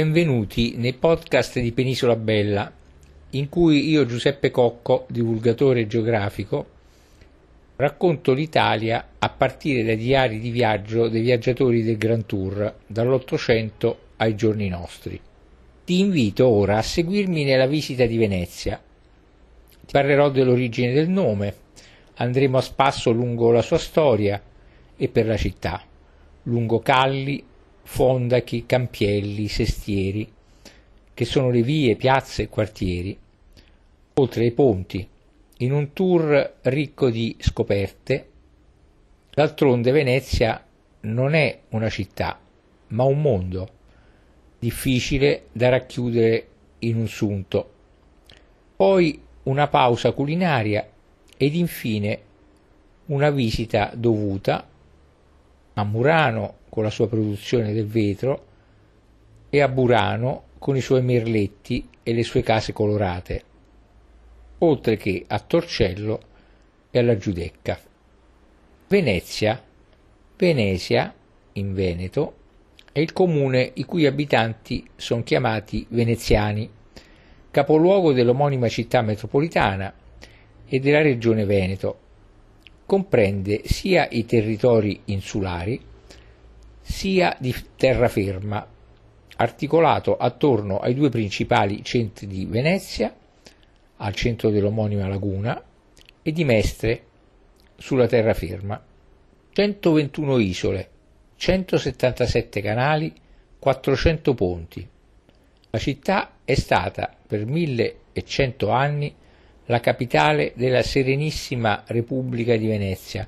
Benvenuti 0.00 0.76
nei 0.78 0.94
podcast 0.94 1.60
di 1.60 1.72
Penisola 1.72 2.16
Bella, 2.16 2.72
in 3.32 3.50
cui 3.50 3.90
io 3.90 4.06
Giuseppe 4.06 4.50
Cocco, 4.50 5.04
divulgatore 5.10 5.86
geografico, 5.86 6.66
racconto 7.76 8.32
l'Italia 8.32 9.08
a 9.18 9.28
partire 9.28 9.84
dai 9.84 9.98
diari 9.98 10.38
di 10.38 10.48
viaggio 10.48 11.08
dei 11.08 11.20
viaggiatori 11.20 11.82
del 11.82 11.98
Grand 11.98 12.24
Tour, 12.24 12.76
dall'Ottocento 12.86 13.98
ai 14.16 14.34
giorni 14.36 14.68
nostri. 14.68 15.20
Ti 15.84 15.98
invito 15.98 16.48
ora 16.48 16.78
a 16.78 16.82
seguirmi 16.82 17.44
nella 17.44 17.66
visita 17.66 18.06
di 18.06 18.16
Venezia. 18.16 18.80
Ti 18.82 19.92
parlerò 19.92 20.30
dell'origine 20.30 20.94
del 20.94 21.10
nome, 21.10 21.54
andremo 22.14 22.56
a 22.56 22.62
spasso 22.62 23.10
lungo 23.10 23.50
la 23.50 23.60
sua 23.60 23.76
storia 23.76 24.42
e 24.96 25.08
per 25.08 25.26
la 25.26 25.36
città, 25.36 25.82
lungo 26.44 26.78
calli, 26.78 27.48
fondachi, 27.82 28.66
campielli, 28.66 29.48
sestieri, 29.48 30.30
che 31.12 31.24
sono 31.24 31.50
le 31.50 31.62
vie, 31.62 31.96
piazze 31.96 32.42
e 32.42 32.48
quartieri, 32.48 33.18
oltre 34.14 34.44
ai 34.44 34.52
ponti, 34.52 35.06
in 35.58 35.72
un 35.72 35.92
tour 35.92 36.56
ricco 36.62 37.10
di 37.10 37.36
scoperte. 37.38 38.28
D'altronde 39.32 39.90
Venezia 39.90 40.64
non 41.00 41.34
è 41.34 41.60
una 41.70 41.88
città, 41.88 42.38
ma 42.88 43.04
un 43.04 43.20
mondo, 43.20 43.68
difficile 44.58 45.46
da 45.52 45.68
racchiudere 45.68 46.46
in 46.80 46.96
un 46.96 47.08
sunto. 47.08 47.72
Poi 48.76 49.20
una 49.44 49.68
pausa 49.68 50.12
culinaria 50.12 50.88
ed 51.36 51.54
infine 51.54 52.20
una 53.06 53.30
visita 53.30 53.90
dovuta 53.94 54.66
a 55.74 55.84
Murano 55.84 56.58
con 56.68 56.82
la 56.82 56.90
sua 56.90 57.08
produzione 57.08 57.72
del 57.72 57.86
vetro 57.86 58.46
e 59.50 59.60
a 59.60 59.68
Burano 59.68 60.44
con 60.58 60.76
i 60.76 60.80
suoi 60.80 61.02
merletti 61.02 61.88
e 62.02 62.12
le 62.12 62.22
sue 62.22 62.42
case 62.42 62.72
colorate, 62.72 63.42
oltre 64.58 64.96
che 64.96 65.24
a 65.26 65.38
Torcello 65.40 66.20
e 66.90 66.98
alla 66.98 67.16
Giudecca. 67.16 67.78
Venezia, 68.88 69.62
Venesia, 70.36 71.14
in 71.54 71.74
Veneto, 71.74 72.34
è 72.92 72.98
il 72.98 73.12
comune 73.12 73.70
i 73.74 73.84
cui 73.84 74.06
abitanti 74.06 74.88
sono 74.96 75.22
chiamati 75.22 75.86
veneziani, 75.90 76.68
capoluogo 77.50 78.12
dell'omonima 78.12 78.68
città 78.68 79.02
metropolitana 79.02 79.92
e 80.66 80.80
della 80.80 81.02
regione 81.02 81.44
Veneto. 81.44 81.98
Comprende 82.90 83.62
sia 83.66 84.08
i 84.10 84.24
territori 84.24 85.02
insulari 85.04 85.80
sia 86.82 87.36
di 87.38 87.54
terraferma, 87.76 88.66
articolato 89.36 90.16
attorno 90.16 90.80
ai 90.80 90.94
due 90.94 91.08
principali 91.08 91.84
centri 91.84 92.26
di 92.26 92.46
Venezia, 92.46 93.14
al 93.98 94.12
centro 94.12 94.50
dell'omonima 94.50 95.06
laguna, 95.06 95.62
e 96.20 96.32
di 96.32 96.42
Mestre, 96.42 97.04
sulla 97.76 98.08
terraferma. 98.08 98.82
121 99.52 100.38
isole, 100.38 100.90
177 101.36 102.60
canali, 102.60 103.14
400 103.60 104.34
ponti. 104.34 104.88
La 105.70 105.78
città 105.78 106.38
è 106.42 106.56
stata 106.56 107.14
per 107.24 107.46
1100 107.46 108.68
anni 108.68 109.14
la 109.70 109.78
capitale 109.78 110.52
della 110.56 110.82
Serenissima 110.82 111.84
Repubblica 111.86 112.56
di 112.56 112.66
Venezia 112.66 113.26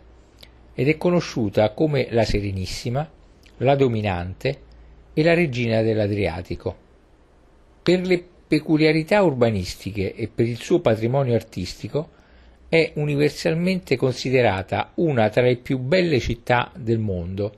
ed 0.75 0.89
è 0.89 0.97
conosciuta 0.97 1.71
come 1.71 2.09
la 2.11 2.25
Serenissima, 2.25 3.09
la 3.59 3.77
Dominante 3.77 4.59
e 5.15 5.23
la 5.23 5.35
Regina 5.35 5.83
dell'Adriatico. 5.83 6.77
Per 7.81 8.01
le 8.01 8.25
peculiarità 8.49 9.23
urbanistiche 9.23 10.17
e 10.17 10.27
per 10.27 10.49
il 10.49 10.61
suo 10.61 10.81
patrimonio 10.81 11.35
artistico 11.35 12.11
è 12.69 12.91
universalmente 12.95 13.97
considerata 13.97 14.91
una 14.97 15.29
tra 15.29 15.43
le 15.43 15.59
più 15.59 15.79
belle 15.79 16.19
città 16.19 16.73
del 16.75 16.99
mondo, 16.99 17.55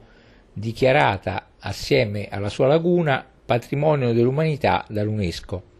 dichiarata 0.52 1.52
assieme 1.58 2.28
alla 2.28 2.50
sua 2.50 2.66
laguna 2.66 3.26
patrimonio 3.46 4.12
dell'umanità 4.12 4.84
dall'UNESCO 4.88 5.72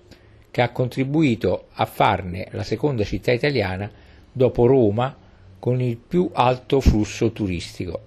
che 0.55 0.63
ha 0.63 0.71
contribuito 0.71 1.67
a 1.73 1.85
farne 1.85 2.47
la 2.53 2.63
seconda 2.63 3.03
città 3.03 3.33
italiana 3.33 3.91
dopo 4.31 4.67
Roma 4.67 5.19
con 5.59 5.81
il 5.81 5.97
più 5.97 6.31
alto 6.33 6.81
flusso 6.81 7.33
turistico. 7.33 8.01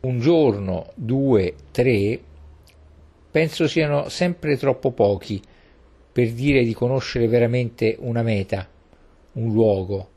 Un 0.00 0.18
giorno, 0.18 0.92
due, 0.94 1.54
tre, 1.72 2.18
penso 3.30 3.68
siano 3.68 4.08
sempre 4.08 4.56
troppo 4.56 4.92
pochi 4.92 5.42
per 6.10 6.32
dire 6.32 6.64
di 6.64 6.72
conoscere 6.72 7.28
veramente 7.28 7.96
una 7.98 8.22
meta, 8.22 8.66
un 9.32 9.52
luogo. 9.52 10.08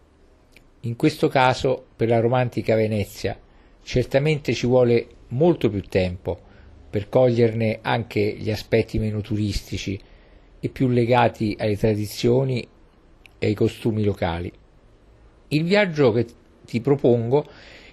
In 0.81 0.95
questo 0.95 1.27
caso, 1.27 1.83
per 1.97 2.07
la 2.07 2.21
romantica 2.21 2.75
Venezia, 2.75 3.37
certamente 3.83 4.53
ci 4.53 4.67
vuole 4.67 5.05
molto 5.29 5.69
più 5.69 5.81
tempo 5.81 6.39
per 6.89 7.09
coglierne 7.09 7.79
anche 7.81 8.21
gli 8.37 8.49
aspetti 8.51 8.99
meno 8.99 9.19
turistici 9.19 9.99
e 10.59 10.69
più 10.69 10.87
legati 10.87 11.55
alle 11.59 11.77
tradizioni 11.77 12.67
e 13.39 13.45
ai 13.45 13.53
costumi 13.53 14.03
locali. 14.03 14.51
Il 15.49 15.63
viaggio 15.63 16.11
che 16.11 16.25
ti 16.65 16.81
propongo 16.81 17.45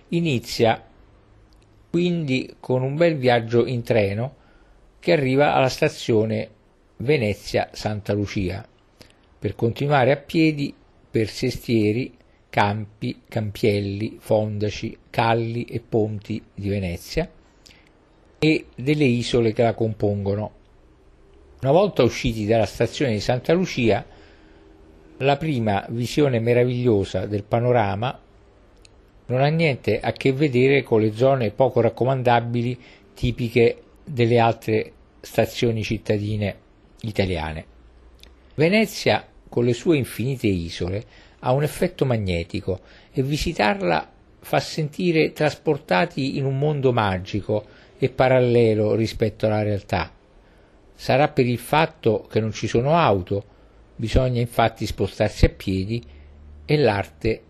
inizia 0.09 0.83
quindi 1.91 2.57
con 2.59 2.83
un 2.83 2.97
bel 2.97 3.17
viaggio 3.17 3.67
in 3.67 3.83
treno 3.83 4.37
che 4.99 5.13
arriva 5.13 5.55
alla 5.55 5.69
stazione 5.69 6.51
Venezia 6.97 7.69
Santa 7.73 8.13
Lucia 8.13 8.67
per 9.39 9.55
continuare 9.55 10.11
a 10.11 10.17
piedi 10.17 10.75
per 11.11 11.29
sestieri, 11.29 12.17
campi, 12.51 13.23
campielli, 13.29 14.17
fondaci, 14.19 14.97
calli 15.11 15.65
e 15.65 15.81
ponti 15.81 16.43
di 16.55 16.69
Venezia 16.69 17.31
e 18.39 18.67
delle 18.75 19.05
isole 19.05 19.53
che 19.53 19.63
la 19.63 19.75
compongono 19.75 20.63
una 21.65 21.73
volta 21.73 22.03
usciti 22.03 22.45
dalla 22.45 22.67
stazione 22.67 23.13
di 23.13 23.21
Santa 23.21 23.55
Lucia, 23.55 24.05
la 25.17 25.37
prima 25.39 25.87
visione 25.89 26.39
meravigliosa 26.39 27.25
del 27.25 27.43
panorama 27.43 28.21
non 29.27 29.41
ha 29.41 29.47
niente 29.47 29.99
a 29.99 30.13
che 30.13 30.35
vedere 30.35 30.83
con 30.83 31.01
le 31.01 31.15
zone 31.15 31.53
poco 31.53 31.81
raccomandabili 31.81 32.79
tipiche 33.15 33.83
delle 34.05 34.39
altre 34.39 34.93
stazioni 35.23 35.83
cittadine 35.83 36.55
italiane. 37.01 37.65
Venezia, 38.57 39.27
con 39.49 39.65
le 39.65 39.73
sue 39.73 39.97
infinite 39.97 40.47
isole, 40.47 41.03
ha 41.39 41.53
un 41.53 41.63
effetto 41.63 42.05
magnetico 42.05 42.81
e 43.11 43.23
visitarla 43.23 44.13
fa 44.41 44.61
sentire 44.61 45.33
trasportati 45.33 46.37
in 46.37 46.45
un 46.45 46.59
mondo 46.59 46.93
magico 46.93 47.65
e 47.97 48.11
parallelo 48.11 48.95
rispetto 48.95 49.47
alla 49.47 49.63
realtà. 49.63 50.14
Sarà 50.95 51.29
per 51.29 51.47
il 51.47 51.59
fatto 51.59 52.27
che 52.31 52.41
non 52.41 52.53
ci 52.53 52.67
sono 52.67 52.97
auto, 52.97 53.45
bisogna 53.97 54.41
infatti 54.41 54.87
spostarsi 54.87 55.45
a 55.45 55.51
piedi 55.51 56.03
e 56.65 56.77
l'arte 56.77 57.43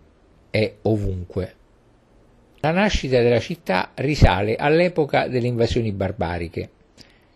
è 0.49 0.73
ovunque. 0.83 1.53
La 2.59 2.71
nascita 2.71 3.21
della 3.21 3.39
città 3.39 3.91
risale 3.95 4.55
all'epoca 4.55 5.27
delle 5.27 5.47
invasioni 5.47 5.91
barbariche 5.91 6.69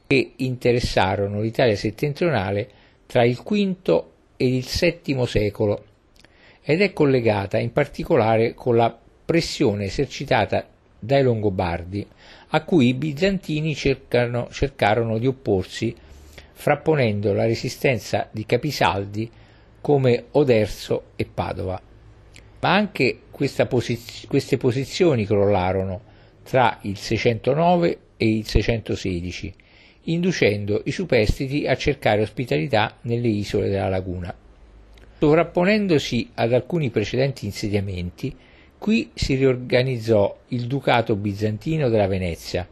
che 0.07 0.31
interessarono 0.37 1.39
l'Italia 1.39 1.75
settentrionale 1.75 2.67
tra 3.05 3.23
il 3.23 3.35
V 3.35 4.03
ed 4.37 4.53
il 4.53 4.65
VII 4.65 5.27
secolo 5.27 5.83
ed 6.63 6.81
è 6.81 6.93
collegata 6.93 7.59
in 7.59 7.71
particolare 7.71 8.53
con 8.53 8.75
la 8.75 8.97
pressione 9.25 9.85
esercitata 9.85 10.65
dai 10.99 11.23
Longobardi, 11.23 12.05
a 12.51 12.63
cui 12.63 12.87
i 12.87 12.93
bizantini 12.93 13.75
cercano, 13.75 14.47
cercarono 14.51 15.17
di 15.17 15.27
opporsi 15.27 15.95
frapponendo 16.51 17.31
la 17.33 17.45
resistenza 17.45 18.27
di 18.31 18.45
Capisaldi 18.45 19.29
come 19.81 20.25
Oderzo 20.31 21.03
e 21.15 21.25
Padova. 21.25 21.81
Ma 22.61 22.73
anche 22.73 23.19
posiz- 23.67 24.27
queste 24.27 24.57
posizioni 24.57 25.25
crollarono 25.25 26.01
tra 26.43 26.79
il 26.81 26.97
609 26.97 27.99
e 28.17 28.37
il 28.37 28.45
616, 28.45 29.53
inducendo 30.05 30.81
i 30.85 30.91
superstiti 30.91 31.67
a 31.67 31.75
cercare 31.77 32.21
ospitalità 32.21 32.97
nelle 33.03 33.27
isole 33.27 33.69
della 33.69 33.87
laguna. 33.87 34.35
Sovrapponendosi 35.19 36.31
ad 36.33 36.53
alcuni 36.53 36.89
precedenti 36.89 37.45
insediamenti, 37.45 38.35
qui 38.79 39.11
si 39.13 39.35
riorganizzò 39.35 40.35
il 40.47 40.65
ducato 40.65 41.15
bizantino 41.15 41.89
della 41.89 42.07
Venezia, 42.07 42.67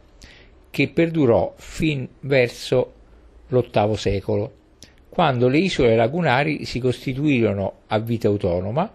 che 0.70 0.88
perdurò 0.88 1.52
fin 1.56 2.08
verso 2.20 2.94
l'VIII 3.48 3.96
secolo, 3.96 4.52
quando 5.10 5.48
le 5.48 5.58
isole 5.58 5.94
lagunari 5.96 6.64
si 6.64 6.80
costituirono 6.80 7.80
a 7.88 7.98
vita 7.98 8.28
autonoma, 8.28 8.90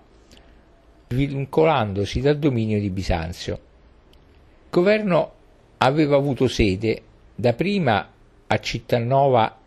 vincolandosi 1.09 2.19
dal 2.19 2.39
dominio 2.39 2.79
di 2.79 2.89
Bisanzio. 2.89 3.53
Il 3.53 4.69
governo 4.71 5.31
aveva 5.77 6.15
avuto 6.15 6.47
sede 6.47 7.01
dapprima 7.35 8.11
a 8.47 8.59
Cittanova 8.59 9.59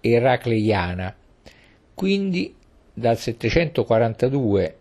eracleiana, 0.00 1.14
quindi 1.94 2.54
dal 2.92 3.18
742 3.18 4.78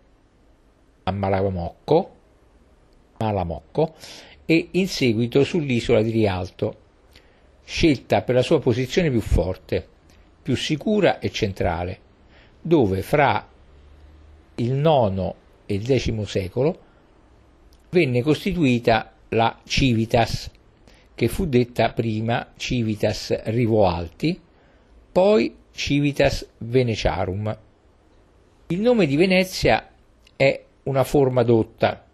a 1.04 1.12
Malamocco, 1.12 2.13
Malamocco 3.24 3.96
e 4.46 4.70
in 4.72 4.88
seguito 4.88 5.44
sull'isola 5.44 6.02
di 6.02 6.12
Rialto, 6.12 6.78
scelta 7.64 8.22
per 8.22 8.36
la 8.36 8.42
sua 8.42 8.60
posizione 8.60 9.10
più 9.10 9.22
forte, 9.22 9.88
più 10.42 10.56
sicura 10.56 11.20
e 11.20 11.32
centrale, 11.32 12.00
dove 12.62 13.02
fra 13.02 13.48
il 14.56 14.76
IX 14.76 15.34
e 15.66 15.74
il 15.74 15.86
X 15.86 16.22
secolo 16.24 16.80
venne 17.90 18.22
costituita 18.22 19.14
la 19.30 19.60
Civitas, 19.66 20.52
che 21.16 21.28
fu 21.28 21.46
detta 21.46 21.94
prima 21.94 22.52
Civitas 22.58 23.44
Rivoalti, 23.46 24.40
poi 25.12 25.56
Civitas 25.72 26.48
Veneciarum. 26.58 27.58
Il 28.68 28.82
nome 28.82 29.06
di 29.06 29.16
Venezia 29.16 29.90
è 30.36 30.64
una 30.84 31.04
forma 31.04 31.44
dotta 31.44 32.06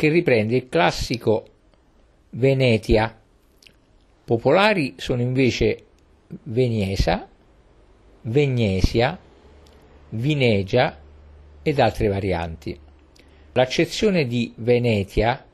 che 0.00 0.08
riprende 0.08 0.56
il 0.56 0.68
classico 0.70 1.44
Venetia. 2.30 3.20
Popolari 4.24 4.94
sono 4.96 5.20
invece 5.20 5.84
Veniesa, 6.44 7.28
Vegnesia, 8.22 9.18
Vinegia 10.08 10.98
ed 11.60 11.78
altre 11.78 12.08
varianti. 12.08 12.80
L'accezione 13.52 14.26
di 14.26 14.54
Venetia, 14.56 15.44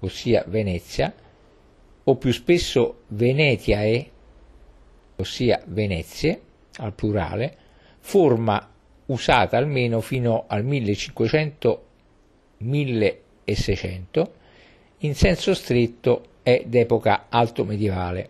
ossia 0.00 0.44
Venezia, 0.46 1.14
o 2.04 2.16
più 2.16 2.32
spesso 2.32 3.04
Venetiae, 3.06 4.10
ossia 5.16 5.62
Venezie, 5.64 6.42
al 6.76 6.92
plurale, 6.92 7.56
forma 8.00 8.70
usata 9.06 9.56
almeno 9.56 10.02
fino 10.02 10.44
al 10.46 10.62
1500-1600, 13.48 14.26
in 14.98 15.14
senso 15.14 15.54
stretto 15.54 16.24
è 16.42 16.62
d'epoca 16.66 17.26
alto 17.28 17.64
medievale. 17.64 18.28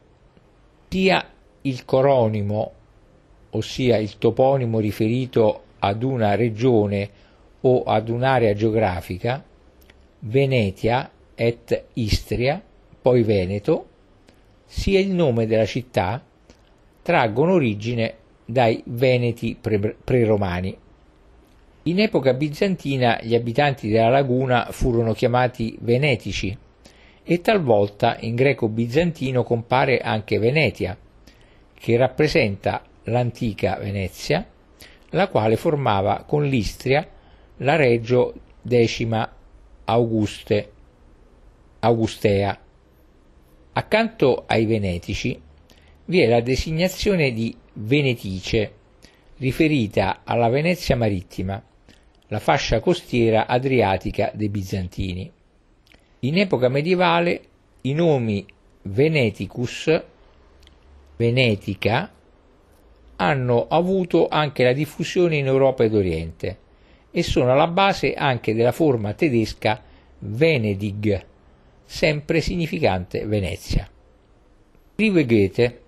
Sia 0.89 1.25
il 1.63 1.85
coronimo, 1.85 2.73
ossia 3.51 3.97
il 3.97 4.19
toponimo 4.19 4.79
riferito 4.79 5.63
ad 5.79 6.03
una 6.03 6.35
regione 6.35 7.11
o 7.61 7.83
ad 7.85 8.09
un'area 8.09 8.55
geografica, 8.55 9.45
Venetia 10.21 11.11
et 11.35 11.85
Istria, 11.95 12.63
poi 13.01 13.23
Veneto, 13.23 13.87
sia 14.65 14.99
il 14.99 15.11
nome 15.11 15.47
della 15.47 15.65
città, 15.65 16.23
traggono 17.03 17.55
origine 17.55 18.15
dai 18.45 18.83
Veneti 18.87 19.57
pre-romani. 19.59 20.77
In 21.89 22.01
epoca 22.01 22.35
bizantina 22.35 23.19
gli 23.23 23.35
abitanti 23.35 23.89
della 23.89 24.11
laguna 24.11 24.69
furono 24.73 25.15
chiamati 25.15 25.75
Venetici 25.81 26.55
e 27.23 27.41
talvolta 27.41 28.19
in 28.21 28.35
greco 28.35 28.69
bizantino 28.69 29.43
compare 29.43 29.99
anche 30.01 30.39
Venetia, 30.39 30.99
che 31.73 31.97
rappresenta 31.97 32.83
l'antica 33.05 33.77
Venezia, 33.77 34.47
la 35.11 35.29
quale 35.29 35.57
formava 35.57 36.25
con 36.27 36.45
l'Istria 36.45 37.09
la 37.59 37.77
Reggio 37.77 38.35
Decima 38.61 39.27
Auguste, 39.85 40.73
Augustea. 41.81 42.59
Accanto 43.73 44.45
ai 44.47 44.67
Venetici 44.67 45.41
vi 46.05 46.21
è 46.21 46.27
la 46.27 46.43
designazione 46.43 47.33
di 47.33 47.57
Venetice, 47.73 48.73
riferita 49.39 50.21
alla 50.25 50.51
Venezia 50.51 50.95
marittima, 50.95 51.63
la 52.29 52.39
fascia 52.39 52.81
costiera 52.81 53.47
adriatica 53.47 54.31
dei 54.35 54.49
Bizantini. 54.49 55.31
In 56.21 56.39
epoca 56.39 56.69
medievale 56.69 57.41
i 57.83 57.93
nomi 57.95 58.45
Veneticus, 58.83 60.03
Venetica, 61.17 62.13
hanno 63.17 63.67
avuto 63.69 64.29
anche 64.29 64.63
la 64.63 64.73
diffusione 64.73 65.37
in 65.37 65.47
Europa 65.47 65.85
ed 65.85 65.95
Oriente 65.95 66.59
e 67.11 67.23
sono 67.23 67.53
alla 67.53 67.67
base 67.67 68.15
anche 68.15 68.55
della 68.55 68.73
forma 68.73 69.15
tedesca 69.15 69.83
Venedig, 70.21 71.25
sempre 71.85 72.41
significante 72.41 73.25
Venezia. 73.27 73.89
Scrive 74.95 75.27
Goethe 75.27 75.81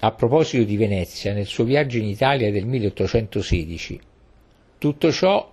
a 0.00 0.12
proposito 0.12 0.64
di 0.64 0.76
Venezia, 0.76 1.32
nel 1.32 1.46
suo 1.46 1.64
viaggio 1.64 1.98
in 1.98 2.04
Italia 2.04 2.50
del 2.50 2.66
1816, 2.66 4.00
tutto 4.78 5.12
ciò 5.12 5.52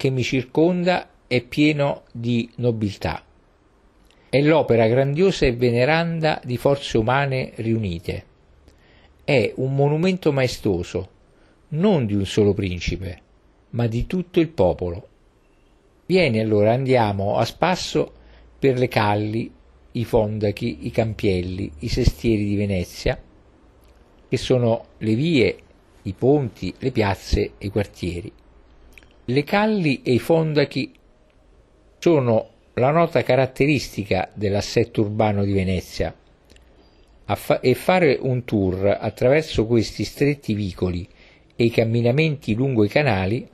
che 0.00 0.08
mi 0.08 0.22
circonda 0.22 1.10
è 1.26 1.42
pieno 1.42 2.04
di 2.10 2.48
nobiltà. 2.54 3.22
È 4.30 4.40
l'opera 4.40 4.88
grandiosa 4.88 5.44
e 5.44 5.54
veneranda 5.54 6.40
di 6.42 6.56
forze 6.56 6.96
umane 6.96 7.52
riunite. 7.56 8.24
È 9.22 9.52
un 9.56 9.74
monumento 9.74 10.32
maestoso, 10.32 11.10
non 11.68 12.06
di 12.06 12.14
un 12.14 12.24
solo 12.24 12.54
principe, 12.54 13.20
ma 13.72 13.86
di 13.88 14.06
tutto 14.06 14.40
il 14.40 14.48
popolo. 14.48 15.08
Vieni 16.06 16.40
allora, 16.40 16.72
andiamo 16.72 17.36
a 17.36 17.44
spasso 17.44 18.10
per 18.58 18.78
le 18.78 18.88
calli, 18.88 19.52
i 19.92 20.04
fondachi, 20.06 20.86
i 20.86 20.90
campielli, 20.90 21.72
i 21.80 21.88
sestieri 21.88 22.46
di 22.46 22.56
Venezia, 22.56 23.20
che 24.30 24.36
sono 24.38 24.86
le 24.96 25.14
vie, 25.14 25.58
i 26.04 26.14
ponti, 26.14 26.72
le 26.78 26.90
piazze 26.90 27.52
e 27.58 27.66
i 27.66 27.68
quartieri. 27.68 28.32
Le 29.30 29.44
calli 29.44 30.02
e 30.02 30.14
i 30.14 30.18
fondachi 30.18 30.92
sono 31.98 32.48
la 32.74 32.90
nota 32.90 33.22
caratteristica 33.22 34.28
dell'assetto 34.34 35.02
urbano 35.02 35.44
di 35.44 35.52
Venezia 35.52 36.12
e 37.60 37.74
fare 37.74 38.18
un 38.20 38.42
tour 38.44 38.98
attraverso 39.00 39.66
questi 39.66 40.02
stretti 40.02 40.52
vicoli 40.52 41.08
e 41.54 41.62
i 41.62 41.70
camminamenti 41.70 42.54
lungo 42.54 42.82
i 42.82 42.88
canali 42.88 43.48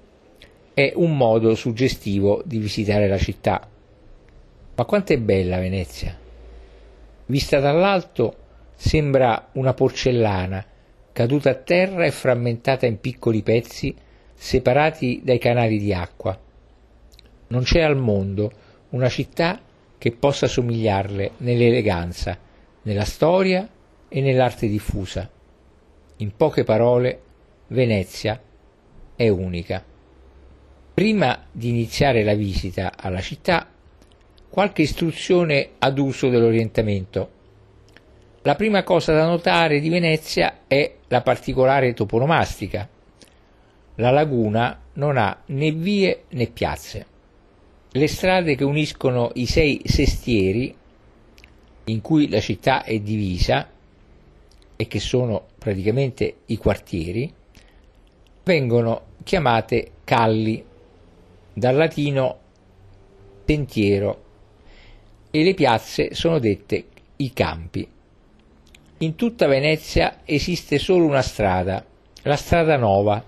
è 0.72 0.92
un 0.94 1.14
modo 1.14 1.54
suggestivo 1.54 2.42
di 2.46 2.56
visitare 2.56 3.06
la 3.06 3.18
città. 3.18 3.68
Ma 4.76 4.84
quanto 4.86 5.12
è 5.12 5.18
bella 5.18 5.58
Venezia! 5.58 6.18
Vista 7.26 7.60
dall'alto 7.60 8.36
Sembra 8.78 9.48
una 9.52 9.72
porcellana, 9.74 10.64
caduta 11.12 11.50
a 11.50 11.54
terra 11.54 12.04
e 12.04 12.10
frammentata 12.10 12.84
in 12.84 13.00
piccoli 13.00 13.42
pezzi 13.42 13.94
separati 14.36 15.22
dai 15.24 15.38
canali 15.38 15.78
di 15.78 15.92
acqua. 15.92 16.38
Non 17.48 17.62
c'è 17.62 17.80
al 17.80 17.96
mondo 17.96 18.52
una 18.90 19.08
città 19.08 19.60
che 19.98 20.12
possa 20.12 20.46
somigliarle 20.46 21.32
nell'eleganza, 21.38 22.38
nella 22.82 23.04
storia 23.04 23.68
e 24.08 24.20
nell'arte 24.20 24.68
diffusa. 24.68 25.28
In 26.18 26.36
poche 26.36 26.62
parole, 26.62 27.20
Venezia 27.68 28.40
è 29.16 29.28
unica. 29.28 29.84
Prima 30.94 31.46
di 31.50 31.68
iniziare 31.68 32.22
la 32.22 32.34
visita 32.34 32.92
alla 32.96 33.20
città, 33.20 33.68
qualche 34.48 34.82
istruzione 34.82 35.70
ad 35.78 35.98
uso 35.98 36.28
dell'orientamento 36.28 37.34
la 38.46 38.54
prima 38.54 38.84
cosa 38.84 39.12
da 39.12 39.26
notare 39.26 39.80
di 39.80 39.88
Venezia 39.88 40.60
è 40.68 40.98
la 41.08 41.20
particolare 41.20 41.94
toponomastica. 41.94 42.88
La 43.96 44.10
laguna 44.10 44.80
non 44.94 45.16
ha 45.16 45.42
né 45.46 45.72
vie 45.72 46.24
né 46.30 46.46
piazze. 46.48 47.06
Le 47.90 48.06
strade 48.08 48.54
che 48.54 48.64
uniscono 48.64 49.30
i 49.34 49.46
sei 49.46 49.80
sestieri 49.84 50.74
in 51.84 52.00
cui 52.00 52.28
la 52.28 52.40
città 52.40 52.82
è 52.82 52.98
divisa 52.98 53.68
e 54.76 54.86
che 54.86 55.00
sono 55.00 55.46
praticamente 55.58 56.38
i 56.46 56.56
quartieri, 56.56 57.32
vengono 58.44 59.02
chiamate 59.24 59.92
calli, 60.04 60.62
dal 61.52 61.74
latino 61.74 62.38
sentiero, 63.46 64.24
e 65.30 65.42
le 65.42 65.54
piazze 65.54 66.14
sono 66.14 66.38
dette 66.38 66.84
i 67.16 67.32
campi. 67.32 67.88
In 68.98 69.14
tutta 69.14 69.46
Venezia 69.46 70.20
esiste 70.24 70.78
solo 70.78 71.06
una 71.06 71.22
strada, 71.22 71.84
la 72.22 72.36
strada 72.36 72.76
Nova, 72.76 73.22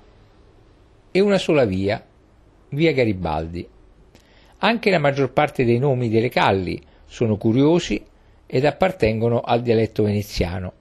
e 1.19 1.21
una 1.21 1.39
sola 1.39 1.65
via, 1.65 2.05
via 2.71 2.93
Garibaldi. 2.93 3.69
Anche 4.59 4.91
la 4.91 4.99
maggior 4.99 5.33
parte 5.33 5.65
dei 5.65 5.79
nomi 5.79 6.09
delle 6.09 6.29
calli 6.29 6.81
sono 7.07 7.37
curiosi 7.37 8.05
ed 8.47 8.65
appartengono 8.65 9.41
al 9.41 9.61
dialetto 9.63 10.05
veneziano. 10.05 10.73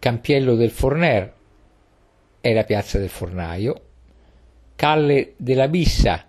Campiello 0.00 0.56
del 0.56 0.70
Forner 0.70 1.32
è 2.40 2.52
la 2.52 2.64
piazza 2.64 2.98
del 2.98 3.08
fornaio, 3.08 3.80
Calle 4.74 5.34
della 5.36 5.68
Bissa 5.68 6.26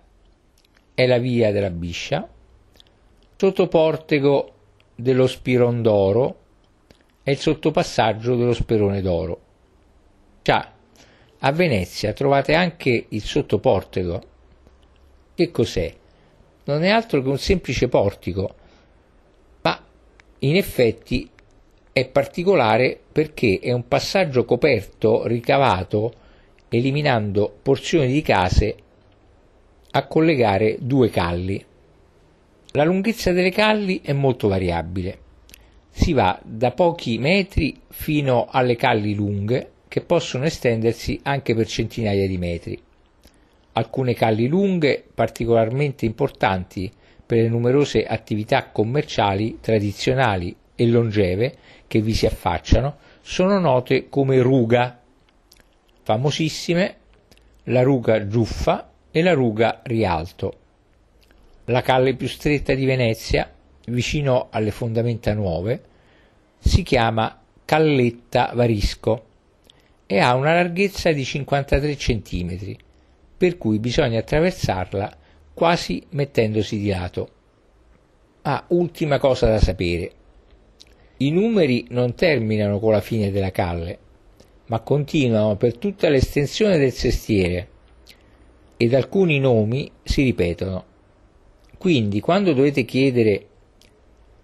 è 0.94 1.06
la 1.06 1.18
via 1.18 1.50
della 1.50 1.70
Biscia, 1.70 2.26
Sottoportego 3.36 4.52
dello 4.94 5.26
Spirondoro 5.26 6.38
è 7.24 7.30
il 7.32 7.38
sottopassaggio 7.38 8.36
dello 8.36 8.54
Sperone 8.54 9.02
d'Oro. 9.02 9.40
Già, 10.42 10.75
a 11.46 11.52
Venezia 11.52 12.12
trovate 12.12 12.54
anche 12.54 13.06
il 13.08 13.22
sottoportico. 13.22 14.20
Che 15.32 15.50
cos'è? 15.52 15.94
Non 16.64 16.82
è 16.82 16.88
altro 16.88 17.22
che 17.22 17.28
un 17.28 17.38
semplice 17.38 17.86
portico, 17.86 18.54
ma 19.62 19.80
in 20.40 20.56
effetti 20.56 21.30
è 21.92 22.08
particolare 22.08 22.98
perché 23.12 23.60
è 23.62 23.70
un 23.70 23.86
passaggio 23.86 24.44
coperto 24.44 25.24
ricavato 25.28 26.14
eliminando 26.68 27.56
porzioni 27.62 28.08
di 28.08 28.22
case 28.22 28.76
a 29.92 30.04
collegare 30.08 30.78
due 30.80 31.10
calli. 31.10 31.64
La 32.72 32.82
lunghezza 32.82 33.30
delle 33.30 33.50
calli 33.50 34.00
è 34.02 34.12
molto 34.12 34.48
variabile. 34.48 35.18
Si 35.90 36.12
va 36.12 36.40
da 36.42 36.72
pochi 36.72 37.18
metri 37.18 37.80
fino 37.86 38.48
alle 38.50 38.74
calli 38.74 39.14
lunghe 39.14 39.70
che 39.88 40.00
possono 40.00 40.44
estendersi 40.44 41.20
anche 41.22 41.54
per 41.54 41.66
centinaia 41.66 42.26
di 42.26 42.38
metri. 42.38 42.80
Alcune 43.72 44.14
calli 44.14 44.48
lunghe, 44.48 45.04
particolarmente 45.14 46.06
importanti 46.06 46.90
per 47.24 47.38
le 47.38 47.48
numerose 47.48 48.06
attività 48.06 48.70
commerciali 48.70 49.58
tradizionali 49.60 50.54
e 50.74 50.86
longeve 50.86 51.56
che 51.86 52.00
vi 52.00 52.14
si 52.14 52.26
affacciano, 52.26 52.96
sono 53.20 53.58
note 53.58 54.08
come 54.08 54.40
ruga. 54.40 55.00
Famosissime 56.02 56.96
la 57.64 57.82
ruga 57.82 58.26
Giuffa 58.26 58.90
e 59.10 59.22
la 59.22 59.32
ruga 59.32 59.80
Rialto. 59.82 60.58
La 61.66 61.82
calle 61.82 62.14
più 62.14 62.28
stretta 62.28 62.74
di 62.74 62.84
Venezia, 62.84 63.50
vicino 63.86 64.48
alle 64.50 64.70
fondamenta 64.70 65.34
nuove, 65.34 65.82
si 66.58 66.82
chiama 66.82 67.40
Calletta 67.64 68.52
Varisco 68.54 69.25
e 70.06 70.18
ha 70.18 70.34
una 70.34 70.54
larghezza 70.54 71.12
di 71.12 71.24
53 71.24 71.96
cm, 71.96 72.76
per 73.36 73.58
cui 73.58 73.78
bisogna 73.78 74.20
attraversarla 74.20 75.16
quasi 75.52 76.04
mettendosi 76.10 76.78
di 76.78 76.88
lato. 76.88 77.30
Ah, 78.42 78.64
ultima 78.68 79.18
cosa 79.18 79.48
da 79.48 79.58
sapere. 79.58 80.12
I 81.18 81.30
numeri 81.30 81.86
non 81.90 82.14
terminano 82.14 82.78
con 82.78 82.92
la 82.92 83.00
fine 83.00 83.30
della 83.30 83.50
calle, 83.50 83.98
ma 84.66 84.80
continuano 84.80 85.56
per 85.56 85.76
tutta 85.78 86.08
l'estensione 86.08 86.78
del 86.78 86.92
sestiere 86.92 87.68
ed 88.76 88.94
alcuni 88.94 89.38
nomi 89.38 89.90
si 90.02 90.22
ripetono. 90.22 90.84
Quindi 91.78 92.20
quando 92.20 92.52
dovete 92.52 92.84
chiedere 92.84 93.46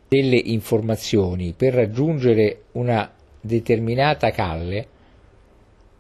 delle 0.09 0.37
informazioni 0.37 1.53
per 1.53 1.75
raggiungere 1.75 2.65
una 2.73 3.11
determinata 3.41 4.31
calle, 4.31 4.89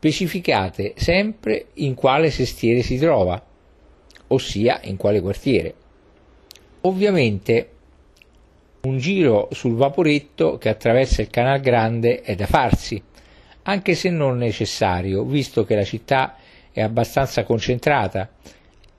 specificate 0.02 0.94
sempre 0.96 1.66
in 1.74 1.94
quale 1.94 2.32
sestiere 2.32 2.82
si 2.82 2.98
trova, 2.98 3.40
ossia 4.26 4.80
in 4.82 4.96
quale 4.96 5.20
quartiere. 5.20 5.74
Ovviamente 6.80 7.68
un 8.80 8.98
giro 8.98 9.46
sul 9.52 9.76
vaporetto 9.76 10.58
che 10.58 10.68
attraversa 10.68 11.22
il 11.22 11.30
Canal 11.30 11.60
Grande 11.60 12.20
è 12.20 12.34
da 12.34 12.46
farsi, 12.46 13.00
anche 13.62 13.94
se 13.94 14.10
non 14.10 14.38
necessario, 14.38 15.22
visto 15.22 15.64
che 15.64 15.76
la 15.76 15.84
città 15.84 16.34
è 16.72 16.80
abbastanza 16.80 17.44
concentrata 17.44 18.28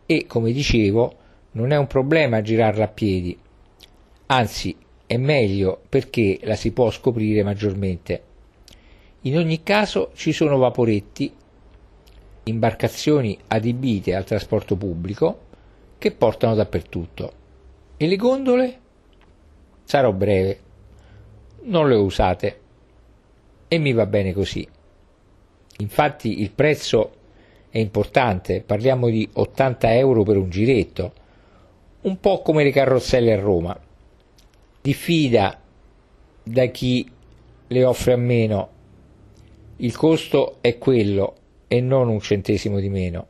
e, 0.06 0.26
come 0.26 0.54
dicevo, 0.54 1.16
non 1.52 1.72
è 1.72 1.76
un 1.76 1.88
problema 1.88 2.42
girarla 2.42 2.86
a 2.86 2.88
piedi, 2.88 3.38
anzi 4.28 4.74
è 5.06 5.18
meglio 5.18 5.82
perché 5.90 6.40
la 6.44 6.56
si 6.56 6.72
può 6.72 6.90
scoprire 6.92 7.44
maggiormente. 7.44 8.32
In 9.26 9.38
ogni 9.38 9.64
caso 9.64 10.12
ci 10.16 10.34
sono 10.34 10.58
vaporetti, 10.58 11.34
imbarcazioni 12.44 13.38
adibite 13.48 14.16
al 14.16 14.26
trasporto 14.26 14.76
pubblico 14.76 15.40
che 15.98 16.12
portano 16.12 16.56
dappertutto. 16.56 17.32
E 17.96 18.08
le 18.08 18.16
gondole? 18.18 18.80
Sarò 19.86 20.12
breve, 20.12 20.60
non 21.64 21.88
le 21.88 21.96
usate 21.96 22.60
e 23.70 23.78
mi 23.78 23.94
va 23.94 24.06
bene 24.06 24.34
così. 24.34 24.68
Infatti 25.78 26.42
il 26.42 26.52
prezzo 26.52 27.16
è 27.70 27.78
importante, 27.78 28.62
parliamo 28.62 29.08
di 29.08 29.28
80 29.32 29.96
euro 29.96 30.24
per 30.24 30.36
un 30.36 30.50
giretto, 30.50 31.14
un 32.02 32.20
po' 32.20 32.42
come 32.42 32.66
le 32.66 32.72
carrozzelle 32.72 33.32
a 33.32 33.40
Roma. 33.40 33.80
Diffida 34.82 35.62
da 36.44 36.66
chi 36.66 37.10
le 37.68 37.86
offre 37.86 38.14
a 38.14 38.18
meno, 38.18 38.73
il 39.78 39.96
costo 39.96 40.58
è 40.62 40.78
quello 40.78 41.36
e 41.68 41.82
non 41.82 42.08
un 42.08 42.20
centesimo 42.20 42.80
di 42.80 42.90
meno. 42.90 43.28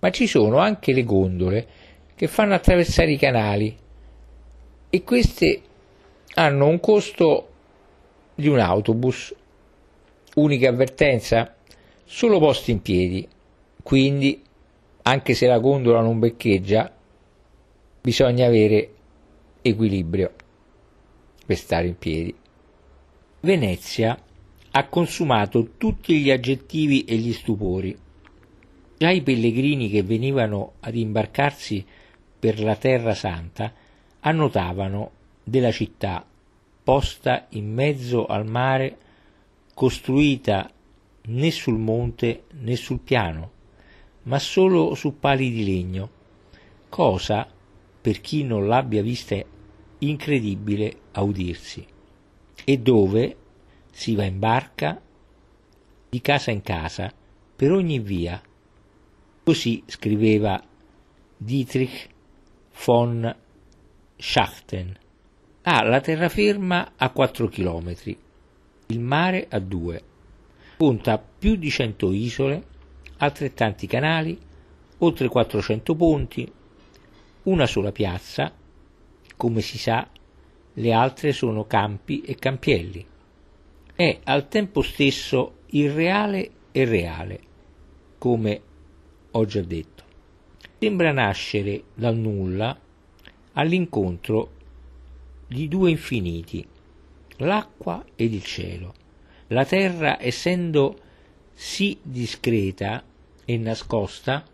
Ma 0.00 0.10
ci 0.10 0.26
sono 0.26 0.58
anche 0.58 0.92
le 0.92 1.04
gondole 1.04 1.66
che 2.14 2.26
fanno 2.26 2.54
attraversare 2.54 3.12
i 3.12 3.16
canali 3.16 3.76
e 4.90 5.02
queste 5.02 5.62
hanno 6.34 6.66
un 6.66 6.78
costo 6.80 7.48
di 8.34 8.48
un 8.48 8.58
autobus. 8.58 9.34
Unica 10.34 10.68
avvertenza, 10.68 11.56
solo 12.04 12.38
posti 12.38 12.70
in 12.70 12.82
piedi, 12.82 13.26
quindi 13.82 14.42
anche 15.02 15.34
se 15.34 15.46
la 15.46 15.58
gondola 15.58 16.00
non 16.00 16.18
beccheggia, 16.18 16.94
bisogna 18.00 18.46
avere 18.46 18.90
equilibrio 19.62 20.32
per 21.44 21.56
stare 21.56 21.86
in 21.86 21.96
piedi. 21.96 22.34
Venezia 23.40 24.20
ha 24.70 24.86
consumato 24.88 25.70
tutti 25.76 26.20
gli 26.20 26.30
aggettivi 26.30 27.04
e 27.04 27.16
gli 27.16 27.32
stupori. 27.32 27.96
Già 28.96 29.10
i 29.10 29.22
pellegrini 29.22 29.88
che 29.88 30.02
venivano 30.02 30.72
ad 30.80 30.94
imbarcarsi 30.96 31.84
per 32.38 32.60
la 32.60 32.76
Terra 32.76 33.14
Santa 33.14 33.72
annotavano 34.20 35.10
della 35.44 35.70
città 35.70 36.24
posta 36.82 37.46
in 37.50 37.72
mezzo 37.72 38.26
al 38.26 38.46
mare, 38.46 38.98
costruita 39.74 40.70
né 41.26 41.50
sul 41.50 41.78
monte 41.78 42.44
né 42.60 42.76
sul 42.76 43.00
piano, 43.00 43.50
ma 44.24 44.38
solo 44.38 44.94
su 44.94 45.18
pali 45.18 45.50
di 45.50 45.64
legno, 45.64 46.10
cosa, 46.88 47.46
per 48.00 48.20
chi 48.20 48.42
non 48.42 48.66
l'abbia 48.66 49.02
vista, 49.02 49.36
incredibile 49.98 50.96
a 51.12 51.22
udirsi, 51.22 51.86
e 52.64 52.78
dove 52.78 53.36
si 53.98 54.14
va 54.14 54.22
in 54.22 54.38
barca 54.38 55.02
di 56.08 56.20
casa 56.20 56.52
in 56.52 56.62
casa 56.62 57.12
per 57.56 57.72
ogni 57.72 57.98
via. 57.98 58.40
Così 59.42 59.82
scriveva 59.86 60.62
Dietrich 61.36 62.08
von 62.84 63.36
Schachten. 64.16 64.96
Ha 65.62 65.82
la 65.82 66.00
terraferma 66.00 66.92
a 66.96 67.10
4 67.10 67.48
km, 67.48 67.96
il 68.86 69.00
mare 69.00 69.48
a 69.50 69.58
2. 69.58 70.02
Conta 70.76 71.18
più 71.18 71.56
di 71.56 71.68
100 71.68 72.12
isole, 72.12 72.66
altrettanti 73.16 73.88
canali, 73.88 74.38
oltre 74.98 75.26
400 75.26 75.96
ponti, 75.96 76.52
una 77.42 77.66
sola 77.66 77.90
piazza, 77.90 78.54
come 79.36 79.60
si 79.60 79.76
sa, 79.76 80.08
le 80.74 80.92
altre 80.92 81.32
sono 81.32 81.66
campi 81.66 82.20
e 82.20 82.36
campielli. 82.36 83.07
È 84.00 84.20
al 84.22 84.46
tempo 84.46 84.80
stesso 84.82 85.62
irreale 85.70 86.50
e 86.70 86.84
reale, 86.84 87.40
come 88.16 88.60
ho 89.32 89.44
già 89.44 89.60
detto. 89.60 90.04
Sembra 90.78 91.10
nascere 91.10 91.82
dal 91.94 92.14
nulla 92.14 92.78
all'incontro 93.54 94.52
di 95.48 95.66
due 95.66 95.90
infiniti, 95.90 96.64
l'acqua 97.38 98.04
ed 98.14 98.34
il 98.34 98.44
cielo. 98.44 98.94
La 99.48 99.64
terra, 99.64 100.22
essendo 100.22 100.96
sì 101.52 101.98
discreta 102.00 103.02
e 103.44 103.56
nascosta, 103.58 104.44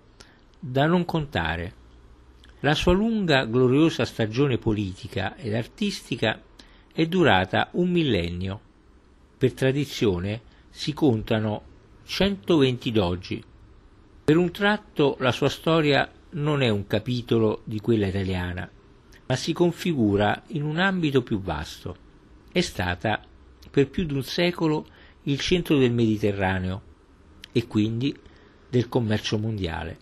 da 0.59 0.87
non 0.87 1.05
contare. 1.05 1.75
La 2.61 2.73
sua 2.73 2.95
lunga, 2.95 3.45
gloriosa 3.45 4.07
stagione 4.07 4.57
politica 4.57 5.37
ed 5.37 5.53
artistica 5.53 6.41
è 6.91 7.05
durata 7.05 7.69
un 7.73 7.91
millennio. 7.91 8.61
Per 9.45 9.53
tradizione 9.53 10.41
si 10.71 10.95
contano 10.95 11.65
120 12.05 12.91
dogi. 12.91 13.45
Per 14.25 14.39
un 14.39 14.51
tratto 14.51 15.17
la 15.19 15.33
sua 15.33 15.51
storia 15.51 16.11
non 16.31 16.63
è 16.63 16.71
un 16.71 16.87
capitolo 16.87 17.61
di 17.65 17.79
quella 17.79 18.07
italiana, 18.07 18.67
ma 19.27 19.37
si 19.37 19.53
configura 19.53 20.45
in 20.47 20.63
un 20.63 20.79
ambito 20.79 21.23
più 21.23 21.43
vasto. 21.43 21.95
È 22.51 22.63
stata 22.63 23.23
per 23.71 23.91
più 23.91 24.07
di 24.07 24.15
un 24.15 24.23
secolo 24.23 24.87
il 25.25 25.39
centro 25.39 25.77
del 25.77 25.93
Mediterraneo 25.93 26.81
e 27.53 27.67
quindi 27.67 28.17
del 28.67 28.89
commercio 28.89 29.37
mondiale. 29.37 29.99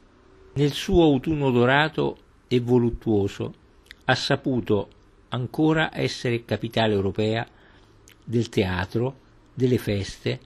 Nel 0.52 0.70
suo 0.70 1.02
autunno 1.02 1.50
dorato 1.50 2.16
e 2.46 2.60
voluttuoso 2.60 3.52
ha 4.04 4.14
saputo 4.14 4.88
ancora 5.30 5.90
essere 5.92 6.44
capitale 6.44 6.92
europea 6.92 7.44
del 8.24 8.48
teatro, 8.48 9.21
delle 9.54 9.78
feste, 9.78 10.40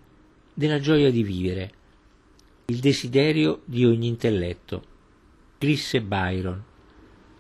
della 0.53 0.81
gioia 0.81 1.11
di 1.11 1.23
vivere, 1.23 1.71
il 2.67 2.79
desiderio 2.79 3.63
di 3.65 3.85
ogni 3.85 4.09
intelletto. 4.09 4.83
Scrisse 5.57 6.03
Byron. 6.03 6.63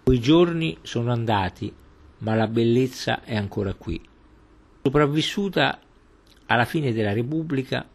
Quei 0.04 0.20
giorni 0.20 0.78
sono 0.82 1.10
andati, 1.10 1.72
ma 2.18 2.34
la 2.34 2.46
bellezza 2.46 3.22
è 3.24 3.36
ancora 3.36 3.74
qui. 3.74 4.00
Sopravvissuta 4.82 5.80
alla 6.46 6.64
fine 6.64 6.92
della 6.92 7.12
Repubblica, 7.12 7.88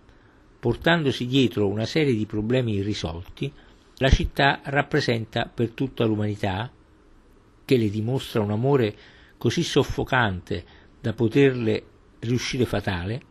portandosi 0.59 1.25
dietro 1.25 1.67
una 1.67 1.85
serie 1.85 2.13
di 2.13 2.25
problemi 2.25 2.73
irrisolti, 2.73 3.51
la 3.95 4.09
città 4.09 4.59
rappresenta 4.63 5.49
per 5.53 5.71
tutta 5.71 6.05
l'umanità, 6.05 6.69
che 7.63 7.77
le 7.77 7.89
dimostra 7.89 8.41
un 8.41 8.51
amore 8.51 8.95
così 9.37 9.63
soffocante 9.63 10.65
da 10.99 11.13
poterle 11.13 11.83
riuscire 12.19 12.65
fatale, 12.65 13.21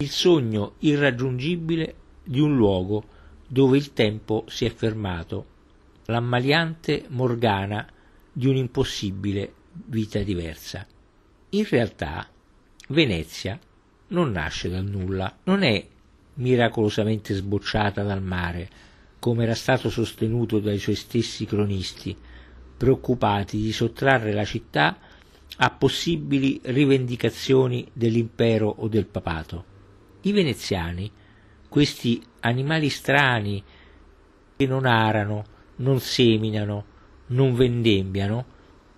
il 0.00 0.10
sogno 0.10 0.74
irraggiungibile 0.78 1.94
di 2.22 2.38
un 2.38 2.54
luogo 2.54 3.04
dove 3.48 3.76
il 3.76 3.92
tempo 3.92 4.44
si 4.46 4.64
è 4.64 4.72
fermato, 4.72 5.46
l'ammaliante 6.04 7.06
morgana 7.08 7.84
di 8.32 8.46
un'impossibile 8.46 9.52
vita 9.86 10.20
diversa. 10.20 10.86
In 11.50 11.66
realtà 11.68 12.28
Venezia 12.88 13.58
non 14.08 14.30
nasce 14.30 14.68
dal 14.68 14.84
nulla, 14.84 15.36
non 15.44 15.64
è 15.64 15.84
miracolosamente 16.34 17.34
sbocciata 17.34 18.04
dal 18.04 18.22
mare, 18.22 18.70
come 19.18 19.42
era 19.42 19.54
stato 19.56 19.90
sostenuto 19.90 20.60
dai 20.60 20.78
suoi 20.78 20.94
stessi 20.94 21.44
cronisti, 21.44 22.16
preoccupati 22.76 23.60
di 23.60 23.72
sottrarre 23.72 24.32
la 24.32 24.44
città 24.44 24.96
a 25.56 25.70
possibili 25.70 26.60
rivendicazioni 26.62 27.84
dell'impero 27.92 28.68
o 28.68 28.86
del 28.86 29.06
papato. 29.06 29.76
I 30.22 30.32
veneziani, 30.32 31.10
questi 31.68 32.22
animali 32.40 32.88
strani 32.88 33.62
che 34.56 34.66
non 34.66 34.84
arano, 34.84 35.44
non 35.76 36.00
seminano, 36.00 36.84
non 37.28 37.54
vendemmiano, 37.54 38.56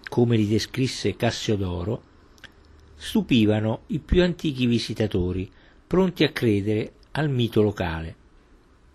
come 0.09 0.37
li 0.37 0.49
descrisse 0.49 1.17
Cassiodoro, 1.17 2.03
stupivano 2.95 3.83
i 3.89 3.99
più 3.99 4.23
antichi 4.23 4.67
visitatori, 4.67 5.51
pronti 5.87 6.25
a 6.25 6.31
credere 6.31 6.93
al 7.13 7.29
mito 7.29 7.63
locale. 7.63 8.17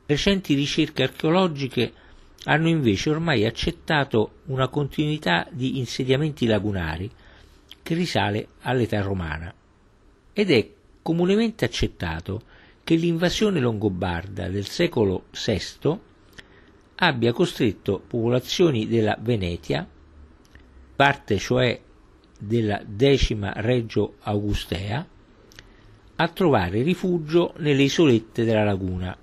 Recenti 0.06 0.54
ricerche 0.54 1.04
archeologiche 1.04 1.94
hanno 2.46 2.70
invece 2.70 3.10
ormai 3.10 3.46
accettato 3.46 4.42
una 4.46 4.68
continuità 4.68 5.48
di 5.52 5.78
insediamenti 5.80 6.46
lagunari 6.46 7.10
che 7.82 7.94
risale 7.94 8.48
all'età 8.62 9.02
romana 9.02 9.54
ed 10.34 10.52
è 10.52 10.75
comunemente 11.06 11.66
accettato 11.66 12.42
che 12.84 12.96
l'invasione 12.96 13.60
longobarda 13.60 14.50
del 14.50 14.66
secolo 14.66 15.26
VI 15.46 16.00
abbia 16.96 17.32
costretto 17.32 18.00
popolazioni 18.00 18.88
della 18.88 19.16
Venetia, 19.22 19.88
parte 20.96 21.38
cioè 21.38 21.80
della 22.40 22.82
decima 22.84 23.54
Reggio 23.58 24.16
Augustea, 24.22 25.08
a 26.16 26.28
trovare 26.30 26.82
rifugio 26.82 27.54
nelle 27.58 27.84
isolette 27.84 28.44
della 28.44 28.64
laguna, 28.64 29.16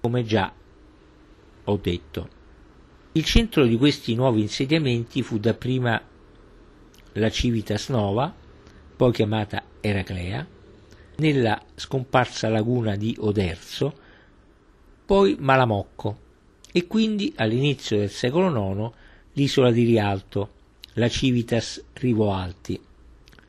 come 0.00 0.24
già 0.24 0.52
ho 1.62 1.76
detto. 1.80 2.28
Il 3.12 3.24
centro 3.24 3.64
di 3.66 3.76
questi 3.76 4.16
nuovi 4.16 4.40
insediamenti 4.40 5.22
fu 5.22 5.38
dapprima 5.38 6.02
la 7.12 7.30
Civitas 7.30 7.88
Nova, 7.90 8.34
poi 8.96 9.12
chiamata 9.12 9.62
Eraclea, 9.80 10.44
nella 11.16 11.60
scomparsa 11.74 12.48
laguna 12.48 12.96
di 12.96 13.14
Oderzo, 13.18 13.94
poi 15.06 15.36
Malamocco 15.38 16.18
e 16.72 16.86
quindi 16.86 17.32
all'inizio 17.36 17.98
del 17.98 18.10
secolo 18.10 18.48
IX 18.48 18.90
l'isola 19.32 19.70
di 19.70 19.84
Rialto, 19.84 20.50
la 20.94 21.08
Civitas 21.08 21.82
Rivoalti. 21.92 22.80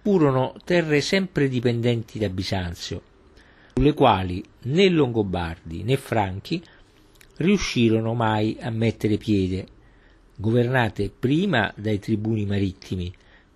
Furono 0.01 0.55
terre 0.63 1.01
sempre 1.01 1.47
dipendenti 1.47 2.19
da 2.19 2.29
Bisanzio, 2.29 3.01
sulle 3.73 3.93
quali 3.93 4.43
né 4.63 4.89
Longobardi 4.89 5.83
né 5.83 5.97
Franchi 5.97 6.61
riuscirono 7.37 8.13
mai 8.13 8.57
a 8.61 8.69
mettere 8.69 9.17
piede, 9.17 9.67
governate 10.35 11.09
prima 11.09 11.73
dai 11.75 11.99
tribuni 11.99 12.45
marittimi, 12.45 13.11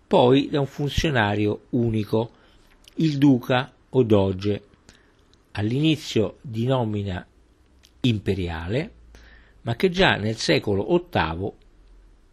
poi 0.08 0.50
da 0.50 0.60
un 0.60 0.65
funzionario 0.65 1.65
unico, 1.69 2.32
il 2.95 3.17
duca 3.17 3.72
o 3.89 4.04
doge, 4.04 4.63
all'inizio 5.52 6.38
di 6.41 6.65
nomina 6.65 7.25
imperiale, 8.02 8.91
ma 9.62 9.75
che 9.75 9.89
già 9.89 10.15
nel 10.15 10.38
secolo 10.38 10.86
VIII 10.86 11.52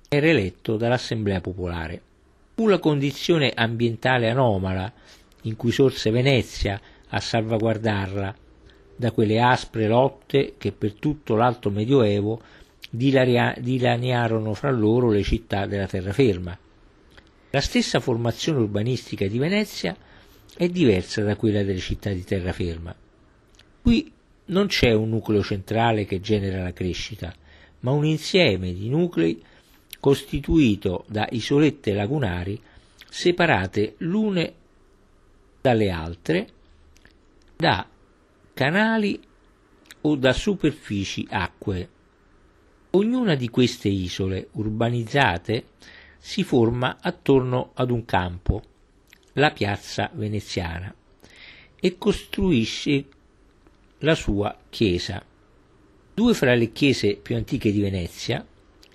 era 0.08 0.26
eletto 0.26 0.76
dall'Assemblea 0.76 1.40
Popolare. 1.40 2.00
Fu 2.54 2.68
la 2.68 2.78
condizione 2.78 3.52
ambientale 3.54 4.30
anomala 4.30 4.90
in 5.42 5.56
cui 5.56 5.72
sorse 5.72 6.10
Venezia 6.10 6.80
a 7.08 7.20
salvaguardarla 7.20 8.34
da 8.96 9.10
quelle 9.10 9.40
aspre 9.40 9.86
lotte 9.86 10.54
che 10.56 10.72
per 10.72 10.94
tutto 10.94 11.36
l'alto 11.36 11.70
medioevo 11.70 12.40
dilaniarono 12.88 14.54
fra 14.54 14.70
loro 14.70 15.10
le 15.10 15.22
città 15.22 15.66
della 15.66 15.86
terraferma. 15.86 16.56
La 17.50 17.60
stessa 17.60 18.00
formazione 18.00 18.60
urbanistica 18.60 19.26
di 19.26 19.38
Venezia 19.38 19.94
è 20.56 20.68
diversa 20.68 21.22
da 21.22 21.36
quella 21.36 21.62
delle 21.62 21.78
città 21.78 22.10
di 22.10 22.24
terraferma. 22.24 22.94
Qui 23.82 24.12
non 24.46 24.66
c'è 24.68 24.92
un 24.92 25.10
nucleo 25.10 25.42
centrale 25.42 26.06
che 26.06 26.20
genera 26.20 26.62
la 26.62 26.72
crescita, 26.72 27.34
ma 27.80 27.90
un 27.90 28.04
insieme 28.04 28.72
di 28.72 28.88
nuclei 28.88 29.42
costituito 30.00 31.04
da 31.08 31.26
isolette 31.30 31.92
lagunari 31.92 32.60
separate 33.08 33.94
l'une 33.98 34.54
dalle 35.60 35.90
altre 35.90 36.48
da 37.56 37.86
canali 38.54 39.20
o 40.02 40.16
da 40.16 40.32
superfici 40.32 41.26
acquee. 41.28 41.88
Ognuna 42.90 43.34
di 43.34 43.48
queste 43.48 43.88
isole 43.88 44.48
urbanizzate 44.52 45.66
si 46.18 46.44
forma 46.44 46.98
attorno 47.00 47.72
ad 47.74 47.90
un 47.90 48.04
campo, 48.04 48.62
la 49.36 49.50
piazza 49.50 50.10
veneziana, 50.14 50.94
e 51.78 51.98
costruisce 51.98 53.04
la 53.98 54.14
sua 54.14 54.56
chiesa. 54.70 55.22
Due 56.14 56.34
fra 56.34 56.54
le 56.54 56.72
chiese 56.72 57.16
più 57.16 57.36
antiche 57.36 57.70
di 57.70 57.80
Venezia, 57.80 58.44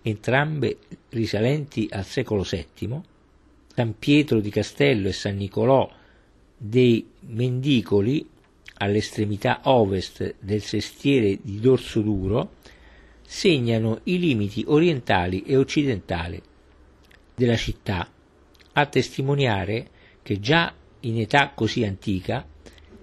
entrambe 0.02 0.78
risalenti 1.10 1.88
al 1.92 2.06
secolo 2.06 2.44
VII, 2.44 3.02
San 3.74 3.98
Pietro 3.98 4.40
di 4.40 4.50
Castello 4.50 5.08
e 5.08 5.14
San 5.14 5.38
Nicolò 5.38 5.90
dei 6.58 7.08
Mendicoli, 7.22 8.28
all'estremità 8.78 9.62
ovest 9.66 10.36
del 10.40 10.64
sestiere 10.64 11.38
di 11.42 11.60
Dorso 11.60 12.02
Duro, 12.02 12.56
segnano 13.22 14.00
i 14.06 14.18
limiti 14.18 14.64
orientali 14.68 15.44
e 15.44 15.56
occidentali 15.56 16.42
della 17.36 17.56
città, 17.56 18.10
a 18.74 18.86
testimoniare 18.88 19.90
che 20.22 20.40
già 20.40 20.74
in 21.02 21.20
età 21.20 21.52
così 21.56 21.84
antica 21.84 22.46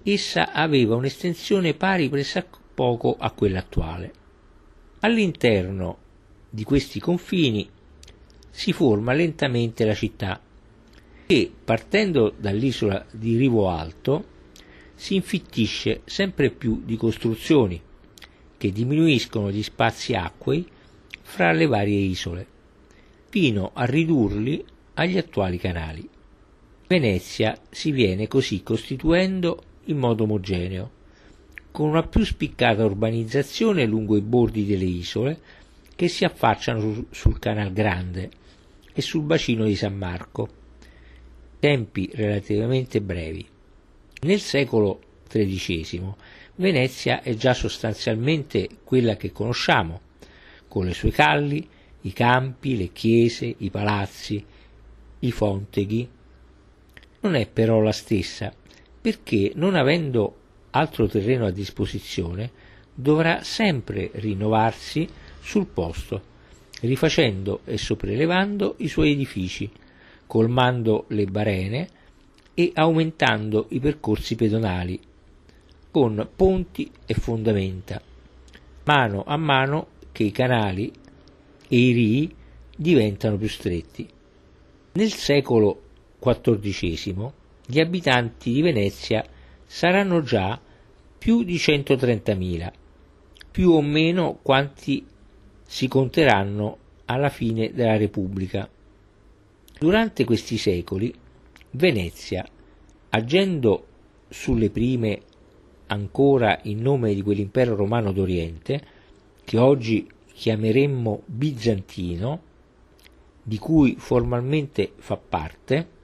essa 0.02 0.52
aveva 0.52 0.94
un'estensione 0.94 1.74
pari 1.74 2.09
pressappoco 2.09 3.16
a 3.18 3.31
quella 3.33 3.59
attuale. 3.59 4.12
All'interno 5.00 5.98
di 6.48 6.64
questi 6.64 6.98
confini 6.98 7.68
si 8.50 8.72
forma 8.72 9.12
lentamente 9.12 9.85
la 9.85 9.94
città 9.94 10.40
e, 11.26 11.52
partendo 11.64 12.33
dall'isola 12.37 13.04
di 13.12 13.37
Rivo 13.37 13.68
Alto, 13.68 14.37
si 14.94 15.14
infittisce 15.14 16.00
sempre 16.07 16.50
più 16.50 16.83
di 16.85 16.96
costruzioni 16.96 17.81
che 18.57 18.72
diminuiscono 18.72 19.50
gli 19.50 19.62
spazi 19.62 20.14
acquei 20.14 20.66
fra 21.22 21.52
le 21.52 21.66
varie 21.66 21.98
isole, 21.98 22.46
fino 23.28 23.70
a 23.74 23.85
ridurli 23.85 24.64
agli 24.94 25.18
attuali 25.18 25.59
canali. 25.59 26.09
Venezia 26.88 27.55
si 27.68 27.90
viene 27.90 28.27
così 28.29 28.62
costituendo 28.62 29.62
in 29.85 29.98
modo 29.98 30.22
omogeneo, 30.24 30.90
con 31.70 31.90
una 31.90 32.03
più 32.03 32.24
spiccata 32.24 32.83
urbanizzazione 32.83 33.85
lungo 33.85 34.16
i 34.16 34.22
bordi 34.22 34.64
delle 34.64 34.85
isole 34.85 35.38
che 35.94 36.09
si 36.09 36.24
affacciano 36.24 37.05
sul 37.11 37.38
Canal 37.38 37.74
Grande 37.74 38.31
e 38.94 39.03
sul 39.03 39.20
bacino 39.20 39.64
di 39.64 39.77
San 39.77 39.98
Marco, 39.98 40.48
tempi 41.59 42.09
relativamente 42.14 43.03
brevi. 43.03 43.46
Nel 44.22 44.40
secolo 44.40 44.98
XIII 45.29 46.14
Venezia 46.55 47.20
è 47.20 47.35
già 47.35 47.53
sostanzialmente 47.53 48.66
quella 48.83 49.16
che 49.16 49.31
conosciamo, 49.31 50.01
con 50.66 50.87
le 50.87 50.94
sue 50.94 51.11
calli, 51.11 51.68
i 52.01 52.12
campi, 52.14 52.79
le 52.79 52.92
chiese, 52.92 53.55
i 53.59 53.68
palazzi, 53.68 54.42
i 55.18 55.31
fonteghi. 55.31 56.16
Non 57.20 57.35
è 57.35 57.46
però 57.46 57.81
la 57.81 57.92
stessa, 57.92 58.52
perché 59.00 59.52
non 59.54 59.74
avendo 59.74 60.37
altro 60.70 61.09
terreno 61.09 61.46
a 61.46 61.50
disposizione, 61.50 62.50
dovrà 62.94 63.42
sempre 63.42 64.11
rinnovarsi 64.14 65.09
sul 65.40 65.66
posto, 65.66 66.22
rifacendo 66.81 67.61
e 67.64 67.78
sopraelevando 67.78 68.74
i 68.78 68.88
suoi 68.88 69.12
edifici, 69.12 69.70
colmando 70.26 71.07
le 71.09 71.24
barene 71.26 71.88
e 72.54 72.70
aumentando 72.74 73.66
i 73.70 73.81
percorsi 73.81 74.35
pedonali, 74.35 75.00
con 75.90 76.28
ponti 76.37 76.90
e 77.07 77.14
fondamenta, 77.14 78.00
mano 78.85 79.24
a 79.26 79.37
mano 79.37 79.87
che 80.12 80.24
i 80.24 80.31
canali 80.31 80.92
e 81.68 81.76
i 81.76 81.92
rii 81.92 82.35
diventano 82.76 83.37
più 83.37 83.48
stretti. 83.48 84.09
Nel 84.92 85.12
secolo 85.12 85.83
XIV 86.20 87.33
gli 87.66 87.81
abitanti 87.81 88.52
di 88.52 88.62
Venezia 88.62 89.24
saranno 89.64 90.22
già 90.22 90.61
più 91.18 91.42
di 91.42 91.57
130.000, 91.57 92.72
più 93.50 93.70
o 93.70 93.83
meno 93.83 94.38
quanti 94.40 95.04
si 95.66 95.87
conteranno 95.88 96.78
alla 97.04 97.28
fine 97.28 97.72
della 97.72 97.96
Repubblica. 97.96 98.68
Durante 99.78 100.24
questi 100.24 100.57
secoli 100.57 101.12
Venezia, 101.72 102.46
agendo 103.11 103.87
sulle 104.28 104.70
prime 104.70 105.20
ancora 105.88 106.59
in 106.62 106.81
nome 106.81 107.14
di 107.14 107.22
quell'impero 107.22 107.74
romano 107.74 108.12
d'Oriente, 108.12 108.83
che 109.44 109.59
oggi 109.59 110.09
chiameremmo 110.33 111.22
bizantino, 111.26 112.42
di 113.42 113.59
cui 113.59 113.96
formalmente 113.98 114.92
fa 114.96 115.16
parte, 115.16 115.96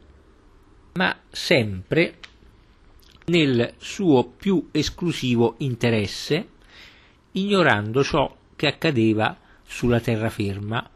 ma 0.94 1.16
sempre 1.30 2.18
nel 3.26 3.74
suo 3.78 4.24
più 4.24 4.68
esclusivo 4.70 5.54
interesse, 5.58 6.48
ignorando 7.32 8.04
ciò 8.04 8.36
che 8.54 8.66
accadeva 8.66 9.36
sulla 9.66 10.00
terraferma 10.00 10.90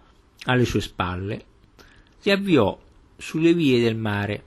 alle 0.44 0.64
sue 0.64 0.80
spalle, 0.80 1.44
si 2.18 2.30
avviò 2.30 2.78
sulle 3.16 3.54
vie 3.54 3.80
del 3.80 3.96
mare, 3.96 4.44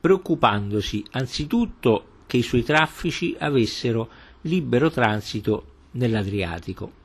preoccupandosi 0.00 1.04
anzitutto 1.10 2.22
che 2.26 2.38
i 2.38 2.42
suoi 2.42 2.62
traffici 2.62 3.36
avessero 3.38 4.08
libero 4.42 4.90
transito 4.90 5.72
nell'Adriatico. 5.92 7.04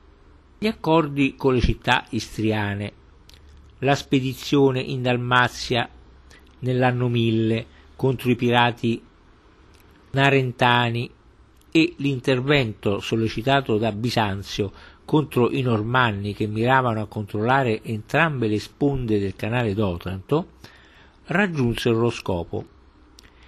Gli 0.58 0.66
accordi 0.66 1.34
con 1.36 1.54
le 1.54 1.60
città 1.60 2.06
istriane, 2.10 2.92
la 3.80 3.94
spedizione 3.94 4.80
in 4.80 5.02
Dalmazia 5.02 5.88
nell'anno 6.62 7.08
1000 7.08 7.66
contro 7.96 8.30
i 8.30 8.36
pirati 8.36 9.00
narentani 10.10 11.10
e 11.70 11.94
l'intervento 11.98 13.00
sollecitato 13.00 13.78
da 13.78 13.92
Bisanzio 13.92 14.72
contro 15.04 15.50
i 15.50 15.62
normanni 15.62 16.34
che 16.34 16.46
miravano 16.46 17.00
a 17.00 17.06
controllare 17.06 17.82
entrambe 17.82 18.46
le 18.46 18.58
sponde 18.58 19.18
del 19.18 19.36
canale 19.36 19.74
d'Otranto 19.74 20.48
raggiunsero 21.26 21.98
lo 21.98 22.10
scopo. 22.10 22.66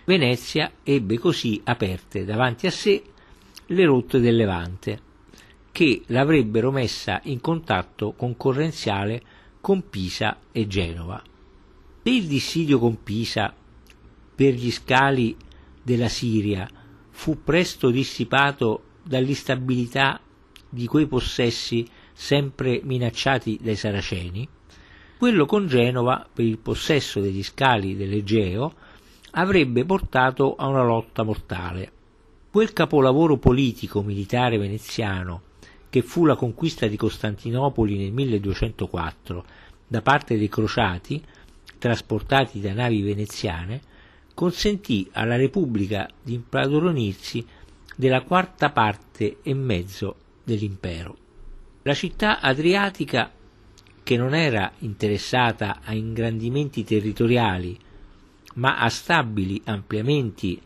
Venezia 0.05 0.73
ebbe 0.83 1.19
così 1.19 1.61
aperte 1.65 2.25
davanti 2.25 2.67
a 2.67 2.71
sé 2.71 3.03
le 3.67 3.85
rotte 3.85 4.21
del 4.21 4.37
Levante 4.37 5.01
che 5.73 6.03
l'avrebbero 6.07 6.71
messa 6.71 7.21
in 7.25 7.41
contatto 7.41 8.13
concorrenziale 8.13 9.21
con 9.61 9.89
Pisa 9.89 10.39
e 10.53 10.67
Genova. 10.67 11.23
Il 12.07 12.27
dissidio 12.27 12.79
con 12.79 13.03
Pisa 13.03 13.55
per 14.35 14.53
gli 14.53 14.71
scali 14.71 15.35
della 15.83 16.11
Siria 16.11 16.69
fu 17.09 17.43
presto 17.43 17.89
dissipato 17.89 18.83
dall'instabilità 19.03 20.21
di 20.69 20.87
quei 20.87 21.07
possessi 21.07 21.89
sempre 22.13 22.83
minacciati 22.85 23.59
dai 23.63 23.77
saraceni, 23.77 24.47
quello 25.17 25.47
con 25.47 25.67
Genova 25.67 26.29
per 26.31 26.45
il 26.45 26.59
possesso 26.59 27.21
degli 27.21 27.43
scali 27.43 27.97
dell'Egeo 27.97 28.75
avrebbe 29.31 29.87
portato 29.87 30.57
a 30.57 30.67
una 30.69 30.85
lotta 30.85 31.23
mortale. 31.23 31.91
Quel 32.51 32.75
capolavoro 32.75 33.39
politico 33.39 34.03
militare 34.03 34.59
veneziano 34.59 35.41
che 35.89 36.03
fu 36.03 36.27
la 36.27 36.37
conquista 36.37 36.87
di 36.87 36.99
Costantinopoli 36.99 37.97
nel 37.97 38.13
1204 38.13 39.45
da 39.87 40.03
parte 40.03 40.37
dei 40.37 40.49
crociati, 40.51 41.23
trasportati 41.85 42.63
da 42.63 42.73
navi 42.73 43.03
veneziane, 43.03 43.79
consentì 44.33 45.07
alla 45.13 45.37
Repubblica 45.37 46.09
di 46.23 46.33
impadronirsi 46.33 47.45
della 47.95 48.23
quarta 48.23 48.71
parte 48.71 49.41
e 49.43 49.53
mezzo 49.53 50.17
dell'impero. 50.43 51.15
La 51.83 51.93
città 51.93 52.41
adriatica, 52.41 53.31
che 54.03 54.17
non 54.17 54.35
era 54.35 54.73
interessata 54.79 55.81
a 55.85 55.93
ingrandimenti 55.93 56.85
territoriali, 56.85 57.79
ma 58.55 58.79
a 58.79 58.89
stabili 58.89 59.61
ampliamenti 59.67 60.59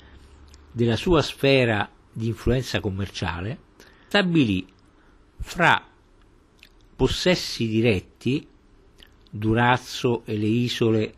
della 0.70 0.94
sua 0.94 1.20
sfera 1.20 1.90
di 2.12 2.28
influenza 2.28 2.78
commerciale, 2.78 3.58
stabilì 4.06 4.64
fra 5.40 5.84
possessi 6.94 7.66
diretti, 7.66 8.46
Durazzo 9.38 10.22
e 10.24 10.36
le 10.36 10.46
isole 10.46 11.14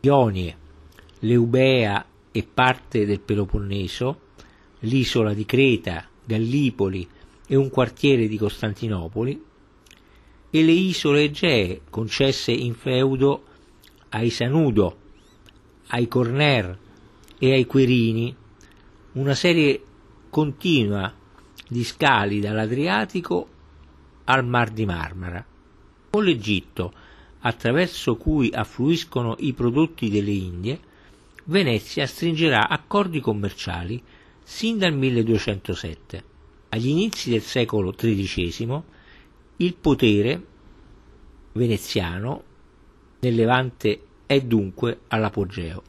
Ionie, 0.00 0.56
l'Eubea 1.20 2.06
e 2.30 2.42
parte 2.44 3.04
del 3.04 3.20
Peloponneso, 3.20 4.20
l'isola 4.80 5.34
di 5.34 5.44
Creta, 5.44 6.08
Gallipoli 6.24 7.06
e 7.46 7.56
un 7.56 7.68
quartiere 7.70 8.28
di 8.28 8.38
Costantinopoli, 8.38 9.44
e 10.50 10.62
le 10.62 10.72
isole 10.72 11.24
Egee 11.24 11.82
concesse 11.90 12.52
in 12.52 12.74
feudo 12.74 13.44
ai 14.10 14.30
Sanudo, 14.30 14.96
ai 15.88 16.06
Corner 16.06 16.78
e 17.36 17.52
ai 17.52 17.66
Querini, 17.66 18.34
una 19.12 19.34
serie 19.34 19.82
continua 20.30 21.12
di 21.68 21.82
scali 21.82 22.40
dall'Adriatico 22.40 23.48
al 24.24 24.46
Mar 24.46 24.70
di 24.70 24.86
Marmara. 24.86 25.44
Con 26.10 26.24
l'Egitto, 26.24 26.92
attraverso 27.40 28.16
cui 28.16 28.50
affluiscono 28.52 29.36
i 29.38 29.52
prodotti 29.52 30.10
delle 30.10 30.30
Indie, 30.30 30.80
Venezia 31.44 32.06
stringerà 32.06 32.68
accordi 32.68 33.20
commerciali 33.20 34.02
sin 34.42 34.78
dal 34.78 34.92
1207. 34.92 36.24
Agli 36.70 36.88
inizi 36.88 37.30
del 37.30 37.40
secolo 37.40 37.92
XIII 37.92 38.82
il 39.56 39.74
potere 39.74 40.46
veneziano 41.52 42.42
nel 43.20 43.34
Levante 43.34 44.00
è 44.26 44.40
dunque 44.42 45.00
all'apogeo. 45.08 45.82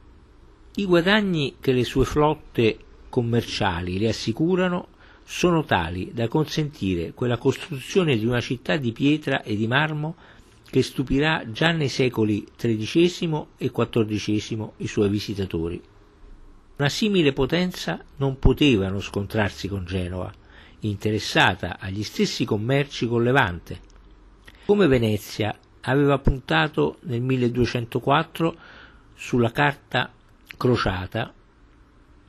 I 0.76 0.86
guadagni 0.86 1.56
che 1.60 1.74
le 1.74 1.84
sue 1.84 2.06
flotte 2.06 2.78
commerciali 3.10 4.00
le 4.00 4.10
assicurano 4.10 4.88
sono 5.24 5.64
tali 5.66 6.12
da 6.14 6.28
consentire 6.28 7.14
quella 7.14 7.38
costruzione 7.38 8.18
di 8.18 8.26
una 8.26 8.40
città 8.40 8.78
di 8.78 8.92
pietra 8.94 9.44
e 9.44 9.56
di 9.56 9.68
marmo 9.68 10.16
che 10.70 10.84
stupirà 10.84 11.44
già 11.52 11.72
nei 11.72 11.90
secoli 11.90 12.46
XIII 12.56 13.46
e 13.58 13.72
XIV 13.72 14.72
i 14.78 14.88
suoi 14.88 15.10
visitatori. 15.10 15.82
Una 16.78 16.90
simile 16.90 17.34
potenza 17.34 18.04
non 18.18 18.38
poteva 18.40 18.88
non 18.90 19.02
scontrarsi 19.02 19.68
con 19.68 19.86
Genova, 19.86 20.32
interessata 20.82 21.78
agli 21.80 22.04
stessi 22.04 22.46
commerci 22.46 23.08
con 23.08 23.24
Levante. 23.24 23.82
Come 24.66 24.88
Venezia 24.88 25.58
aveva 25.82 26.20
puntato 26.20 26.98
nel 27.02 27.22
1204 27.22 28.56
sulla 29.16 29.52
carta 29.52 30.12
crociata, 30.56 31.34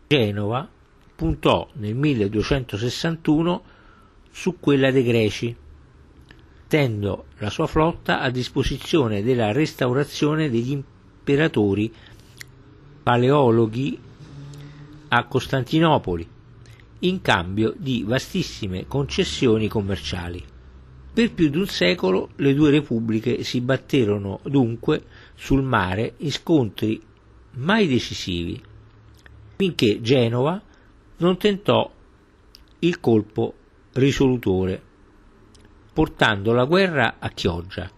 Genova 0.07 0.68
puntò 1.14 1.68
nel 1.74 1.94
1261 1.94 3.62
su 4.31 4.59
quella 4.59 4.90
dei 4.90 5.05
Greci, 5.05 5.55
mettendo 6.70 7.24
la 7.38 7.50
sua 7.50 7.66
flotta 7.66 8.20
a 8.20 8.30
disposizione 8.30 9.24
della 9.24 9.50
restaurazione 9.50 10.48
degli 10.48 10.70
imperatori 10.70 11.92
paleologhi 13.02 13.98
a 15.09 15.26
Costantinopoli, 15.26 16.28
in 17.00 17.20
cambio 17.22 17.74
di 17.76 18.04
vastissime 18.06 18.87
concessioni 18.87 19.66
commerciali. 19.66 20.40
Per 21.12 21.33
più 21.33 21.50
di 21.50 21.59
un 21.59 21.66
secolo 21.66 22.28
le 22.37 22.54
due 22.54 22.70
repubbliche 22.70 23.42
si 23.42 23.61
batterono 23.61 24.38
dunque 24.44 25.06
sul 25.35 25.64
mare 25.64 26.14
in 26.18 26.30
scontri 26.30 27.02
mai 27.54 27.88
decisivi, 27.88 28.62
finché 29.56 30.00
Genova 30.00 30.62
non 31.16 31.37
tentò 31.37 31.90
il 32.78 33.00
colpo 33.00 33.54
risolutore, 33.94 34.83
portando 35.92 36.53
la 36.53 36.64
guerra 36.64 37.16
a 37.18 37.29
Chioggia, 37.31 37.90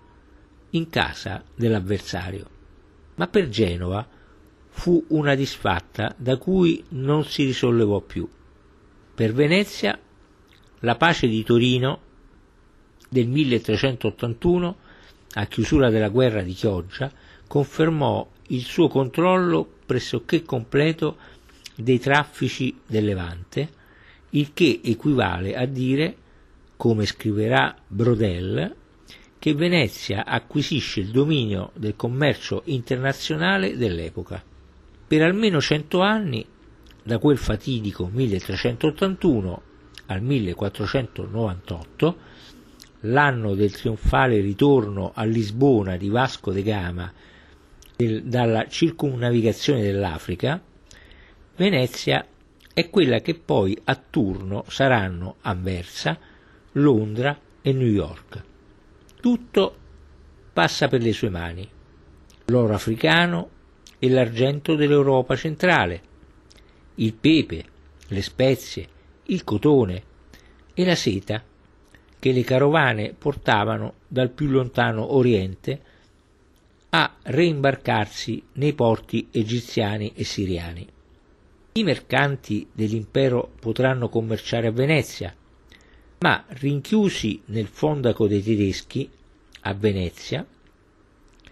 in 0.71 0.89
casa 0.89 1.43
dell'avversario. 1.55 2.47
Ma 3.17 3.27
per 3.29 3.49
Genova 3.49 4.07
fu 4.69 5.05
una 5.09 5.35
disfatta 5.35 6.15
da 6.17 6.37
cui 6.39 6.83
non 6.91 7.25
si 7.25 7.45
risollevò 7.45 8.01
più. 8.01 8.29
Per 9.15 9.33
Venezia 9.33 9.99
la 10.81 10.97
pace 10.97 11.29
di 11.29 11.45
Torino 11.45 12.01
del 13.09 13.29
1381, 13.29 14.77
a 15.35 15.47
chiusura 15.47 15.91
della 15.91 16.09
guerra 16.09 16.43
di 16.43 16.55
Chioggia, 16.55 17.13
confermò 17.47 18.27
il 18.49 18.63
suo 18.63 18.89
controllo 18.89 19.69
pressoché 19.85 20.43
completo 20.43 21.19
dei 21.75 21.99
traffici 21.99 22.81
del 22.87 23.05
Levante, 23.05 23.69
il 24.31 24.53
che 24.55 24.81
equivale 24.83 25.55
a 25.55 25.67
dire, 25.67 26.17
come 26.83 27.07
scriverà 27.07 27.77
Brodel, 27.87 28.75
che 29.39 29.55
Venezia 29.55 30.25
acquisisce 30.25 30.99
il 30.99 31.13
dominio 31.13 31.71
del 31.77 31.95
commercio 31.95 32.63
internazionale 32.65 33.77
dell'epoca. 33.77 34.43
Per 35.07 35.23
almeno 35.23 35.61
cento 35.61 36.01
anni, 36.01 36.45
da 37.05 37.19
quel 37.19 37.39
fatidico 37.39 38.11
1381 38.13 39.63
al 40.07 40.23
1498, 40.23 42.17
l'anno 43.03 43.55
del 43.55 43.71
trionfale 43.71 44.41
ritorno 44.41 45.13
a 45.15 45.23
Lisbona 45.23 45.97
di 45.97 46.09
Vasco 46.09 46.51
de 46.51 46.63
Gama 46.65 47.13
del, 47.95 48.25
dalla 48.25 48.67
circumnavigazione 48.67 49.83
dell'Africa, 49.83 50.61
Venezia 51.55 52.27
è 52.75 52.91
quella 52.91 53.21
che 53.21 53.37
poi 53.37 53.79
a 53.85 53.95
turno 53.95 54.65
saranno 54.67 55.37
Anversa, 55.43 56.19
Londra 56.73 57.39
e 57.61 57.73
New 57.73 57.89
York. 57.89 58.43
Tutto 59.21 59.77
passa 60.53 60.89
per 60.89 61.03
le 61.03 61.13
sue 61.13 61.29
mani. 61.29 61.69
L'oro 62.47 62.75
africano 62.75 63.51
e 63.99 64.09
l'argento 64.09 64.75
dell'Europa 64.75 65.37
centrale, 65.37 66.03
il 66.97 67.15
pepe, 67.15 67.65
le 68.09 68.23
spezie, 68.23 68.89
il 69.25 69.45
cotone 69.45 70.03
e 70.75 70.85
la 70.85 70.95
seta 70.95 71.43
che 72.19 72.33
le 72.33 72.43
carovane 72.43 73.15
portavano 73.17 73.95
dal 74.09 74.31
più 74.31 74.49
lontano 74.49 75.15
Oriente 75.15 75.81
a 76.91 77.17
reimbarcarsi 77.23 78.43
nei 78.55 78.75
porti 78.75 79.29
egiziani 79.31 80.13
e 80.15 80.25
siriani. 80.25 80.87
I 81.73 81.83
mercanti 81.85 82.69
dell'impero 82.73 83.53
potranno 83.59 84.09
commerciare 84.09 84.67
a 84.67 84.73
Venezia, 84.73 85.35
ma 86.23 86.45
rinchiusi 86.47 87.43
nel 87.47 87.67
fondaco 87.67 88.29
dei 88.29 88.43
tedeschi 88.43 89.11
a 89.63 89.75
Venezia, 89.75 90.47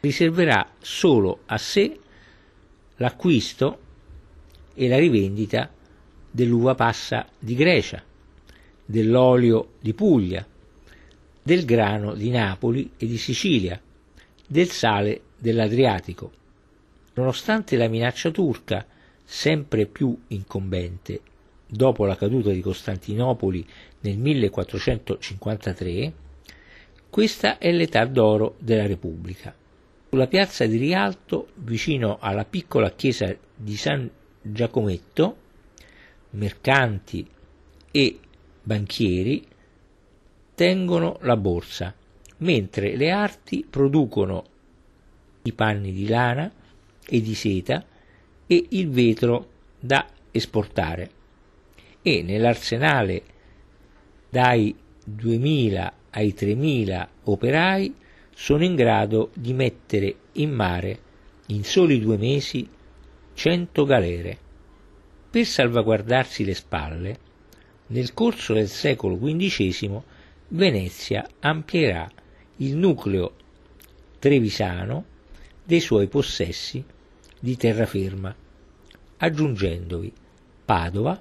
riserverà 0.00 0.74
solo 0.78 1.40
a 1.46 1.58
sé 1.58 1.98
l'acquisto 2.96 3.78
e 4.74 4.88
la 4.88 4.96
rivendita 4.96 5.68
dell'uva 6.30 6.76
passa 6.76 7.26
di 7.36 7.56
Grecia, 7.56 8.00
dell'olio 8.84 9.72
di 9.80 9.92
Puglia, 9.92 10.46
del 11.42 11.64
grano 11.64 12.14
di 12.14 12.30
Napoli 12.30 12.92
e 12.96 13.06
di 13.06 13.18
Sicilia, 13.18 13.80
del 14.46 14.70
sale 14.70 15.22
dell'Adriatico. 15.36 16.30
Nonostante 17.14 17.76
la 17.76 17.88
minaccia 17.88 18.30
turca, 18.30 18.86
sempre 19.24 19.86
più 19.86 20.16
incombente, 20.28 21.22
dopo 21.66 22.04
la 22.04 22.16
caduta 22.16 22.50
di 22.50 22.60
Costantinopoli 22.60 23.66
nel 24.00 24.18
1453, 24.18 26.12
questa 27.10 27.58
è 27.58 27.70
l'età 27.72 28.04
d'oro 28.06 28.54
della 28.58 28.86
Repubblica. 28.86 29.54
Sulla 30.08 30.26
piazza 30.26 30.66
di 30.66 30.76
Rialto, 30.76 31.48
vicino 31.56 32.18
alla 32.20 32.44
piccola 32.44 32.90
chiesa 32.92 33.34
di 33.54 33.76
San 33.76 34.10
Giacometto, 34.42 35.36
mercanti 36.30 37.26
e 37.90 38.18
banchieri 38.62 39.46
tengono 40.54 41.18
la 41.22 41.36
borsa, 41.36 41.94
mentre 42.38 42.96
le 42.96 43.10
arti 43.10 43.66
producono 43.68 44.44
i 45.42 45.52
panni 45.52 45.92
di 45.92 46.06
lana 46.06 46.50
e 47.06 47.20
di 47.20 47.34
seta 47.34 47.84
e 48.46 48.66
il 48.70 48.90
vetro 48.90 49.48
da 49.78 50.06
esportare. 50.30 51.10
E 52.02 52.22
nell'arsenale 52.22 53.22
dai 54.30 54.74
2000 55.04 55.92
ai 56.10 56.32
3000 56.32 57.08
operai 57.24 57.94
sono 58.34 58.64
in 58.64 58.74
grado 58.74 59.30
di 59.34 59.52
mettere 59.52 60.14
in 60.32 60.50
mare 60.50 60.98
in 61.46 61.64
soli 61.64 62.00
due 62.00 62.16
mesi 62.16 62.68
100 63.34 63.84
galere. 63.84 64.38
Per 65.30 65.44
salvaguardarsi 65.44 66.44
le 66.44 66.54
spalle, 66.54 67.18
nel 67.88 68.14
corso 68.14 68.54
del 68.54 68.68
secolo 68.68 69.18
XV 69.18 70.02
Venezia 70.48 71.28
amplierà 71.40 72.08
il 72.56 72.76
nucleo 72.76 73.34
trevisano 74.18 75.04
dei 75.64 75.80
suoi 75.80 76.08
possessi 76.08 76.84
di 77.38 77.56
terraferma, 77.56 78.34
aggiungendovi 79.18 80.12
Padova, 80.64 81.20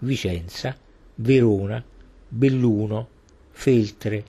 Vicenza, 0.00 0.76
Verona, 1.16 1.84
Belluno, 2.32 3.08
Feltre, 3.50 4.24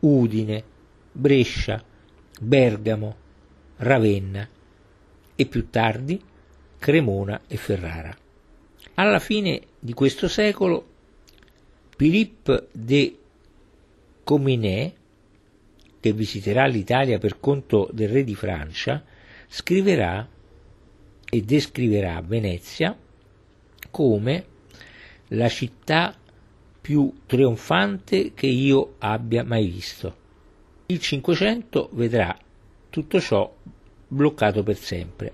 Udine, 0.00 0.64
Brescia, 1.12 1.84
Bergamo, 2.40 3.16
Ravenna 3.76 4.48
e 5.36 5.46
più 5.46 5.68
tardi 5.68 6.20
Cremona 6.78 7.42
e 7.46 7.56
Ferrara. 7.56 8.16
Alla 8.94 9.18
fine 9.18 9.60
di 9.78 9.92
questo 9.92 10.28
secolo 10.28 10.86
Philippe 11.94 12.68
de 12.72 13.18
Cominet, 14.24 14.94
che 16.00 16.12
visiterà 16.12 16.66
l'Italia 16.66 17.18
per 17.18 17.38
conto 17.38 17.88
del 17.92 18.08
re 18.08 18.24
di 18.24 18.34
Francia, 18.34 19.04
scriverà 19.46 20.26
e 21.30 21.42
descriverà 21.42 22.20
Venezia 22.22 22.98
come 23.90 24.44
la 25.28 25.48
città 25.48 26.16
più 26.82 27.12
trionfante 27.26 28.32
che 28.34 28.48
io 28.48 28.96
abbia 28.98 29.44
mai 29.44 29.68
visto. 29.68 30.16
Il 30.86 30.98
Cinquecento 30.98 31.88
vedrà 31.92 32.36
tutto 32.90 33.20
ciò 33.20 33.50
bloccato 34.08 34.62
per 34.64 34.76
sempre. 34.76 35.32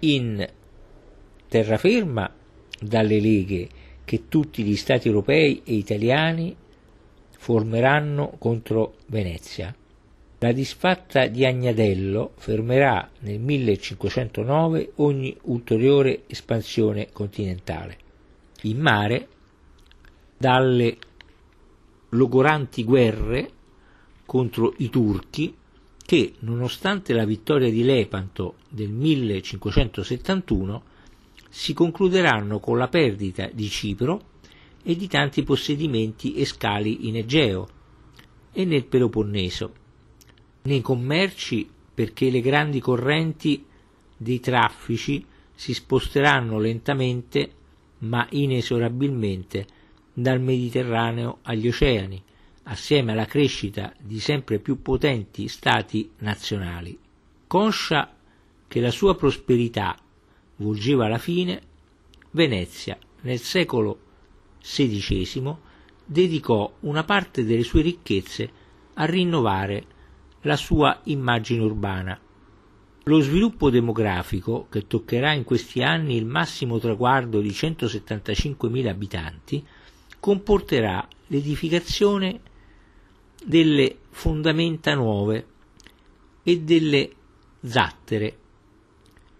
In 0.00 0.44
terraferma 1.46 2.34
dalle 2.80 3.20
leghe 3.20 3.68
che 4.04 4.28
tutti 4.28 4.62
gli 4.62 4.76
stati 4.76 5.08
europei 5.08 5.60
e 5.62 5.74
italiani 5.74 6.56
formeranno 7.36 8.34
contro 8.38 8.94
Venezia. 9.06 9.74
La 10.38 10.52
disfatta 10.52 11.26
di 11.26 11.44
Agnadello 11.44 12.32
fermerà 12.36 13.10
nel 13.20 13.40
1509 13.40 14.92
ogni 14.96 15.36
ulteriore 15.42 16.22
espansione 16.28 17.08
continentale. 17.12 17.96
In 18.62 18.78
mare, 18.78 19.28
dalle 20.38 20.96
logoranti 22.10 22.84
guerre 22.84 23.50
contro 24.24 24.72
i 24.78 24.88
turchi 24.88 25.54
che, 25.96 26.34
nonostante 26.40 27.12
la 27.12 27.24
vittoria 27.24 27.70
di 27.70 27.82
Lepanto 27.82 28.54
del 28.68 28.88
1571, 28.90 30.82
si 31.50 31.74
concluderanno 31.74 32.60
con 32.60 32.78
la 32.78 32.88
perdita 32.88 33.50
di 33.52 33.68
Cipro 33.68 34.22
e 34.82 34.96
di 34.96 35.08
tanti 35.08 35.42
possedimenti 35.42 36.34
e 36.34 36.44
scali 36.44 37.08
in 37.08 37.16
Egeo 37.16 37.68
e 38.52 38.64
nel 38.64 38.84
Peloponneso, 38.84 39.72
nei 40.62 40.80
commerci 40.80 41.68
perché 41.92 42.30
le 42.30 42.40
grandi 42.40 42.80
correnti 42.80 43.64
dei 44.16 44.40
traffici 44.40 45.24
si 45.54 45.74
sposteranno 45.74 46.58
lentamente 46.58 47.52
ma 47.98 48.26
inesorabilmente 48.30 49.66
dal 50.20 50.40
Mediterraneo 50.40 51.38
agli 51.42 51.68
oceani, 51.68 52.20
assieme 52.64 53.12
alla 53.12 53.24
crescita 53.24 53.92
di 54.00 54.18
sempre 54.18 54.58
più 54.58 54.82
potenti 54.82 55.46
stati 55.46 56.10
nazionali. 56.18 56.98
Conscia 57.46 58.16
che 58.66 58.80
la 58.80 58.90
sua 58.90 59.14
prosperità 59.14 59.96
volgeva 60.56 61.06
alla 61.06 61.18
fine, 61.18 61.60
Venezia 62.32 62.98
nel 63.22 63.38
secolo 63.38 64.00
XVI 64.60 65.54
dedicò 66.04 66.74
una 66.80 67.04
parte 67.04 67.44
delle 67.44 67.62
sue 67.62 67.82
ricchezze 67.82 68.50
a 68.94 69.04
rinnovare 69.04 69.84
la 70.42 70.56
sua 70.56 70.98
immagine 71.04 71.62
urbana. 71.62 72.18
Lo 73.04 73.20
sviluppo 73.20 73.70
demografico, 73.70 74.66
che 74.68 74.88
toccherà 74.88 75.32
in 75.32 75.44
questi 75.44 75.82
anni 75.82 76.16
il 76.16 76.26
massimo 76.26 76.78
traguardo 76.80 77.40
di 77.40 77.50
175.000 77.50 78.86
abitanti, 78.88 79.64
comporterà 80.20 81.06
l'edificazione 81.28 82.40
delle 83.44 83.96
fondamenta 84.10 84.94
nuove 84.94 85.46
e 86.42 86.60
delle 86.60 87.10
zattere. 87.60 88.36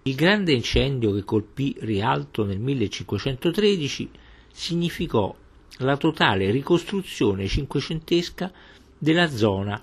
Il 0.02 0.14
grande 0.14 0.52
incendio 0.52 1.12
che 1.12 1.24
colpì 1.24 1.74
Rialto 1.80 2.44
nel 2.44 2.58
1513 2.58 4.10
significò 4.52 5.34
la 5.78 5.96
totale 5.96 6.50
ricostruzione 6.50 7.46
cinquecentesca 7.46 8.52
della 8.96 9.28
zona 9.28 9.82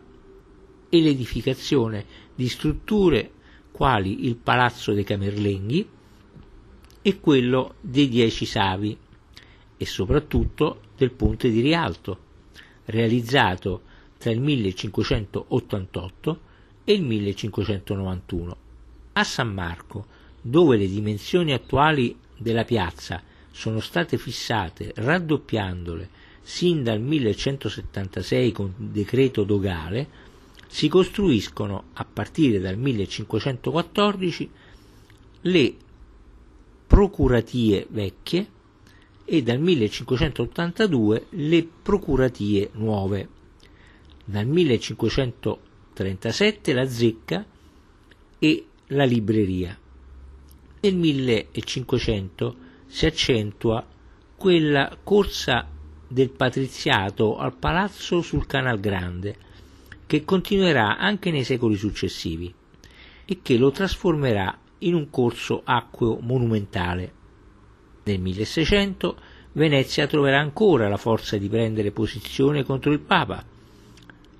e 0.89 1.01
l'edificazione 1.01 2.05
di 2.33 2.47
strutture 2.47 3.31
quali 3.71 4.25
il 4.25 4.35
Palazzo 4.35 4.93
dei 4.93 5.03
Camerlenghi 5.03 5.87
e 7.01 7.19
quello 7.19 7.75
dei 7.81 8.09
Dieci 8.09 8.45
Savi 8.45 8.97
e 9.77 9.85
soprattutto 9.85 10.81
del 10.97 11.11
Ponte 11.11 11.49
di 11.49 11.61
Rialto, 11.61 12.17
realizzato 12.85 13.81
tra 14.17 14.31
il 14.31 14.39
1588 14.39 16.39
e 16.83 16.93
il 16.93 17.03
1591. 17.03 18.57
A 19.13 19.23
San 19.23 19.53
Marco, 19.53 20.05
dove 20.41 20.77
le 20.77 20.87
dimensioni 20.87 21.53
attuali 21.53 22.17
della 22.37 22.63
piazza 22.63 23.21
sono 23.51 23.79
state 23.79 24.17
fissate 24.17 24.91
raddoppiandole 24.95 26.09
sin 26.41 26.83
dal 26.83 26.99
1176 26.99 28.51
con 28.51 28.73
decreto 28.77 29.43
dogale, 29.43 30.23
si 30.67 30.87
costruiscono 30.87 31.85
a 31.93 32.05
partire 32.05 32.59
dal 32.59 32.77
1514 32.77 34.49
le 35.41 35.75
procuratie 36.85 37.87
vecchie 37.89 38.47
e 39.25 39.41
dal 39.41 39.59
1582 39.59 41.25
le 41.29 41.67
procuratie 41.81 42.69
nuove. 42.73 43.27
Dal 44.23 44.45
1537 44.45 46.73
la 46.73 46.87
zecca 46.87 47.43
e 48.39 48.65
la 48.87 49.03
libreria. 49.03 49.77
Nel 50.81 50.95
1500 50.95 52.55
si 52.85 53.05
accentua 53.07 53.83
quella 54.35 54.95
corsa 55.03 55.67
del 56.07 56.29
patriziato 56.29 57.37
al 57.37 57.55
palazzo 57.55 58.21
sul 58.21 58.45
Canal 58.45 58.79
Grande, 58.79 59.35
che 60.05 60.23
continuerà 60.23 60.97
anche 60.97 61.31
nei 61.31 61.43
secoli 61.43 61.75
successivi 61.75 62.53
e 63.25 63.39
che 63.41 63.57
lo 63.57 63.71
trasformerà 63.71 64.55
in 64.79 64.93
un 64.93 65.09
corso 65.09 65.61
acqueo 65.63 66.19
monumentale. 66.21 67.23
Nel 68.05 68.19
1600 68.19 69.17
Venezia 69.53 70.05
troverà 70.05 70.39
ancora 70.39 70.87
la 70.87 70.97
forza 70.97 71.37
di 71.37 71.49
prendere 71.49 71.89
posizione 71.89 72.63
contro 72.63 72.91
il 72.91 72.99
Papa, 72.99 73.43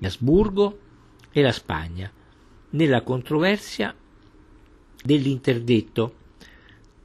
Asburgo 0.02 0.78
e 1.32 1.42
la 1.42 1.50
Spagna, 1.50 2.08
nella 2.70 3.02
controversia 3.02 3.92
dell'interdetto, 5.02 6.14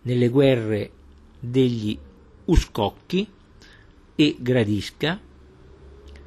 nelle 0.04 0.30
guerre 0.30 0.92
degli 1.40 1.98
Uscocchi 2.46 3.28
e 4.16 4.36
Gradisca, 4.38 5.20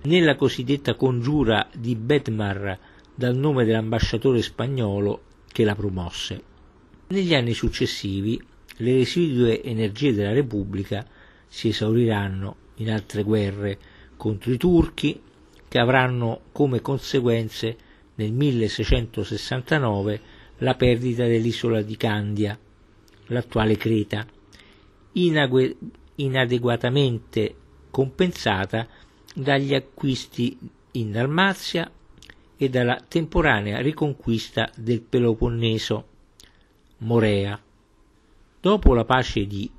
nella 0.03 0.35
cosiddetta 0.35 0.97
congiura 0.97 1.69
di 1.73 1.95
Bedmar 1.95 2.79
dal 3.15 3.37
nome 3.37 3.65
dell'ambasciatore 3.65 4.43
spagnolo 4.43 5.23
che 5.53 5.63
la 5.63 5.77
promosse. 5.77 6.43
Negli 7.07 7.35
anni 7.35 7.55
successivi 7.55 8.43
le 8.77 8.93
residue 8.93 9.63
energie 9.63 10.13
della 10.15 10.33
Repubblica 10.33 11.07
si 11.47 11.69
esauriranno 11.69 12.57
in 12.77 12.91
altre 12.91 13.23
guerre 13.23 13.79
contro 14.17 14.53
i 14.53 14.57
turchi 14.57 15.21
che 15.69 15.79
avranno 15.79 16.43
come 16.53 16.81
conseguenze 16.81 17.77
nel 18.17 18.33
1669 18.33 20.21
la 20.59 20.75
perdita 20.75 21.27
dell'isola 21.27 21.83
di 21.83 21.97
Candia, 21.97 22.59
l'attuale 23.27 23.77
Creta, 23.77 24.27
inadeguatamente 26.17 27.55
compensata 27.91 28.87
dagli 29.35 29.75
acquisti 29.75 30.57
in 30.93 31.11
Dalmazia 31.13 31.91
e 32.57 32.69
dalla 32.69 33.03
temporanea 33.07 33.81
riconquista 33.81 34.71
del 34.77 35.01
Peloponneso, 35.01 36.07
Morea. 36.99 37.64
Dopo 38.65 38.95
la 38.95 39.05
pace 39.05 39.47
di 39.47 39.71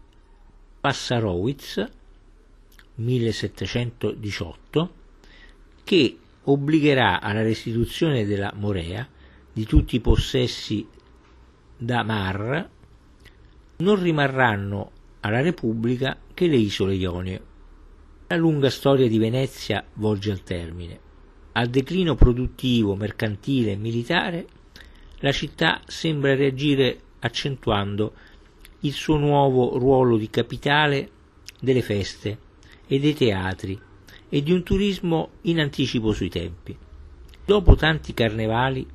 Passarowitz 0.80 1.84
1718, 2.94 4.94
che 5.84 6.20
obbligherà 6.44 7.20
alla 7.20 7.42
restituzione 7.42 8.28
della 8.28 8.54
Morea 8.56 9.10
di 9.52 9.66
tutti 9.66 9.96
i 9.96 10.02
possessi 10.02 10.88
da 11.76 12.04
Mar, 12.04 12.70
non 13.78 14.00
rimarranno 14.00 14.92
alla 15.22 15.42
Repubblica 15.42 16.20
che 16.36 16.46
le 16.46 16.58
isole 16.58 16.94
Ionie. 16.94 17.42
La 18.28 18.36
lunga 18.36 18.70
storia 18.70 19.08
di 19.08 19.18
Venezia 19.18 19.84
volge 19.94 20.30
al 20.30 20.44
termine. 20.44 21.00
Al 21.54 21.70
declino 21.70 22.14
produttivo, 22.14 22.96
mercantile 22.96 23.72
e 23.72 23.78
militare, 23.78 24.46
la 25.22 25.32
città 25.32 25.82
sembra 25.88 26.36
reagire 26.36 27.00
accentuando 27.22 28.14
il 28.86 28.94
suo 28.94 29.18
nuovo 29.18 29.78
ruolo 29.80 30.16
di 30.16 30.30
capitale 30.30 31.10
delle 31.60 31.82
feste 31.82 32.38
e 32.88 33.00
dei 33.00 33.14
teatri 33.14 33.80
e 34.30 34.44
di 34.44 34.52
un 34.52 34.64
turismo 34.64 35.30
in 35.42 35.60
anticipo 35.60 36.12
sui 36.12 36.30
tempi. 36.30 36.78
Dopo 37.44 37.76
tanti 37.76 38.14
carnevali, 38.14 38.86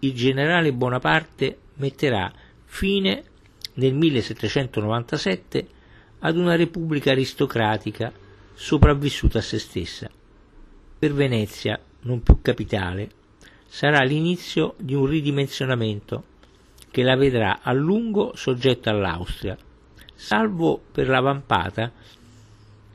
il 0.00 0.12
generale 0.14 0.72
Bonaparte 0.72 1.58
metterà 1.74 2.32
fine 2.64 3.24
nel 3.74 3.94
1797 3.94 5.68
ad 6.20 6.36
una 6.36 6.54
repubblica 6.54 7.10
aristocratica 7.10 8.12
sopravvissuta 8.54 9.38
a 9.38 9.42
se 9.42 9.58
stessa. 9.58 10.08
Per 10.98 11.12
Venezia, 11.12 11.78
non 12.02 12.22
più 12.22 12.38
capitale, 12.40 13.10
sarà 13.66 14.02
l'inizio 14.04 14.74
di 14.78 14.94
un 14.94 15.06
ridimensionamento 15.06 16.24
che 16.94 17.02
la 17.02 17.16
vedrà 17.16 17.58
a 17.60 17.72
lungo 17.72 18.36
soggetta 18.36 18.90
all'Austria, 18.90 19.58
salvo 20.14 20.80
per 20.92 21.08
la 21.08 21.18
vampata 21.18 21.90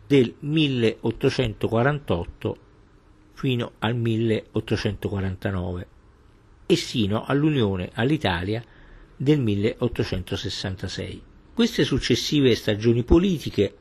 del 0.08 0.36
1848 0.40 2.58
fino 3.34 3.74
al 3.80 3.98
1849 3.98 5.88
e 6.66 6.76
sino 6.78 7.26
all'unione 7.26 7.90
all'Italia 7.94 8.64
del 9.18 9.42
1866. 9.42 11.22
Queste 11.54 11.84
successive 11.84 12.56
stagioni 12.56 13.04
politiche 13.04 13.76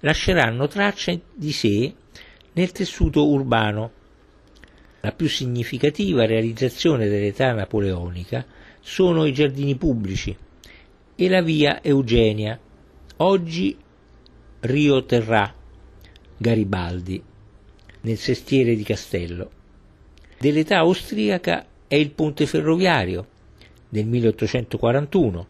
lasceranno 0.00 0.66
traccia 0.66 1.16
di 1.32 1.52
sé 1.52 1.94
nel 2.54 2.72
tessuto 2.72 3.28
urbano. 3.28 3.92
La 5.02 5.12
più 5.12 5.28
significativa 5.28 6.26
realizzazione 6.26 7.06
dell'età 7.06 7.52
napoleonica 7.52 8.44
sono 8.80 9.24
i 9.24 9.32
giardini 9.32 9.76
pubblici 9.76 10.36
e 11.14 11.28
la 11.28 11.42
via 11.42 11.82
Eugenia, 11.82 12.58
oggi 13.16 13.76
Rio 14.60 15.04
Terrà, 15.04 15.54
Garibaldi, 16.36 17.22
nel 18.02 18.16
sestiere 18.16 18.74
di 18.74 18.82
Castello. 18.82 19.50
Dell'età 20.38 20.78
austriaca 20.78 21.66
è 21.86 21.96
il 21.96 22.10
ponte 22.10 22.46
ferroviario 22.46 23.26
del 23.88 24.06
1841 24.06 25.46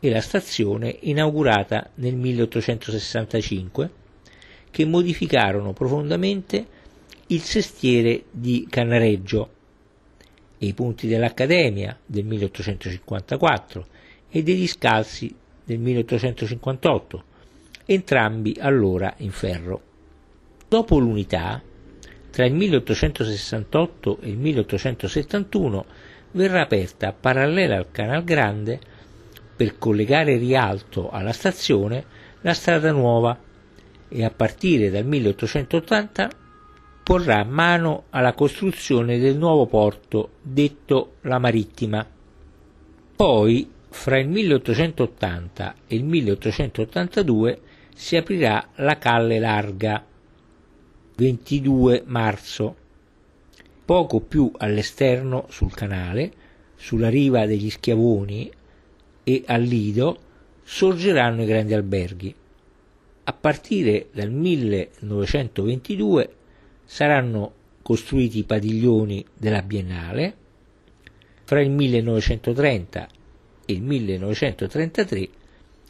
e 0.00 0.10
la 0.10 0.20
stazione 0.20 0.96
inaugurata 1.00 1.90
nel 1.96 2.14
1865 2.14 3.90
che 4.70 4.84
modificarono 4.84 5.72
profondamente 5.72 6.66
il 7.28 7.40
sestiere 7.40 8.24
di 8.30 8.66
Canareggio 8.68 9.53
e 10.64 10.68
i 10.68 10.72
punti 10.72 11.06
dell'Accademia 11.06 11.96
del 12.04 12.24
1854 12.24 13.86
e 14.30 14.42
degli 14.42 14.66
Scalzi 14.66 15.34
del 15.64 15.78
1858, 15.78 17.24
entrambi 17.84 18.56
allora 18.58 19.14
in 19.18 19.30
ferro. 19.30 19.80
Dopo 20.66 20.98
l'unità, 20.98 21.62
tra 22.30 22.44
il 22.46 22.54
1868 22.54 24.18
e 24.22 24.28
il 24.28 24.38
1871 24.38 25.84
verrà 26.32 26.62
aperta 26.62 27.12
parallela 27.12 27.76
al 27.76 27.90
Canal 27.90 28.24
Grande 28.24 28.80
per 29.54 29.78
collegare 29.78 30.36
Rialto 30.36 31.10
alla 31.10 31.32
stazione 31.32 32.04
la 32.40 32.54
strada 32.54 32.90
nuova 32.90 33.38
e 34.08 34.24
a 34.24 34.30
partire 34.30 34.90
dal 34.90 35.06
1880 35.06 36.42
porrà 37.04 37.44
mano 37.44 38.06
alla 38.10 38.32
costruzione 38.32 39.18
del 39.18 39.36
nuovo 39.36 39.66
porto 39.66 40.30
detto 40.40 41.16
la 41.20 41.38
Marittima. 41.38 42.04
Poi, 43.14 43.70
fra 43.90 44.18
il 44.18 44.28
1880 44.28 45.74
e 45.86 45.96
il 45.96 46.04
1882, 46.04 47.60
si 47.94 48.16
aprirà 48.16 48.70
la 48.76 48.96
Calle 48.96 49.38
Larga, 49.38 50.02
22 51.16 52.04
marzo, 52.06 52.76
poco 53.84 54.20
più 54.20 54.50
all'esterno 54.56 55.44
sul 55.50 55.74
canale, 55.74 56.32
sulla 56.74 57.10
riva 57.10 57.44
degli 57.44 57.68
Schiavoni 57.68 58.50
e 59.22 59.42
al 59.46 59.60
Lido 59.60 60.18
sorgeranno 60.62 61.42
i 61.42 61.46
grandi 61.46 61.74
alberghi. 61.74 62.34
a 63.26 63.32
partire 63.32 64.08
dal 64.12 64.30
1922 64.30 66.36
saranno 66.94 67.52
costruiti 67.82 68.38
i 68.38 68.44
padiglioni 68.44 69.26
della 69.36 69.62
Biennale, 69.62 70.36
fra 71.42 71.60
il 71.60 71.68
1930 71.68 73.08
e 73.66 73.72
il 73.72 73.82
1933 73.82 75.28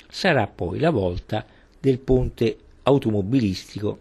sarà 0.08 0.46
poi 0.46 0.78
la 0.78 0.88
volta 0.88 1.44
del 1.78 1.98
ponte 1.98 2.56
automobilistico 2.84 3.98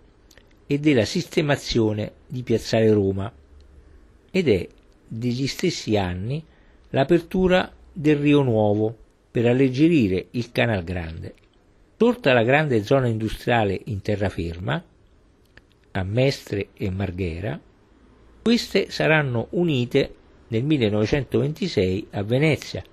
e 0.65 0.79
della 0.79 1.03
sistemazione 1.03 2.13
di 2.25 2.41
Piazzale 2.41 2.93
Roma 2.93 3.29
ed 4.31 4.47
è 4.47 4.65
degli 5.05 5.47
stessi 5.47 5.97
anni 5.97 6.41
l'apertura 6.91 7.69
del 7.91 8.15
Rio 8.15 8.43
Nuovo 8.43 8.97
per 9.29 9.45
alleggerire 9.45 10.27
il 10.31 10.53
Canal 10.53 10.85
Grande. 10.85 11.33
Sorta 11.97 12.31
la 12.31 12.43
grande 12.43 12.81
zona 12.85 13.07
industriale 13.07 13.77
in 13.87 14.01
terraferma, 14.01 14.81
a 15.95 16.03
Mestre 16.03 16.69
e 16.73 16.89
Marghera, 16.89 17.59
queste 18.41 18.89
saranno 18.89 19.47
unite 19.51 20.15
nel 20.49 20.63
1926 20.63 22.07
a 22.11 22.23
Venezia, 22.23 22.83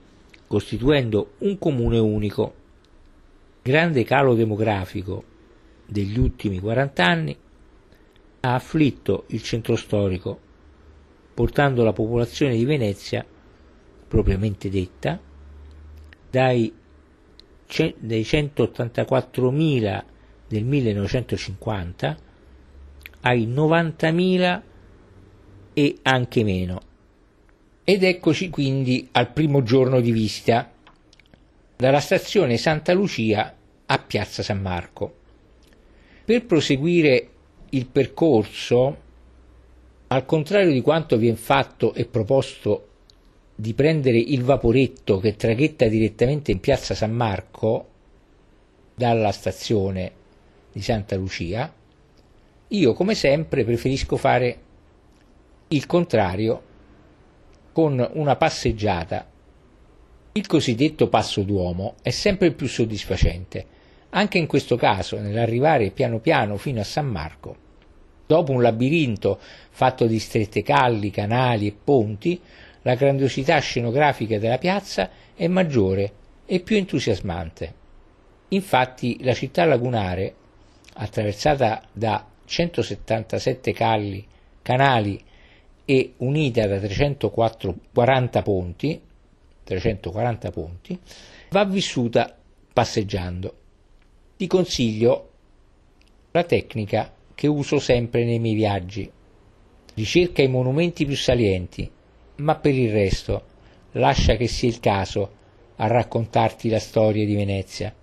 costituendo 0.46 1.32
un 1.38 1.59
comune 1.59 1.98
unico. 1.98 2.55
Grande 3.62 4.05
calo 4.05 4.34
demografico 4.34 5.24
degli 5.86 6.18
ultimi 6.18 6.61
40 6.61 7.05
anni 7.05 7.36
ha 8.40 8.55
afflitto 8.55 9.24
il 9.28 9.42
centro 9.42 9.76
storico, 9.76 10.38
portando 11.34 11.82
la 11.82 11.92
popolazione 11.92 12.55
di 12.55 12.64
Venezia, 12.64 13.24
propriamente 14.09 14.68
detta, 14.70 15.20
dai, 16.30 16.72
dai 17.98 18.22
184.000 18.22 20.03
del 20.48 20.64
1950 20.64 22.28
ai 23.23 23.47
90.000 23.47 24.61
e 25.75 25.99
anche 26.03 26.45
meno. 26.45 26.81
Ed 27.85 28.03
eccoci 28.03 28.51
quindi 28.51 29.09
al 29.12 29.33
primo 29.33 29.62
giorno 29.62 30.01
di 30.01 30.12
visita 30.12 30.71
dalla 31.77 32.01
stazione 32.01 32.57
Santa 32.57 32.93
Lucia 32.93 33.55
a 33.87 33.99
Piazza 33.99 34.43
San 34.43 34.61
Marco. 34.61 35.14
Per 36.25 36.45
proseguire 36.45 37.29
il 37.71 37.87
percorso, 37.87 38.97
al 40.09 40.25
contrario 40.27 40.73
di 40.73 40.81
quanto 40.81 41.16
viene 41.16 41.37
fatto 41.37 41.95
e 41.95 42.05
proposto 42.05 42.89
di 43.55 43.75
prendere 43.75 44.18
il 44.18 44.43
vaporetto 44.43 45.18
che 45.18 45.37
traghetta 45.37 45.87
direttamente 45.87 46.51
in 46.51 46.61
piazza 46.61 46.95
San 46.95 47.12
Marco 47.12 47.89
dalla 48.95 49.33
stazione 49.33 50.12
di 50.73 50.83
Santa 50.83 51.16
Lucia, 51.16 51.73
io 52.73 52.93
come 52.93 53.14
sempre 53.14 53.64
preferisco 53.64 54.16
fare 54.16 54.59
il 55.68 55.87
contrario 55.87 56.62
con 57.73 58.09
una 58.14 58.37
passeggiata. 58.37 59.29
Il 60.33 60.47
cosiddetto 60.47 61.09
passo 61.09 61.43
d'uomo 61.43 61.95
è 62.03 62.11
sempre 62.11 62.53
più 62.53 62.66
soddisfacente 62.66 63.79
anche 64.11 64.39
in 64.39 64.47
questo 64.47 64.77
caso, 64.77 65.18
nell'arrivare 65.18 65.91
piano 65.91 66.18
piano 66.18 66.57
fino 66.57 66.81
a 66.81 66.85
San 66.85 67.07
Marco, 67.07 67.57
dopo 68.27 68.53
un 68.53 68.62
labirinto 68.62 69.39
fatto 69.71 70.07
di 70.07 70.18
strette 70.18 70.62
calli, 70.62 71.11
canali 71.11 71.68
e 71.68 71.77
ponti, 71.85 72.41
la 72.83 72.95
grandiosità 72.95 73.59
scenografica 73.59 74.39
della 74.39 74.59
piazza 74.59 75.11
è 75.35 75.47
maggiore 75.47 76.12
e 76.47 76.61
più 76.61 76.77
entusiasmante. 76.77 77.75
Infatti 78.49 79.23
la 79.23 79.35
città 79.35 79.64
lagunare, 79.64 80.35
attraversata 80.95 81.83
da 81.93 82.27
177 82.51 83.72
calli, 83.72 84.26
canali 84.61 85.22
e 85.84 86.14
unita 86.18 86.66
da 86.66 86.78
340 86.78 88.42
ponti, 88.42 89.01
340 89.64 90.51
ponti, 90.51 90.98
va 91.51 91.64
vissuta 91.64 92.36
passeggiando 92.72 93.55
ti 94.40 94.46
consiglio 94.46 95.28
la 96.30 96.44
tecnica 96.44 97.12
che 97.34 97.46
uso 97.46 97.78
sempre 97.78 98.24
nei 98.24 98.38
miei 98.38 98.55
viaggi. 98.55 99.11
Ricerca 99.92 100.40
i 100.40 100.48
monumenti 100.48 101.05
più 101.05 101.14
salienti, 101.14 101.90
ma 102.36 102.57
per 102.57 102.74
il 102.74 102.90
resto 102.90 103.44
lascia 103.92 104.36
che 104.36 104.46
sia 104.46 104.70
il 104.70 104.80
caso 104.80 105.30
a 105.76 105.86
raccontarti 105.88 106.70
la 106.70 106.78
storia 106.78 107.26
di 107.26 107.34
Venezia. 107.34 107.94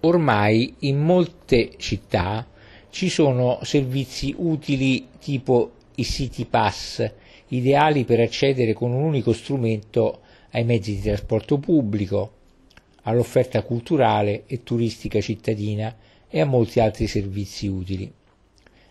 Ormai 0.00 0.74
in 0.80 0.98
molte 0.98 1.70
città 1.78 2.46
ci 2.94 3.08
sono 3.08 3.58
servizi 3.64 4.32
utili 4.38 5.08
tipo 5.18 5.72
i 5.96 6.04
City 6.04 6.44
Pass, 6.44 7.04
ideali 7.48 8.04
per 8.04 8.20
accedere 8.20 8.72
con 8.72 8.92
un 8.92 9.02
unico 9.02 9.32
strumento 9.32 10.20
ai 10.52 10.62
mezzi 10.62 10.94
di 10.94 11.00
trasporto 11.00 11.58
pubblico, 11.58 12.32
all'offerta 13.02 13.62
culturale 13.62 14.44
e 14.46 14.62
turistica 14.62 15.20
cittadina 15.20 15.92
e 16.28 16.40
a 16.40 16.44
molti 16.44 16.78
altri 16.78 17.08
servizi 17.08 17.66
utili. 17.66 18.08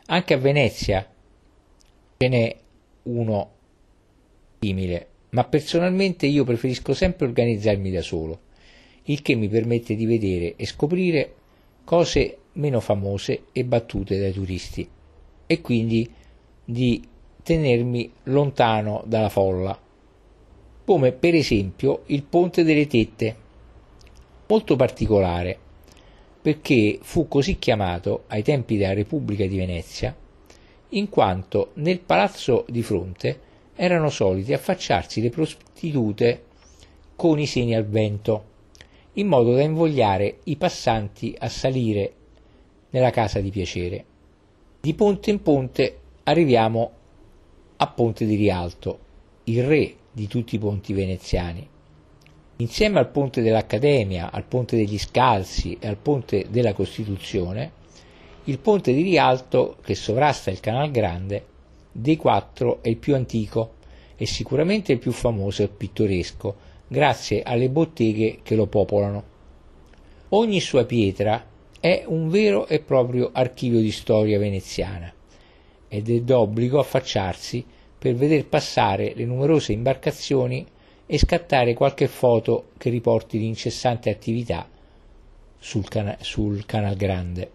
Anche 0.07 0.33
a 0.33 0.37
Venezia 0.37 1.09
ce 2.17 2.27
n'è 2.27 2.57
uno 3.03 3.51
simile, 4.59 5.07
ma 5.29 5.45
personalmente 5.45 6.25
io 6.25 6.43
preferisco 6.43 6.93
sempre 6.93 7.25
organizzarmi 7.25 7.89
da 7.89 8.01
solo, 8.01 8.41
il 9.03 9.21
che 9.21 9.35
mi 9.35 9.47
permette 9.47 9.95
di 9.95 10.05
vedere 10.05 10.57
e 10.57 10.65
scoprire 10.65 11.35
cose 11.85 12.39
meno 12.53 12.79
famose 12.79 13.45
e 13.51 13.63
battute 13.63 14.19
dai 14.19 14.31
turisti 14.31 14.87
e 15.45 15.61
quindi 15.61 16.09
di 16.63 17.01
tenermi 17.41 18.11
lontano 18.23 19.03
dalla 19.05 19.29
folla, 19.29 19.77
come 20.85 21.11
per 21.11 21.35
esempio 21.35 22.03
il 22.07 22.23
Ponte 22.23 22.63
delle 22.63 22.87
Tette, 22.87 23.35
molto 24.47 24.75
particolare 24.75 25.57
perché 26.41 26.99
fu 27.01 27.27
così 27.27 27.57
chiamato 27.57 28.23
ai 28.27 28.43
tempi 28.43 28.77
della 28.77 28.93
Repubblica 28.93 29.45
di 29.45 29.57
Venezia 29.57 30.15
in 30.93 31.09
quanto 31.09 31.71
nel 31.75 31.99
palazzo 31.99 32.65
di 32.69 32.83
fronte 32.83 33.39
erano 33.75 34.09
soliti 34.09 34.53
affacciarsi 34.53 35.21
le 35.21 35.29
prostitute 35.29 36.43
con 37.15 37.39
i 37.39 37.45
seni 37.45 37.75
al 37.75 37.85
vento, 37.85 38.51
in 39.13 39.27
modo 39.27 39.53
da 39.53 39.61
invogliare 39.61 40.39
i 40.45 40.55
passanti 40.55 41.35
a 41.37 41.49
salire 41.49 42.13
nella 42.93 43.09
casa 43.09 43.39
di 43.39 43.49
piacere. 43.49 44.05
Di 44.79 44.93
ponte 44.93 45.31
in 45.31 45.41
ponte 45.41 45.99
arriviamo 46.23 46.91
a 47.77 47.87
Ponte 47.87 48.25
di 48.25 48.35
Rialto, 48.35 48.99
il 49.45 49.63
re 49.63 49.95
di 50.11 50.27
tutti 50.27 50.55
i 50.55 50.59
ponti 50.59 50.93
veneziani. 50.93 51.67
Insieme 52.57 52.99
al 52.99 53.09
ponte 53.09 53.41
dell'Accademia, 53.41 54.31
al 54.31 54.43
ponte 54.43 54.75
degli 54.75 54.97
Scalzi 54.97 55.77
e 55.79 55.87
al 55.87 55.97
ponte 55.97 56.45
della 56.49 56.73
Costituzione, 56.73 57.71
il 58.45 58.59
ponte 58.59 58.93
di 58.93 59.01
Rialto, 59.01 59.77
che 59.83 59.95
sovrasta 59.95 60.51
il 60.51 60.59
Canal 60.59 60.91
Grande, 60.91 61.45
dei 61.91 62.15
quattro 62.15 62.81
è 62.81 62.89
il 62.89 62.97
più 62.97 63.15
antico 63.15 63.75
e 64.15 64.25
sicuramente 64.25 64.91
il 64.91 64.99
più 64.99 65.11
famoso 65.11 65.63
e 65.63 65.67
pittoresco, 65.67 66.55
grazie 66.87 67.41
alle 67.41 67.69
botteghe 67.69 68.39
che 68.43 68.55
lo 68.55 68.67
popolano. 68.67 69.23
Ogni 70.29 70.59
sua 70.59 70.85
pietra 70.85 71.43
è 71.83 72.05
un 72.07 72.29
vero 72.29 72.65
e 72.67 72.79
proprio 72.79 73.31
archivio 73.33 73.81
di 73.81 73.91
storia 73.91 74.39
veneziana 74.39 75.11
ed 75.89 76.09
è 76.09 76.21
d'obbligo 76.21 76.79
affacciarsi 76.79 77.61
per 77.99 78.15
veder 78.15 78.45
passare 78.45 79.11
le 79.13 79.25
numerose 79.25 79.73
imbarcazioni 79.73 80.65
e 81.05 81.17
scattare 81.17 81.73
qualche 81.73 82.07
foto 82.07 82.69
che 82.77 82.89
riporti 82.89 83.37
l'incessante 83.37 84.09
attività 84.09 84.65
sul, 85.59 85.85
cana- 85.89 86.15
sul 86.21 86.65
Canal 86.65 86.95
Grande. 86.95 87.51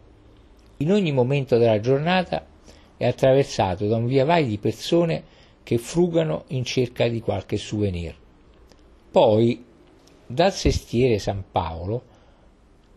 In 0.77 0.93
ogni 0.93 1.11
momento 1.11 1.57
della 1.57 1.81
giornata 1.81 2.45
è 2.99 3.07
attraversato 3.07 3.87
da 3.87 3.97
un 3.97 4.07
via 4.07 4.27
vai 4.27 4.47
di 4.47 4.59
persone 4.59 5.23
che 5.63 5.79
frugano 5.79 6.45
in 6.49 6.65
cerca 6.65 7.09
di 7.09 7.23
qualche 7.23 7.57
souvenir. 7.57 8.15
Poi, 9.11 9.65
dal 10.27 10.53
sestiere 10.53 11.19
San 11.19 11.45
Paolo, 11.51 12.08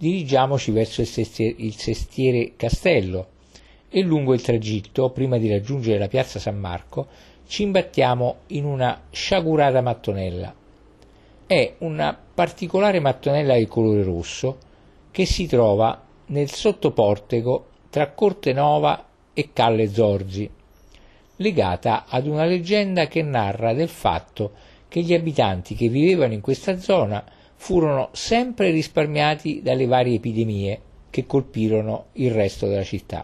dirigiamoci 0.02 0.72
verso 0.72 1.02
il 1.02 1.76
sestiere, 1.76 2.54
Castello 2.56 3.28
e 3.88 4.02
lungo 4.02 4.34
il 4.34 4.41
tragitto, 4.41 5.12
prima 5.12 5.38
di 5.38 5.47
raggiungere 5.47 5.99
la 5.99 6.08
piazza 6.08 6.39
San 6.39 6.58
Marco, 6.58 7.08
ci 7.45 7.62
imbattiamo 7.62 8.38
in 8.47 8.66
una 8.66 9.04
sciagurata 9.12 9.82
mattonella. 9.82 10.56
È 11.45 11.76
una 11.80 12.18
particolare 12.34 12.99
mattonella 12.99 13.56
di 13.56 13.68
colore 13.68 14.02
rosso 14.02 14.58
che 15.12 15.26
si 15.26 15.45
trova 15.45 16.02
nel 16.28 16.49
sottoportico 16.49 17.68
tra 17.91 18.10
Corte 18.12 18.54
Nova 18.54 19.06
e 19.34 19.49
Calle 19.54 19.88
Zorzi, 19.88 20.49
legata 21.36 22.06
ad 22.08 22.26
una 22.26 22.45
leggenda 22.45 23.06
che 23.06 23.22
narra 23.22 23.74
del 23.74 23.89
fatto 23.89 24.54
che 24.88 25.02
gli 25.02 25.14
abitanti 25.14 25.76
che 25.76 25.89
vivevano 25.89 26.34
in 26.34 26.41
questa 26.41 26.80
zona 26.80 27.24
furono 27.62 28.09
sempre 28.14 28.72
risparmiati 28.72 29.62
dalle 29.62 29.86
varie 29.86 30.16
epidemie 30.16 30.82
che 31.12 31.28
colpirono 31.28 32.05
il 32.14 32.32
resto 32.32 32.66
della 32.66 32.84
città. 32.84 33.24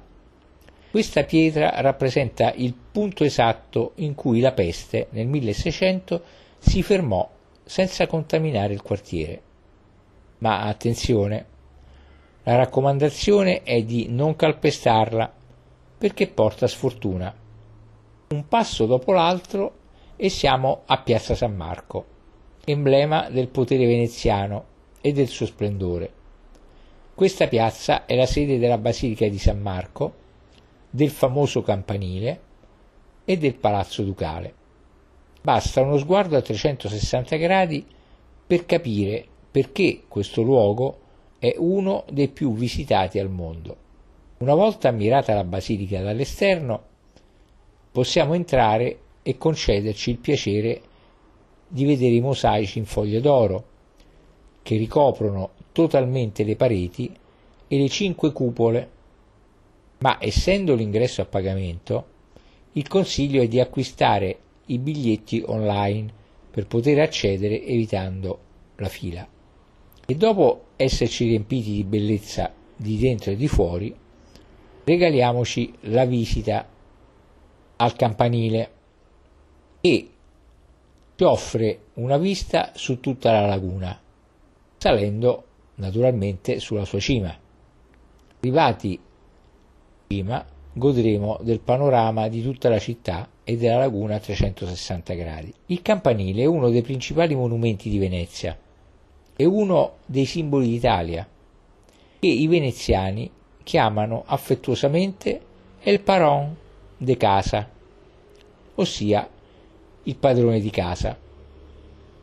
Questa 0.92 1.24
pietra 1.24 1.82
rappresenta 1.82 2.54
il 2.54 2.76
punto 2.76 3.24
esatto 3.24 3.94
in 3.96 4.14
cui 4.14 4.40
la 4.40 4.52
peste 4.52 5.08
nel 5.10 5.26
1600 5.26 6.22
si 6.60 6.84
fermò 6.84 7.28
senza 7.64 8.06
contaminare 8.06 8.74
il 8.74 8.84
quartiere. 8.84 9.42
Ma 10.38 10.62
attenzione, 10.62 11.46
la 12.44 12.58
raccomandazione 12.58 13.64
è 13.64 13.82
di 13.82 14.06
non 14.08 14.36
calpestarla 14.36 15.34
perché 15.98 16.28
porta 16.28 16.68
sfortuna. 16.68 17.34
Un 18.28 18.48
passo 18.48 18.86
dopo 18.86 19.14
l'altro 19.14 19.78
e 20.16 20.30
siamo 20.30 20.84
a 20.86 21.02
Piazza 21.02 21.34
San 21.34 21.56
Marco, 21.56 22.16
emblema 22.70 23.30
del 23.30 23.47
potere 23.47 23.86
veneziano 23.86 24.65
e 24.99 25.13
del 25.13 25.28
suo 25.28 25.45
splendore. 25.45 26.11
Questa 27.15 27.47
piazza 27.47 28.05
è 28.05 28.13
la 28.13 28.26
sede 28.26 28.59
della 28.59 28.78
Basilica 28.78 29.26
di 29.30 29.39
San 29.39 29.61
Marco, 29.61 30.13
del 30.89 31.09
famoso 31.09 31.61
campanile 31.61 32.41
e 33.24 33.38
del 33.38 33.55
Palazzo 33.55 34.03
Ducale. 34.03 34.53
Basta 35.41 35.82
uno 35.82 35.97
sguardo 35.97 36.36
a 36.36 36.41
360 36.41 37.38
gradi 37.38 37.86
per 38.45 38.65
capire 38.65 39.26
perché 39.49 40.03
questo 40.09 40.41
luogo 40.41 40.99
è 41.39 41.55
uno 41.57 42.03
dei 42.11 42.28
più 42.28 42.53
visitati 42.53 43.18
al 43.18 43.30
mondo. 43.30 43.78
Una 44.39 44.55
volta 44.55 44.89
ammirata 44.89 45.34
la 45.34 45.45
basilica 45.45 46.01
dall'esterno, 46.01 46.84
possiamo 47.93 48.34
entrare 48.34 48.99
e 49.24 49.38
concederci 49.38 50.09
il 50.09 50.18
piacere 50.18 50.82
di 51.68 51.86
vedere 51.86 52.15
i 52.15 52.22
mosaici 52.22 52.80
in 52.80 52.86
foglio 52.86 53.20
d'oro, 53.20 53.65
che 54.63 54.78
ricoprono 54.78 55.51
totalmente 55.72 56.43
le 56.43 56.55
pareti 56.55 57.11
e 57.68 57.78
le 57.78 57.89
cinque 57.89 58.32
cupole, 58.32 58.91
ma 59.99 60.18
essendo 60.20 60.76
l'ingresso 60.76 61.22
a 61.22 61.26
pagamento, 61.26 62.05
il 62.74 62.88
consiglio 62.88 63.41
è 63.41 63.47
di 63.47 63.59
acquistare 63.59 64.39
i 64.68 64.78
biglietti 64.78 65.43
online 65.45 66.13
per 66.51 66.68
poter 66.68 66.99
accedere 66.99 67.63
evitando 67.63 68.39
la 68.76 68.88
fila. 68.88 69.28
E 70.05 70.15
dopo 70.15 70.65
esserci 70.76 71.26
riempiti 71.26 71.72
di 71.72 71.84
bellezza 71.84 72.53
di 72.76 72.97
dentro 72.97 73.32
e 73.32 73.36
di 73.36 73.47
fuori, 73.47 73.93
regaliamoci 74.84 75.74
la 75.82 76.05
visita 76.05 76.68
al 77.78 77.95
campanile 77.95 78.72
e 79.82 80.09
ci 81.18 81.24
offre 81.24 81.80
una 81.95 82.18
vista 82.18 82.74
su 82.76 82.99
tutta 82.99 83.32
la 83.32 83.47
laguna, 83.47 83.99
salendo 84.78 85.45
naturalmente 85.76 86.59
sulla 86.59 86.86
sua 86.86 86.99
cima. 86.99 87.36
Arrivati 88.39 88.99
prima 90.05 90.45
godremo 90.74 91.39
del 91.41 91.59
panorama 91.59 92.28
di 92.28 92.43
tutta 92.43 92.70
la 92.70 92.78
città 92.78 93.28
e 93.43 93.57
della 93.57 93.80
laguna 93.80 94.18
a 94.18 94.20
360 94.20 95.13
gradi. 95.15 95.51
Il 95.65 95.82
campanile 95.82 96.43
è 96.43 96.45
uno 96.45 96.70
dei 96.70 96.84
principali 96.84 97.34
monumenti 97.34 97.89
di 97.89 97.97
Venezia, 97.97 98.55
è 99.36 99.43
uno 99.43 99.93
dei 100.05 100.26
simboli 100.26 100.70
d'Italia 100.70 101.28
che 102.20 102.28
i 102.28 102.45
veneziani 102.45 103.28
chiamano 103.63 104.22
affettuosamente 104.24 105.41
El 105.82 105.99
Paron 106.01 106.55
de 106.95 107.18
Casa, 107.18 107.68
ossia 108.76 109.28
il 110.08 110.18
padrone 110.18 110.60
di 110.60 110.70
casa. 110.70 111.18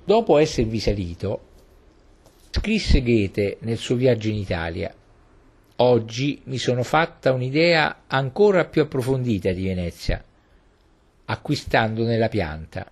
Dopo 0.05 0.37
esservi 0.37 0.79
salito, 0.79 1.41
scrisse 2.51 3.03
Goethe 3.03 3.57
nel 3.61 3.79
suo 3.79 3.97
viaggio 3.97 4.29
in 4.29 4.37
Italia 4.37 4.95
Oggi 5.79 6.41
mi 6.45 6.57
sono 6.57 6.85
fatta 6.85 7.33
un'idea 7.33 8.03
ancora 8.07 8.65
più 8.65 8.83
approfondita 8.83 9.51
di 9.51 9.65
Venezia, 9.65 10.23
acquistandone 11.25 12.17
la 12.17 12.29
pianta. 12.29 12.89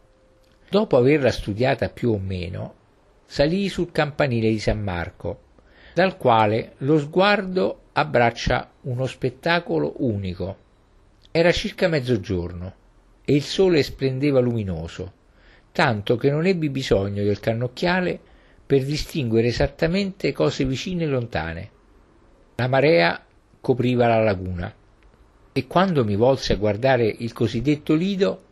Dopo 0.69 0.97
averla 0.97 1.31
studiata 1.31 1.91
più 1.91 2.11
o 2.11 2.19
meno, 2.19 2.75
salii 3.25 3.69
sul 3.69 3.93
campanile 3.93 4.49
di 4.49 4.59
San 4.59 4.83
Marco, 4.83 5.43
dal 5.95 6.17
quale 6.17 6.73
lo 6.79 6.99
sguardo 6.99 7.83
abbraccia 7.93 8.73
uno 8.81 9.07
spettacolo 9.07 9.95
unico. 9.99 10.57
Era 11.31 11.53
circa 11.53 11.87
mezzogiorno 11.87 12.75
e 13.25 13.35
il 13.35 13.43
sole 13.43 13.83
splendeva 13.83 14.41
luminoso, 14.41 15.13
tanto 15.73 16.17
che 16.17 16.31
non 16.31 16.47
ebbi 16.47 16.71
bisogno 16.71 17.23
del 17.23 17.41
cannocchiale 17.41 18.19
per 18.67 18.85
distinguere 18.85 19.49
esattamente 19.49 20.33
cose 20.33 20.65
vicine 20.65 21.05
e 21.05 21.07
lontane. 21.07 21.71
La 22.57 22.69
marea 22.69 23.25
copriva 23.61 24.07
la 24.07 24.23
laguna 24.23 24.75
e 25.53 25.67
quando 25.67 26.05
mi 26.05 26.17
volsi 26.17 26.53
a 26.53 26.57
guardare 26.57 27.07
il 27.07 27.33
cosiddetto 27.33 27.95
lido, 27.95 28.43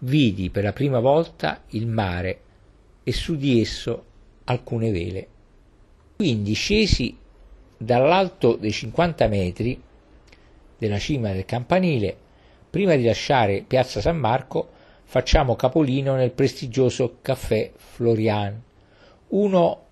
vidi 0.00 0.50
per 0.50 0.64
la 0.64 0.72
prima 0.72 1.00
volta 1.00 1.62
il 1.70 1.86
mare 1.86 2.40
e 3.02 3.12
su 3.12 3.36
di 3.36 3.60
esso 3.60 4.04
alcune 4.44 4.90
vele. 4.90 5.28
Quindi 6.16 6.52
scesi 6.54 7.16
dall'alto 7.76 8.54
dei 8.54 8.70
50 8.70 9.26
metri 9.26 9.82
della 10.78 10.98
cima 10.98 11.32
del 11.32 11.44
campanile, 11.44 12.16
prima 12.72 12.96
di 12.96 13.04
lasciare 13.04 13.64
Piazza 13.66 14.00
San 14.00 14.16
Marco, 14.16 14.66
facciamo 15.04 15.56
capolino 15.56 16.14
nel 16.14 16.30
prestigioso 16.30 17.18
caffè 17.20 17.70
Florian, 17.76 18.58
uno 19.28 19.82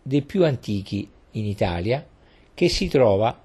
dei 0.00 0.22
più 0.22 0.44
antichi 0.44 1.10
in 1.32 1.44
Italia 1.44 2.06
che 2.54 2.68
si 2.68 2.86
trova 2.86 3.36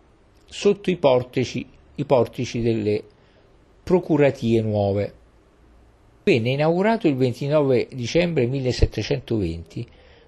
sotto 0.46 0.92
i 0.92 0.98
portici, 0.98 1.68
i 1.96 2.06
portici 2.06 2.62
delle 2.62 3.04
procuratie 3.82 4.62
nuove. 4.62 5.14
Venne 6.22 6.52
inaugurato 6.52 7.08
il 7.08 7.16
29 7.16 7.88
dicembre 7.92 8.46
1720 8.46 9.88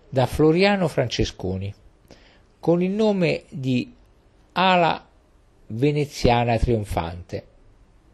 da 0.09 0.25
Floriano 0.25 0.87
Francesconi 0.87 1.71
con 2.59 2.81
il 2.81 2.89
nome 2.89 3.43
di 3.49 3.93
Ala 4.53 5.07
Veneziana 5.67 6.57
Trionfante, 6.57 7.45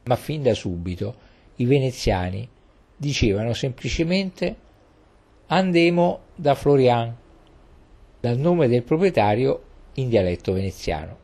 ma 0.07 0.15
fin 0.15 0.41
da 0.41 0.53
subito 0.53 1.15
i 1.57 1.65
veneziani 1.65 2.47
dicevano 2.95 3.53
semplicemente 3.53 4.65
Andemo 5.49 6.19
da 6.35 6.55
Florian, 6.55 7.15
dal 8.19 8.37
nome 8.37 8.67
del 8.67 8.83
proprietario 8.83 9.61
in 9.93 10.09
dialetto 10.09 10.51
veneziano. 10.51 11.17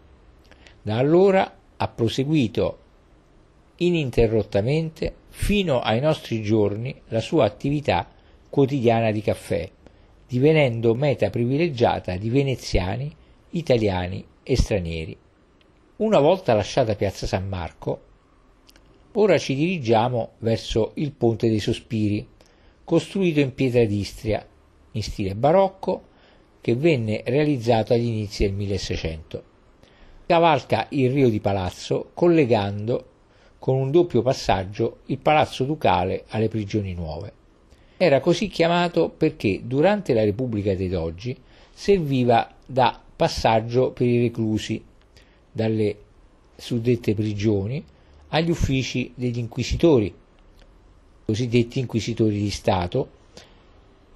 Da 0.81 0.97
allora 0.97 1.57
ha 1.75 1.87
proseguito 1.89 2.77
ininterrottamente 3.75 5.13
fino 5.27 5.81
ai 5.81 5.99
nostri 5.99 6.41
giorni 6.41 7.01
la 7.09 7.19
sua 7.19 7.43
attività 7.43 8.07
quotidiana 8.49 9.11
di 9.11 9.21
caffè, 9.21 9.69
divenendo 10.25 10.95
meta 10.95 11.29
privilegiata 11.29 12.15
di 12.15 12.29
veneziani, 12.29 13.13
italiani 13.49 14.25
e 14.41 14.55
stranieri. 14.55 15.17
Una 15.97 16.19
volta 16.19 16.53
lasciata 16.53 16.95
Piazza 16.95 17.27
San 17.27 17.49
Marco, 17.49 18.01
ora 19.13 19.37
ci 19.37 19.55
dirigiamo 19.55 20.31
verso 20.39 20.91
il 20.95 21.11
Ponte 21.11 21.49
dei 21.49 21.59
Sospiri, 21.59 22.27
costruito 22.83 23.39
in 23.39 23.53
pietra 23.53 23.83
d'Istria, 23.85 24.45
in 24.91 25.03
stile 25.03 25.35
barocco, 25.35 26.11
che 26.61 26.75
venne 26.75 27.23
realizzato 27.25 27.93
agli 27.93 28.05
inizi 28.05 28.43
del 28.43 28.53
1600. 28.53 29.43
Cavalca 30.25 30.87
il 30.89 31.11
Rio 31.11 31.29
di 31.29 31.39
Palazzo 31.39 32.11
collegando 32.13 33.09
con 33.59 33.75
un 33.75 33.91
doppio 33.91 34.21
passaggio 34.21 34.99
il 35.07 35.19
Palazzo 35.19 35.65
Ducale 35.65 36.23
alle 36.29 36.47
prigioni 36.47 36.93
nuove. 36.93 37.33
Era 37.97 38.19
così 38.19 38.47
chiamato 38.47 39.09
perché 39.09 39.61
durante 39.63 40.13
la 40.13 40.23
Repubblica 40.23 40.73
dei 40.73 40.89
Doggi 40.89 41.37
serviva 41.71 42.49
da 42.65 42.99
passaggio 43.15 43.91
per 43.91 44.07
i 44.07 44.21
reclusi 44.21 44.83
dalle 45.51 45.97
suddette 46.55 47.13
prigioni 47.13 47.83
agli 48.33 48.49
uffici 48.49 49.11
degli 49.15 49.37
inquisitori, 49.37 50.13
cosiddetti 51.25 51.79
inquisitori 51.79 52.39
di 52.39 52.49
Stato, 52.49 53.07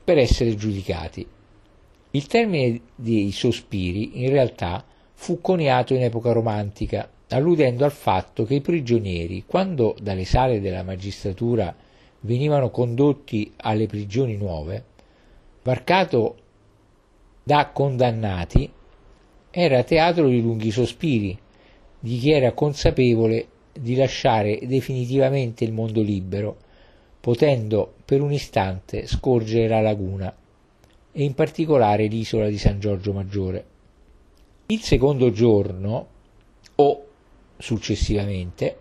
per 0.04 0.18
essere 0.18 0.56
giudicati. 0.56 1.26
Il 2.12 2.26
termine 2.26 2.82
dei 2.96 3.32
sospiri 3.32 4.24
in 4.24 4.30
realtà 4.30 4.84
fu 5.14 5.40
coniato 5.40 5.94
in 5.94 6.02
epoca 6.02 6.32
romantica, 6.32 7.08
alludendo 7.30 7.86
al 7.86 7.92
fatto 7.92 8.44
che 8.44 8.56
i 8.56 8.62
prigionieri, 8.62 9.44
quando 9.46 9.96
dalle 10.02 10.26
sale 10.26 10.62
della 10.62 10.84
magistratura 10.84 11.76
venivano 12.22 12.72
condotti 12.72 13.54
alle 13.58 13.86
prigioni 13.86 14.36
nuove, 14.36 14.84
varcato 15.62 16.38
da 17.44 17.68
condannati, 17.68 18.72
era 19.52 19.84
teatro 19.84 20.28
di 20.28 20.42
lunghi 20.42 20.72
sospiri, 20.72 21.38
di 22.00 22.18
chi 22.18 22.32
era 22.32 22.54
consapevole 22.54 23.50
di 23.80 23.96
lasciare 23.96 24.60
definitivamente 24.64 25.64
il 25.64 25.72
mondo 25.72 26.02
libero, 26.02 26.58
potendo 27.20 27.94
per 28.06 28.22
un 28.22 28.32
istante 28.32 29.08
scorgere 29.08 29.68
la 29.68 29.82
laguna 29.82 30.34
e 31.12 31.24
in 31.24 31.34
particolare 31.34 32.08
l'isola 32.08 32.48
di 32.48 32.58
San 32.58 32.80
Giorgio 32.80 33.14
Maggiore. 33.14 33.66
Il 34.68 34.82
secondo 34.82 35.32
giorno 35.32 36.08
o 36.76 37.06
successivamente 37.58 38.78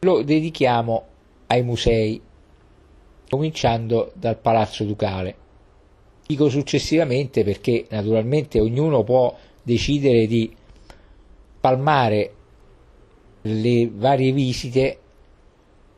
lo 0.00 0.22
dedichiamo 0.22 1.04
ai 1.46 1.62
musei, 1.62 2.20
cominciando 3.28 4.12
dal 4.14 4.38
Palazzo 4.38 4.84
Ducale. 4.84 5.36
Dico 6.26 6.48
successivamente 6.48 7.44
perché 7.44 7.86
naturalmente 7.90 8.60
ognuno 8.60 9.04
può 9.04 9.36
decidere 9.62 10.26
di 10.26 10.54
palmare 11.60 12.34
le 13.42 13.90
varie 13.92 14.32
visite 14.32 14.98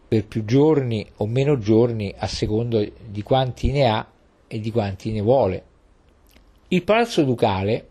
per 0.07 0.27
più 0.27 0.45
giorni 0.45 1.07
o 1.17 1.27
meno 1.27 1.59
giorni 1.59 2.13
a 2.17 2.27
secondo 2.27 2.87
di 3.07 3.23
quanti 3.23 3.71
ne 3.71 3.89
ha 3.89 4.07
e 4.47 4.61
di 4.61 4.71
quanti 4.71 5.11
ne 5.11 5.21
vuole. 5.21 5.65
Il 6.69 6.83
Palazzo 6.85 7.25
Ducale, 7.25 7.89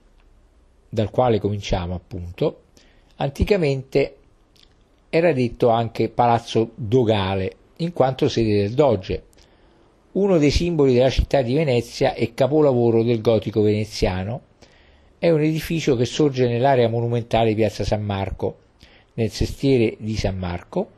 dal 0.87 1.09
quale 1.09 1.39
cominciamo 1.39 1.95
appunto, 1.95 2.61
anticamente 3.15 4.17
era 5.09 5.33
detto 5.33 5.69
anche 5.69 6.09
Palazzo 6.09 6.71
Dogale, 6.75 7.55
in 7.77 7.93
quanto 7.93 8.29
sede 8.29 8.61
del 8.61 8.73
Doge, 8.73 9.23
uno 10.13 10.37
dei 10.37 10.51
simboli 10.51 10.93
della 10.93 11.09
città 11.09 11.41
di 11.41 11.53
Venezia 11.53 12.13
e 12.13 12.33
capolavoro 12.33 13.03
del 13.03 13.21
gotico 13.21 13.61
veneziano, 13.61 14.41
è 15.17 15.29
un 15.29 15.41
edificio 15.41 15.95
che 15.95 16.05
sorge 16.05 16.47
nell'area 16.47 16.89
monumentale 16.89 17.49
di 17.49 17.55
Piazza 17.55 17.83
San 17.83 18.03
Marco, 18.03 18.57
nel 19.13 19.29
sestiere 19.29 19.95
di 19.99 20.15
San 20.15 20.37
Marco, 20.37 20.89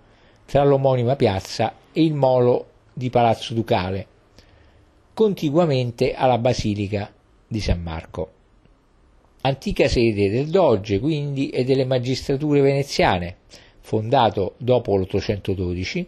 tra 0.46 0.64
l'omonima 0.64 1.16
piazza 1.16 1.74
e 1.92 2.04
il 2.04 2.14
molo 2.14 2.68
di 2.94 3.10
Palazzo 3.10 3.54
Ducale, 3.54 4.08
contiguamente 5.14 6.14
alla 6.14 6.38
Basilica 6.38 7.12
di 7.48 7.60
San 7.60 7.82
Marco. 7.82 8.32
Antica 9.42 9.88
sede 9.88 10.30
del 10.30 10.48
Doge, 10.48 11.00
quindi, 11.00 11.50
e 11.50 11.64
delle 11.64 11.86
magistrature 11.86 12.62
veneziane, 12.62 13.38
fondato 13.82 14.54
dopo 14.58 14.96
l'812, 14.96 16.06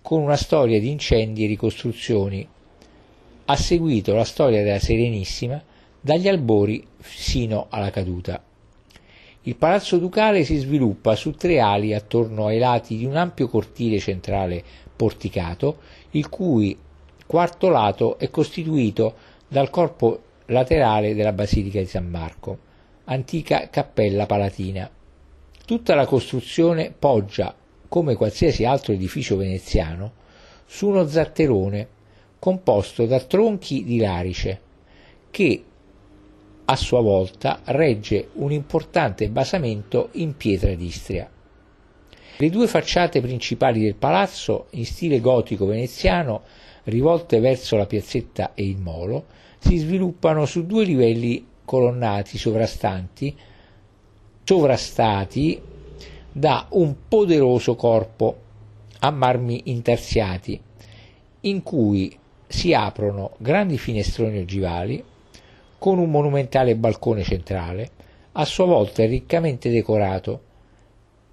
con 0.00 0.22
una 0.22 0.36
storia 0.36 0.80
di 0.80 0.90
incendi 0.90 1.44
e 1.44 1.48
ricostruzioni. 1.48 2.48
Ha 3.44 3.56
seguito 3.56 4.14
la 4.14 4.24
storia 4.24 4.62
della 4.62 4.78
Serenissima 4.78 5.62
dagli 6.00 6.28
albori 6.28 6.86
sino 7.00 7.66
alla 7.68 7.90
caduta. 7.90 8.42
Il 9.48 9.56
palazzo 9.56 9.96
ducale 9.96 10.44
si 10.44 10.56
sviluppa 10.58 11.16
su 11.16 11.30
tre 11.30 11.58
ali 11.58 11.94
attorno 11.94 12.48
ai 12.48 12.58
lati 12.58 12.98
di 12.98 13.06
un 13.06 13.16
ampio 13.16 13.48
cortile 13.48 13.98
centrale 13.98 14.62
porticato, 14.94 15.78
il 16.10 16.28
cui 16.28 16.76
quarto 17.26 17.70
lato 17.70 18.18
è 18.18 18.28
costituito 18.28 19.14
dal 19.48 19.70
corpo 19.70 20.22
laterale 20.48 21.14
della 21.14 21.32
Basilica 21.32 21.78
di 21.78 21.86
San 21.86 22.10
Marco, 22.10 22.58
antica 23.04 23.70
cappella 23.70 24.26
palatina. 24.26 24.90
Tutta 25.64 25.94
la 25.94 26.04
costruzione 26.04 26.92
poggia, 26.96 27.54
come 27.88 28.16
qualsiasi 28.16 28.66
altro 28.66 28.92
edificio 28.92 29.38
veneziano, 29.38 30.12
su 30.66 30.88
uno 30.88 31.08
zatterone 31.08 31.88
composto 32.38 33.06
da 33.06 33.18
tronchi 33.20 33.82
di 33.82 33.98
larice, 33.98 34.60
che 35.30 35.64
a 36.70 36.76
sua 36.76 37.00
volta 37.00 37.60
regge 37.64 38.28
un 38.34 38.52
importante 38.52 39.30
basamento 39.30 40.10
in 40.12 40.36
pietra 40.36 40.74
d'Istria. 40.74 41.30
Le 42.36 42.50
due 42.50 42.66
facciate 42.66 43.22
principali 43.22 43.80
del 43.80 43.94
palazzo, 43.94 44.66
in 44.72 44.84
stile 44.84 45.18
gotico 45.20 45.64
veneziano, 45.64 46.42
rivolte 46.84 47.40
verso 47.40 47.76
la 47.76 47.86
piazzetta 47.86 48.52
e 48.54 48.66
il 48.66 48.76
molo, 48.76 49.24
si 49.58 49.78
sviluppano 49.78 50.44
su 50.44 50.66
due 50.66 50.84
livelli 50.84 51.46
colonnati 51.64 52.36
sovrastanti, 52.36 53.34
sovrastati 54.44 55.60
da 56.30 56.66
un 56.70 56.94
poderoso 57.08 57.76
corpo 57.76 58.36
a 59.00 59.10
marmi 59.10 59.62
intarsiati, 59.64 60.60
in 61.40 61.62
cui 61.62 62.16
si 62.46 62.74
aprono 62.74 63.32
grandi 63.38 63.78
finestroni 63.78 64.38
ogivali 64.38 65.02
con 65.78 65.98
un 65.98 66.10
monumentale 66.10 66.76
balcone 66.76 67.22
centrale, 67.22 67.90
a 68.32 68.44
sua 68.44 68.66
volta 68.66 69.04
riccamente 69.04 69.70
decorato, 69.70 70.42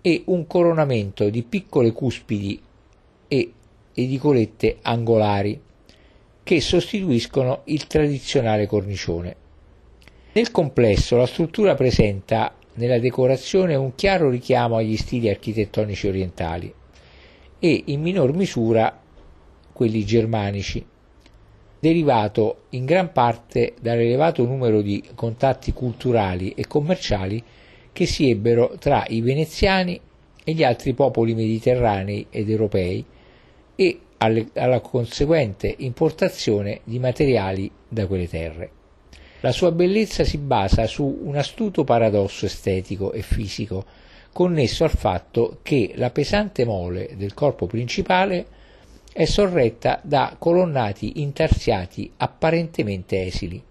e 0.02 0.22
un 0.28 0.46
coronamento 0.46 1.30
di 1.30 1.42
piccole 1.42 1.92
cuspidi 1.92 2.62
e 3.28 3.54
edicolette 3.94 4.78
angolari 4.84 5.60
che 6.44 6.62
sostituiscono 6.62 7.62
il 7.66 7.88
tradizionale 7.88 8.68
cornicione. 8.68 9.36
Nel 10.34 10.52
complesso 10.52 11.18
la 11.18 11.26
struttura 11.26 11.74
presenta 11.74 12.54
nella 12.76 13.00
decorazione 13.00 13.74
un 13.74 13.96
chiaro 13.96 14.30
richiamo 14.30 14.76
agli 14.76 14.96
stili 14.96 15.30
architettonici 15.30 16.08
orientali 16.08 16.72
e 17.58 17.84
in 17.88 18.02
minor 18.02 18.34
misura 18.36 19.02
quelli 19.74 20.06
germanici, 20.06 20.86
derivato 21.86 22.64
in 22.70 22.84
gran 22.84 23.12
parte 23.12 23.76
dall'elevato 23.80 24.44
numero 24.44 24.82
di 24.82 25.04
contatti 25.14 25.72
culturali 25.72 26.54
e 26.56 26.66
commerciali 26.66 27.44
che 27.94 28.08
si 28.08 28.28
ebbero 28.28 28.76
tra 28.80 29.06
i 29.08 29.22
veneziani 29.22 30.00
e 30.44 30.54
gli 30.54 30.64
altri 30.64 30.94
popoli 30.94 31.36
mediterranei 31.36 32.26
ed 32.32 32.50
europei 32.50 33.06
e 33.76 34.00
alle, 34.18 34.48
alla 34.56 34.80
conseguente 34.80 35.76
importazione 35.78 36.80
di 36.86 36.98
materiali 36.98 37.70
da 37.88 38.08
quelle 38.08 38.28
terre. 38.28 38.72
La 39.42 39.52
sua 39.52 39.72
bellezza 39.72 40.24
si 40.24 40.40
basa 40.40 40.88
su 40.88 41.20
un 41.24 41.36
astuto 41.36 41.84
paradosso 41.84 42.48
estetico 42.48 43.12
e 43.12 43.22
fisico 43.22 43.86
connesso 44.34 44.86
al 44.86 44.90
fatto 44.90 45.60
che 45.62 45.92
la 45.98 46.10
pesante 46.10 46.66
mole 46.66 47.12
del 47.16 47.36
corpo 47.36 47.68
principale 47.68 48.55
è 49.18 49.24
sorretta 49.24 50.02
da 50.04 50.36
colonnati 50.38 51.22
intarsiati 51.22 52.12
apparentemente 52.18 53.26
esili. 53.26 53.64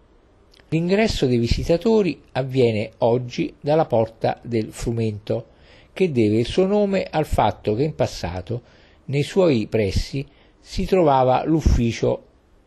L'ingresso 0.68 1.26
dei 1.26 1.36
visitatori 1.36 2.18
avviene 2.32 2.92
oggi 3.00 3.54
dalla 3.60 3.84
porta 3.84 4.40
del 4.42 4.72
frumento, 4.72 5.48
che 5.92 6.10
deve 6.10 6.38
il 6.38 6.46
suo 6.46 6.64
nome 6.64 7.06
al 7.10 7.26
fatto 7.26 7.74
che 7.74 7.82
in 7.82 7.94
passato 7.94 8.62
nei 9.04 9.22
suoi 9.22 9.66
pressi 9.66 10.26
si 10.58 10.86
trovava 10.86 11.44
l'ufficio 11.44 12.24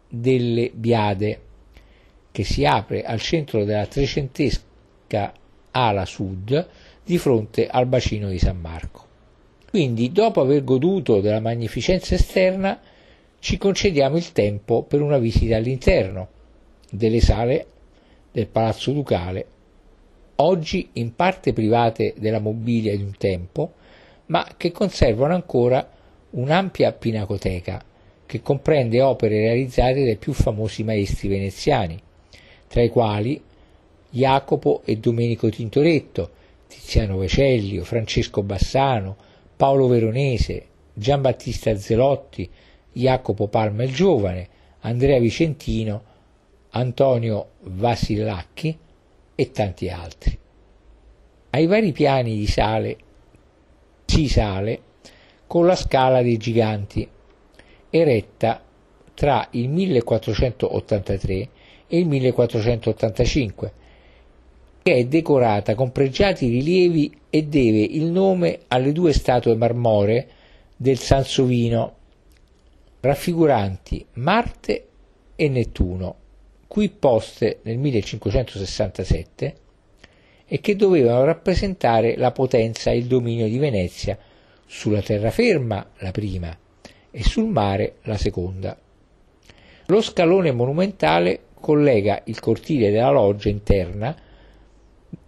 delle 0.08 0.70
biade, 0.72 1.42
che 2.32 2.44
si 2.44 2.64
apre 2.64 3.02
al 3.02 3.20
centro 3.20 3.64
della 3.64 3.88
trecentesca 3.88 5.34
ala 5.72 6.06
sud 6.06 6.68
di 7.04 7.18
fronte 7.18 7.66
al 7.66 7.88
bacino 7.88 8.30
di 8.30 8.38
San 8.38 8.60
Marco. 8.60 9.07
Quindi, 9.70 10.12
dopo 10.12 10.42
aver 10.42 10.64
goduto 10.64 11.20
della 11.20 11.40
magnificenza 11.40 12.16
esterna, 12.16 12.80
ci 13.40 13.58
concediamo 13.58 14.18
il 14.18 14.32
tempo 14.32 14.84
per 14.84 15.02
una 15.02 15.18
visita 15.18 15.58
all'interno 15.58 16.30
delle 16.90 17.20
sale 17.20 17.66
del 18.32 18.48
Palazzo 18.48 18.92
Ducale, 18.92 19.46
oggi 20.36 20.90
in 20.94 21.16
parte 21.16 21.54
private 21.54 22.14
della 22.18 22.40
mobilia 22.40 22.96
di 22.96 23.04
un 23.04 23.16
tempo, 23.18 23.74
ma 24.28 24.48
che 24.58 24.72
conservano 24.72 25.34
ancora 25.34 25.88
un'ampia 26.32 26.92
pinacoteca 26.92 27.84
che 28.26 28.42
comprende 28.42 29.02
opere 29.02 29.40
realizzate 29.40 30.04
dai 30.04 30.18
più 30.18 30.34
famosi 30.34 30.84
maestri 30.84 31.30
veneziani, 31.30 32.00
tra 32.68 32.82
i 32.82 32.90
quali 32.90 33.42
Jacopo 34.10 34.82
e 34.86 34.98
Domenico 34.98 35.50
Tintoretto, 35.50 36.30
Tiziano 36.68 37.18
Vecellio, 37.18 37.84
Francesco 37.84 38.44
Bassano, 38.44 39.16
Paolo 39.58 39.88
Veronese, 39.88 40.68
Giambattista 40.94 41.76
Zelotti, 41.76 42.48
Jacopo 42.92 43.48
Palma 43.48 43.84
il 43.84 43.94
Giovane, 43.94 44.48
Andrea 44.82 45.20
Vicentino, 45.20 46.04
Antonio 46.70 47.50
Vasillacchi 47.62 48.78
e 49.34 49.52
tanti 49.52 49.90
altri. 49.90 50.38
Ai 51.50 51.66
vari 51.66 51.92
piani 51.92 52.38
di 52.38 52.46
sale 52.46 52.98
si 54.06 54.28
sale 54.28 54.82
con 55.48 55.66
la 55.66 55.76
scala 55.76 56.22
dei 56.22 56.38
giganti, 56.38 57.08
eretta 57.90 58.62
tra 59.16 59.48
il 59.52 59.70
1483 59.70 61.50
e 61.88 61.98
il 61.98 62.08
1485, 62.08 63.74
che 64.88 64.94
è 64.94 65.06
decorata 65.06 65.76
con 65.76 65.92
pregiati 65.92 66.48
rilievi 66.48 67.14
e 67.30 67.44
deve 67.44 67.80
il 67.80 68.06
nome 68.06 68.60
alle 68.70 68.94
due 68.94 69.12
statue 69.12 69.54
marmoree 69.54 70.28
del 70.78 70.98
Sansovino, 70.98 71.96
raffiguranti 73.02 74.06
Marte 74.14 74.88
e 75.36 75.50
Nettuno, 75.50 76.16
qui 76.70 76.88
poste 76.88 77.60
nel 77.64 77.78
1567 77.78 79.56
e 80.46 80.62
che 80.62 80.78
dovevano 80.78 81.26
rappresentare 81.26 82.16
la 82.16 82.32
potenza 82.32 82.90
e 82.90 82.96
il 82.96 83.08
dominio 83.08 83.48
di 83.48 83.58
Venezia 83.58 84.18
sulla 84.66 85.02
terraferma 85.02 85.86
la 85.98 86.12
prima 86.12 86.58
e 87.12 87.24
sul 87.24 87.48
mare 87.48 87.96
la 88.04 88.16
seconda. 88.16 88.78
Lo 89.88 90.02
scalone 90.02 90.54
monumentale 90.54 91.42
collega 91.60 92.22
il 92.24 92.40
cortile 92.40 92.90
della 92.90 93.12
loggia 93.12 93.50
interna 93.50 94.16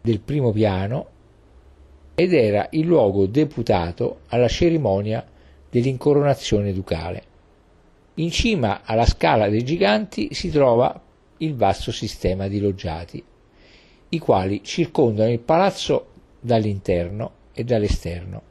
del 0.01 0.19
primo 0.19 0.51
piano 0.51 1.07
ed 2.15 2.33
era 2.33 2.67
il 2.71 2.85
luogo 2.85 3.27
deputato 3.27 4.21
alla 4.27 4.47
cerimonia 4.47 5.25
dell'incoronazione 5.69 6.73
ducale. 6.73 7.23
In 8.15 8.31
cima 8.31 8.81
alla 8.83 9.05
scala 9.05 9.47
dei 9.47 9.63
giganti 9.63 10.33
si 10.33 10.49
trova 10.49 11.01
il 11.37 11.55
vasto 11.55 11.91
sistema 11.91 12.47
di 12.47 12.59
loggiati, 12.59 13.23
i 14.09 14.19
quali 14.19 14.61
circondano 14.63 15.31
il 15.31 15.39
palazzo 15.39 16.07
dall'interno 16.39 17.31
e 17.53 17.63
dall'esterno, 17.63 18.41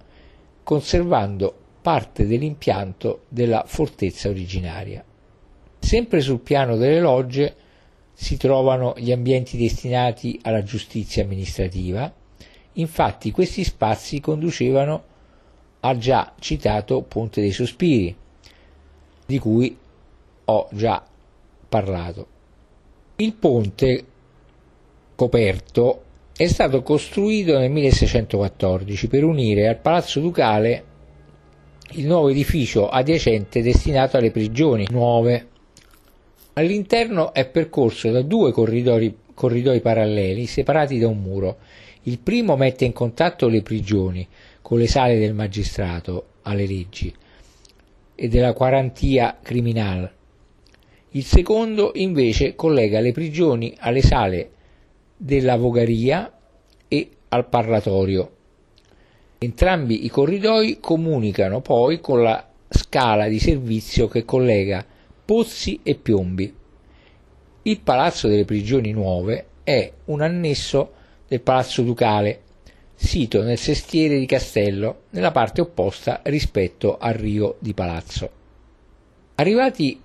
conservando 0.62 1.54
parte 1.82 2.26
dell'impianto 2.26 3.24
della 3.28 3.64
fortezza 3.66 4.28
originaria. 4.28 5.04
Sempre 5.78 6.20
sul 6.20 6.40
piano 6.40 6.76
delle 6.76 7.00
logge 7.00 7.54
si 8.20 8.36
trovano 8.36 8.94
gli 8.96 9.12
ambienti 9.12 9.56
destinati 9.56 10.40
alla 10.42 10.64
giustizia 10.64 11.22
amministrativa, 11.22 12.12
infatti 12.72 13.30
questi 13.30 13.62
spazi 13.62 14.18
conducevano 14.18 15.04
al 15.80 15.98
già 15.98 16.32
citato 16.40 17.02
Ponte 17.02 17.40
dei 17.40 17.52
Sospiri, 17.52 18.14
di 19.24 19.38
cui 19.38 19.78
ho 20.46 20.68
già 20.72 21.00
parlato. 21.68 22.26
Il 23.16 23.34
ponte 23.34 24.04
coperto 25.14 26.02
è 26.36 26.48
stato 26.48 26.82
costruito 26.82 27.56
nel 27.56 27.70
1614 27.70 29.06
per 29.06 29.22
unire 29.22 29.68
al 29.68 29.78
Palazzo 29.78 30.18
Ducale 30.18 30.84
il 31.92 32.06
nuovo 32.06 32.30
edificio 32.30 32.88
adiacente 32.88 33.62
destinato 33.62 34.16
alle 34.16 34.32
prigioni 34.32 34.88
nuove. 34.90 35.47
All'interno 36.58 37.32
è 37.32 37.46
percorso 37.46 38.10
da 38.10 38.20
due 38.22 38.50
corridoi, 38.50 39.16
corridoi 39.32 39.80
paralleli 39.80 40.44
separati 40.46 40.98
da 40.98 41.06
un 41.06 41.20
muro. 41.20 41.58
Il 42.02 42.18
primo 42.18 42.56
mette 42.56 42.84
in 42.84 42.92
contatto 42.92 43.46
le 43.46 43.62
prigioni 43.62 44.26
con 44.60 44.80
le 44.80 44.88
sale 44.88 45.20
del 45.20 45.34
magistrato 45.34 46.30
alle 46.42 46.66
leggi 46.66 47.14
e 48.16 48.28
della 48.28 48.54
quarantia 48.54 49.38
criminale. 49.40 50.12
Il 51.10 51.22
secondo 51.22 51.92
invece 51.94 52.56
collega 52.56 52.98
le 52.98 53.12
prigioni 53.12 53.72
alle 53.78 54.02
sale 54.02 54.50
della 55.16 55.54
vogaria 55.54 56.40
e 56.88 57.08
al 57.28 57.48
parlatorio. 57.48 58.32
Entrambi 59.38 60.04
i 60.04 60.08
corridoi 60.08 60.78
comunicano 60.80 61.60
poi 61.60 62.00
con 62.00 62.20
la 62.20 62.44
scala 62.68 63.28
di 63.28 63.38
servizio 63.38 64.08
che 64.08 64.24
collega 64.24 64.84
Pozzi 65.28 65.80
e 65.82 65.94
Piombi. 65.94 66.50
Il 67.60 67.80
Palazzo 67.80 68.28
delle 68.28 68.46
Prigioni 68.46 68.92
Nuove 68.92 69.48
è 69.62 69.92
un 70.06 70.22
annesso 70.22 70.92
del 71.28 71.42
Palazzo 71.42 71.82
Ducale, 71.82 72.40
sito 72.94 73.42
nel 73.42 73.58
sestiere 73.58 74.18
di 74.18 74.24
Castello, 74.24 75.00
nella 75.10 75.30
parte 75.30 75.60
opposta 75.60 76.22
rispetto 76.24 76.96
al 76.96 77.12
Rio 77.12 77.56
di 77.58 77.74
Palazzo. 77.74 78.30
Arrivati 79.34 80.00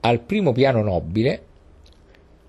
al 0.00 0.20
primo 0.22 0.50
piano 0.50 0.82
nobile, 0.82 1.42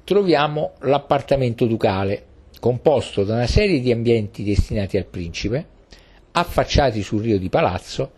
troviamo 0.06 0.72
l'appartamento 0.80 1.68
ducale, 1.68 2.26
composto 2.60 3.24
da 3.24 3.36
una 3.36 3.46
serie 3.46 3.80
di 3.80 3.92
ambienti 3.92 4.44
destinati 4.44 4.98
al 4.98 5.06
principe, 5.06 5.68
affacciati 6.32 7.04
sul 7.04 7.22
rio 7.22 7.38
di 7.38 7.50
Palazzo 7.50 8.12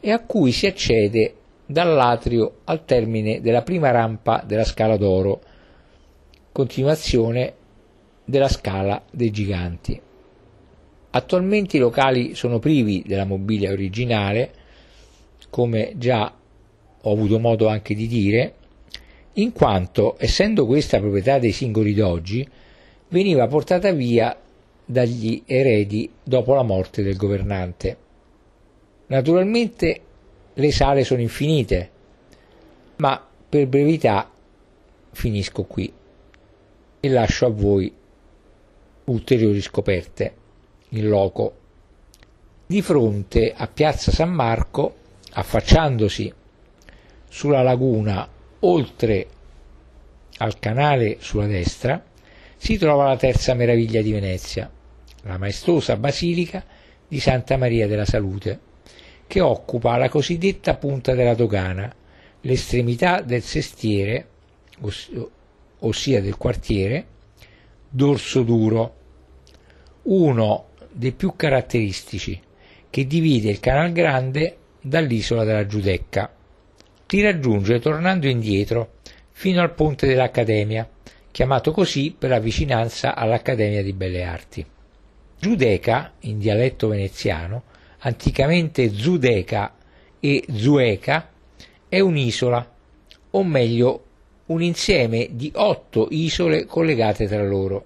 e 0.00 0.10
a 0.10 0.24
cui 0.24 0.50
si 0.50 0.64
accede 0.64 1.34
dall'atrio 1.66 2.58
al 2.64 2.84
termine 2.84 3.40
della 3.40 3.62
prima 3.62 3.90
rampa 3.90 4.42
della 4.46 4.64
Scala 4.64 4.96
d'Oro, 4.96 5.42
continuazione 6.52 7.54
della 8.24 8.48
Scala 8.48 9.02
dei 9.10 9.30
Giganti. 9.30 10.00
Attualmente 11.10 11.76
i 11.76 11.80
locali 11.80 12.34
sono 12.34 12.58
privi 12.58 13.02
della 13.06 13.24
mobilia 13.24 13.72
originale, 13.72 14.52
come 15.50 15.94
già 15.96 16.32
ho 17.00 17.12
avuto 17.12 17.38
modo 17.38 17.68
anche 17.68 17.94
di 17.94 18.06
dire, 18.06 18.54
in 19.34 19.52
quanto, 19.52 20.16
essendo 20.18 20.66
questa 20.66 20.98
proprietà 20.98 21.38
dei 21.38 21.52
singoli 21.52 21.94
dogi, 21.94 22.46
veniva 23.08 23.46
portata 23.46 23.92
via 23.92 24.36
dagli 24.84 25.42
eredi 25.46 26.10
dopo 26.22 26.54
la 26.54 26.62
morte 26.62 27.02
del 27.02 27.16
governante. 27.16 27.96
Naturalmente 29.08 30.00
le 30.58 30.72
sale 30.72 31.04
sono 31.04 31.20
infinite, 31.20 31.90
ma 32.96 33.22
per 33.48 33.66
brevità 33.66 34.30
finisco 35.12 35.64
qui 35.64 35.92
e 37.00 37.08
lascio 37.08 37.46
a 37.46 37.50
voi 37.50 37.92
ulteriori 39.04 39.60
scoperte 39.60 40.34
in 40.90 41.08
loco. 41.08 41.54
Di 42.66 42.80
fronte 42.80 43.52
a 43.54 43.66
Piazza 43.68 44.10
San 44.10 44.30
Marco, 44.30 44.96
affacciandosi 45.32 46.32
sulla 47.28 47.62
laguna 47.62 48.26
oltre 48.60 49.26
al 50.38 50.58
canale 50.58 51.18
sulla 51.20 51.46
destra, 51.46 52.02
si 52.56 52.78
trova 52.78 53.08
la 53.08 53.16
terza 53.16 53.52
meraviglia 53.52 54.00
di 54.00 54.10
Venezia, 54.10 54.70
la 55.22 55.36
maestosa 55.36 55.96
basilica 55.96 56.64
di 57.06 57.20
Santa 57.20 57.58
Maria 57.58 57.86
della 57.86 58.06
Salute, 58.06 58.65
che 59.26 59.40
occupa 59.40 59.96
la 59.96 60.08
cosiddetta 60.08 60.76
punta 60.76 61.14
della 61.14 61.34
dogana, 61.34 61.92
l'estremità 62.42 63.20
del 63.20 63.42
sestiere, 63.42 64.28
ossia 65.80 66.20
del 66.20 66.36
quartiere, 66.36 67.06
dorso 67.88 68.42
duro, 68.42 68.94
uno 70.02 70.68
dei 70.90 71.12
più 71.12 71.34
caratteristici, 71.36 72.40
che 72.88 73.06
divide 73.06 73.50
il 73.50 73.60
Canal 73.60 73.92
Grande 73.92 74.56
dall'isola 74.80 75.44
della 75.44 75.66
Giudecca 75.66 76.30
li 77.08 77.22
raggiunge 77.22 77.78
tornando 77.78 78.26
indietro 78.26 78.94
fino 79.30 79.60
al 79.60 79.74
ponte 79.74 80.06
dell'Accademia, 80.06 80.88
chiamato 81.30 81.70
così 81.70 82.14
per 82.18 82.30
la 82.30 82.40
vicinanza 82.40 83.14
all'Accademia 83.14 83.82
di 83.82 83.92
Belle 83.92 84.24
Arti. 84.24 84.66
Giudeca, 85.38 86.14
in 86.20 86.38
dialetto 86.38 86.88
veneziano, 86.88 87.64
anticamente 87.98 88.92
Zudeca 88.92 89.74
e 90.20 90.44
Zueca, 90.52 91.30
è 91.88 92.00
un'isola, 92.00 92.74
o 93.30 93.44
meglio 93.44 94.04
un 94.46 94.62
insieme 94.62 95.28
di 95.32 95.50
otto 95.54 96.08
isole 96.10 96.64
collegate 96.66 97.26
tra 97.26 97.44
loro. 97.44 97.84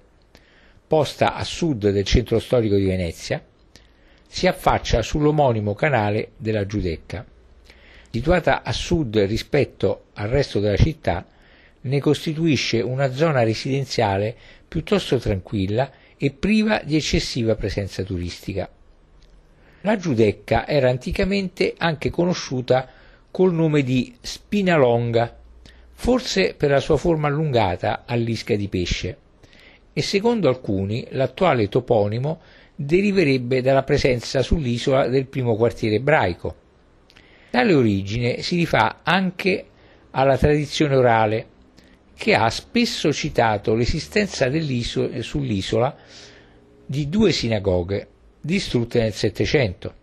Posta 0.87 1.35
a 1.35 1.45
sud 1.45 1.91
del 1.91 2.05
centro 2.05 2.39
storico 2.39 2.77
di 2.77 2.85
Venezia, 2.85 3.45
si 4.27 4.47
affaccia 4.47 5.03
sull'omonimo 5.03 5.75
canale 5.75 6.33
della 6.37 6.67
Giudecca 6.67 7.25
situata 8.11 8.63
a 8.65 8.73
sud 8.73 9.17
rispetto 9.19 10.07
al 10.15 10.29
resto 10.29 10.59
della 10.59 10.77
città, 10.77 11.25
ne 11.83 12.01
costituisce 12.01 12.81
una 12.81 13.13
zona 13.13 13.45
residenziale 13.45 14.37
piuttosto 14.67 15.19
tranquilla 15.19 15.91
e 16.17 16.33
priva 16.33 16.83
di 16.85 16.97
eccessiva 16.97 17.55
presenza 17.55 18.03
turistica. 18.03 18.69
La 19.83 19.97
Giudecca 19.97 20.67
era 20.67 20.91
anticamente 20.91 21.75
anche 21.77 22.11
conosciuta 22.11 22.89
col 23.31 23.55
nome 23.55 23.83
di 23.83 24.15
Spinalonga, 24.21 25.39
forse 25.93 26.55
per 26.55 26.71
la 26.71 26.81
sua 26.81 26.97
forma 26.97 27.29
allungata 27.29 28.05
all'isca 28.07 28.55
di 28.57 28.69
pesce, 28.69 29.17
e 29.93 30.03
secondo 30.03 30.49
alcuni 30.49 31.07
l'attuale 31.11 31.69
toponimo 31.69 32.41
deriverebbe 32.75 33.63
dalla 33.63 33.83
presenza 33.83 34.43
sull'isola 34.43 35.09
del 35.09 35.27
primo 35.27 35.57
quartiere 35.57 35.97
ebraico, 35.97 36.69
Tale 37.51 37.75
origine 37.75 38.43
si 38.43 38.55
rifà 38.55 39.01
anche 39.03 39.67
alla 40.13 40.39
tradizione 40.39 40.95
orale, 40.95 41.47
che 42.15 42.35
ha 42.35 42.49
spesso 42.49 43.13
citato 43.13 43.75
l'esistenza 43.75 44.49
sull'isola 44.49 45.97
di 46.87 47.09
due 47.09 47.33
sinagoghe 47.33 48.09
distrutte 48.41 49.01
nel 49.01 49.13
Settecento, 49.13 49.95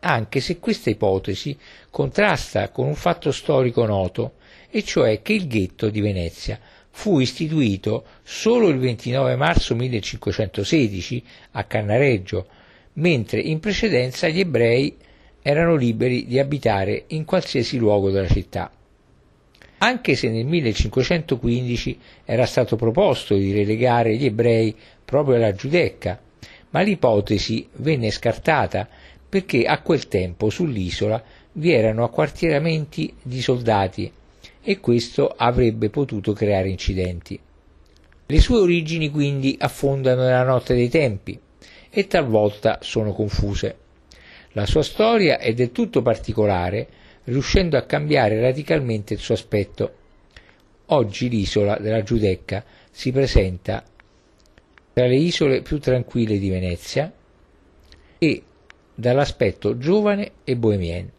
anche 0.00 0.40
se 0.40 0.58
questa 0.58 0.90
ipotesi 0.90 1.56
contrasta 1.90 2.70
con 2.70 2.86
un 2.86 2.94
fatto 2.94 3.30
storico 3.30 3.84
noto, 3.84 4.34
e 4.70 4.82
cioè 4.82 5.20
che 5.22 5.34
il 5.34 5.46
ghetto 5.46 5.90
di 5.90 6.00
Venezia 6.00 6.58
fu 6.90 7.20
istituito 7.20 8.04
solo 8.22 8.68
il 8.68 8.78
29 8.78 9.36
marzo 9.36 9.74
1516 9.74 11.24
a 11.52 11.64
Cannareggio, 11.64 12.46
mentre 12.94 13.40
in 13.40 13.60
precedenza 13.60 14.28
gli 14.28 14.40
ebrei 14.40 14.96
erano 15.42 15.74
liberi 15.74 16.26
di 16.26 16.38
abitare 16.38 17.04
in 17.08 17.24
qualsiasi 17.24 17.76
luogo 17.78 18.10
della 18.10 18.28
città. 18.28 18.70
Anche 19.78 20.14
se 20.14 20.30
nel 20.30 20.46
1515 20.46 21.98
era 22.24 22.46
stato 22.46 22.76
proposto 22.76 23.34
di 23.34 23.52
relegare 23.52 24.16
gli 24.16 24.26
ebrei 24.26 24.74
proprio 25.04 25.36
alla 25.36 25.52
Giudecca, 25.52 26.20
ma 26.72 26.80
l'ipotesi 26.82 27.66
venne 27.76 28.10
scartata 28.10 28.88
perché 29.28 29.64
a 29.64 29.80
quel 29.80 30.08
tempo 30.08 30.50
sull'isola 30.50 31.22
vi 31.52 31.72
erano 31.72 32.04
acquartieramenti 32.04 33.14
di 33.22 33.40
soldati 33.40 34.12
e 34.62 34.80
questo 34.80 35.32
avrebbe 35.34 35.88
potuto 35.88 36.32
creare 36.32 36.68
incidenti. 36.68 37.38
Le 38.26 38.40
sue 38.40 38.58
origini 38.58 39.10
quindi 39.10 39.56
affondano 39.58 40.22
nella 40.22 40.44
notte 40.44 40.74
dei 40.74 40.88
tempi 40.88 41.38
e 41.90 42.06
talvolta 42.06 42.78
sono 42.80 43.12
confuse. 43.12 43.76
La 44.52 44.66
sua 44.66 44.82
storia 44.82 45.38
è 45.38 45.52
del 45.52 45.72
tutto 45.72 46.02
particolare, 46.02 46.88
riuscendo 47.24 47.76
a 47.76 47.82
cambiare 47.82 48.40
radicalmente 48.40 49.14
il 49.14 49.20
suo 49.20 49.34
aspetto. 49.34 49.94
Oggi 50.86 51.28
l'isola 51.28 51.76
della 51.78 52.02
Giudecca 52.02 52.64
si 52.90 53.12
presenta 53.12 53.82
tra 54.92 55.06
le 55.06 55.16
isole 55.16 55.62
più 55.62 55.78
tranquille 55.78 56.38
di 56.38 56.50
Venezia 56.50 57.12
e 58.18 58.42
dall'aspetto 58.94 59.78
giovane 59.78 60.32
e 60.44 60.56
bohemien. 60.56 61.10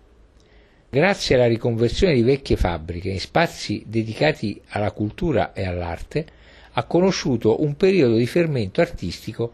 Grazie 0.90 1.36
alla 1.36 1.48
riconversione 1.48 2.14
di 2.14 2.22
vecchie 2.22 2.56
fabbriche 2.56 3.10
in 3.10 3.20
spazi 3.20 3.84
dedicati 3.88 4.62
alla 4.70 4.92
cultura 4.92 5.54
e 5.54 5.66
all'arte, 5.66 6.26
ha 6.74 6.84
conosciuto 6.84 7.64
un 7.64 7.76
periodo 7.76 8.16
di 8.16 8.28
fermento 8.28 8.82
artistico 8.82 9.54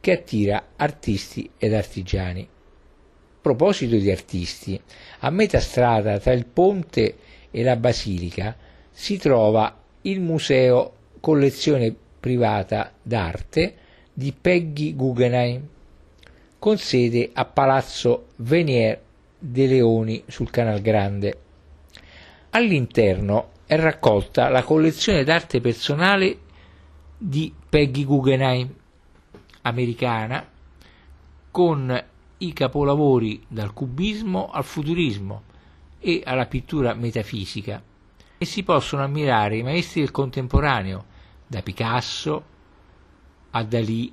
che 0.00 0.12
attira 0.12 0.68
artisti 0.76 1.50
ed 1.58 1.74
artigiani. 1.74 2.42
A 2.42 3.38
proposito 3.40 3.96
di 3.96 4.10
artisti, 4.10 4.80
a 5.20 5.30
metà 5.30 5.58
strada 5.58 6.18
tra 6.18 6.32
il 6.32 6.46
ponte 6.46 7.16
e 7.50 7.62
la 7.62 7.76
basilica 7.76 8.56
si 8.90 9.18
trova 9.18 9.76
il 10.02 10.20
museo 10.20 10.92
collezione 11.20 11.94
privata 12.26 12.90
d'arte 13.00 13.76
di 14.12 14.32
Peggy 14.32 14.96
Guggenheim, 14.96 15.64
con 16.58 16.76
sede 16.76 17.30
a 17.32 17.44
Palazzo 17.44 18.30
Venier 18.38 19.00
de 19.38 19.66
Leoni 19.68 20.24
sul 20.26 20.50
Canal 20.50 20.80
Grande. 20.80 21.38
All'interno 22.50 23.50
è 23.64 23.76
raccolta 23.76 24.48
la 24.48 24.64
collezione 24.64 25.22
d'arte 25.22 25.60
personale 25.60 26.38
di 27.16 27.54
Peggy 27.68 28.02
Guggenheim, 28.02 28.74
americana, 29.62 30.44
con 31.52 32.04
i 32.38 32.52
capolavori 32.52 33.44
dal 33.46 33.72
cubismo 33.72 34.50
al 34.50 34.64
futurismo 34.64 35.42
e 36.00 36.22
alla 36.24 36.46
pittura 36.46 36.92
metafisica 36.94 37.80
e 38.36 38.44
si 38.44 38.64
possono 38.64 39.04
ammirare 39.04 39.58
i 39.58 39.62
maestri 39.62 40.00
del 40.00 40.10
contemporaneo, 40.10 41.14
da 41.46 41.62
Picasso 41.62 42.44
a 43.50 43.62
Dalì, 43.62 44.12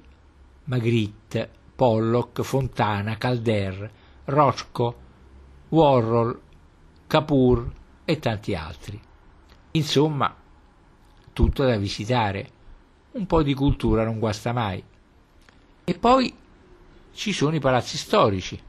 Magritte, 0.65 1.49
Pollock, 1.75 2.41
Fontana, 2.43 3.17
Calder, 3.17 3.91
Rothko, 4.25 4.95
Warhol, 5.69 6.39
Kapoor 7.07 7.71
e 8.05 8.19
tanti 8.19 8.55
altri. 8.55 8.99
Insomma, 9.71 10.33
tutto 11.33 11.65
da 11.65 11.77
visitare. 11.77 12.49
Un 13.13 13.25
po' 13.25 13.43
di 13.43 13.53
cultura 13.53 14.03
non 14.03 14.19
guasta 14.19 14.53
mai. 14.53 14.83
E 15.83 15.93
poi 15.97 16.33
ci 17.13 17.31
sono 17.31 17.55
i 17.55 17.59
palazzi 17.59 17.97
storici, 17.97 18.59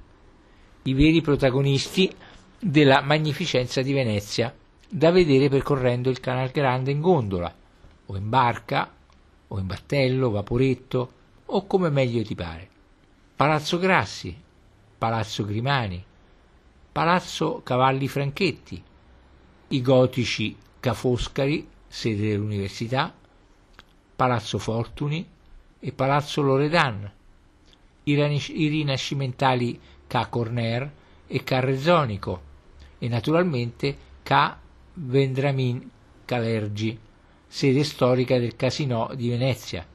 i 0.82 0.92
veri 0.92 1.20
protagonisti 1.20 2.12
della 2.58 3.00
magnificenza 3.02 3.80
di 3.82 3.92
Venezia, 3.92 4.54
da 4.88 5.10
vedere 5.10 5.48
percorrendo 5.48 6.10
il 6.10 6.20
Canal 6.20 6.50
Grande 6.50 6.90
in 6.90 7.00
gondola, 7.00 7.54
o 8.06 8.16
in 8.16 8.28
barca, 8.28 8.92
o 9.48 9.58
in 9.58 9.66
battello, 9.66 10.30
vaporetto, 10.30 11.12
o 11.46 11.66
come 11.66 11.90
meglio 11.90 12.22
ti 12.22 12.34
pare. 12.34 12.68
Palazzo 13.36 13.78
Grassi, 13.78 14.36
Palazzo 14.96 15.44
Grimani, 15.44 16.04
Palazzo 16.92 17.60
Cavalli 17.64 18.08
Franchetti, 18.08 18.82
i 19.68 19.82
gotici 19.82 20.56
Ca' 20.80 20.94
Foscari, 20.94 21.66
sede 21.86 22.28
dell'università, 22.28 23.12
Palazzo 24.16 24.58
Fortuni 24.58 25.26
e 25.80 25.92
Palazzo 25.92 26.42
Loredan, 26.42 27.10
i 28.04 28.68
rinascimentali 28.68 29.80
Ca' 30.06 30.26
Corner 30.28 30.92
e 31.26 31.42
Ca' 31.42 31.60
Rezzonico 31.60 32.42
e 32.98 33.08
naturalmente 33.08 33.96
Ca' 34.22 34.58
Vendramin 34.94 35.90
Calergi, 36.24 36.98
sede 37.54 37.84
storica 37.84 38.36
del 38.36 38.56
Casinò 38.56 39.14
di 39.14 39.28
Venezia. 39.28 39.86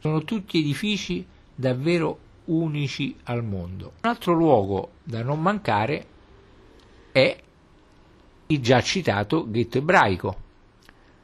Sono 0.00 0.22
tutti 0.22 0.58
edifici 0.58 1.26
davvero 1.54 2.18
unici 2.44 3.16
al 3.22 3.42
mondo. 3.42 3.92
Un 4.02 4.10
altro 4.10 4.34
luogo 4.34 4.90
da 5.02 5.22
non 5.22 5.40
mancare 5.40 6.06
è 7.10 7.40
il 8.48 8.60
già 8.60 8.82
citato 8.82 9.50
ghetto 9.50 9.78
ebraico, 9.78 10.36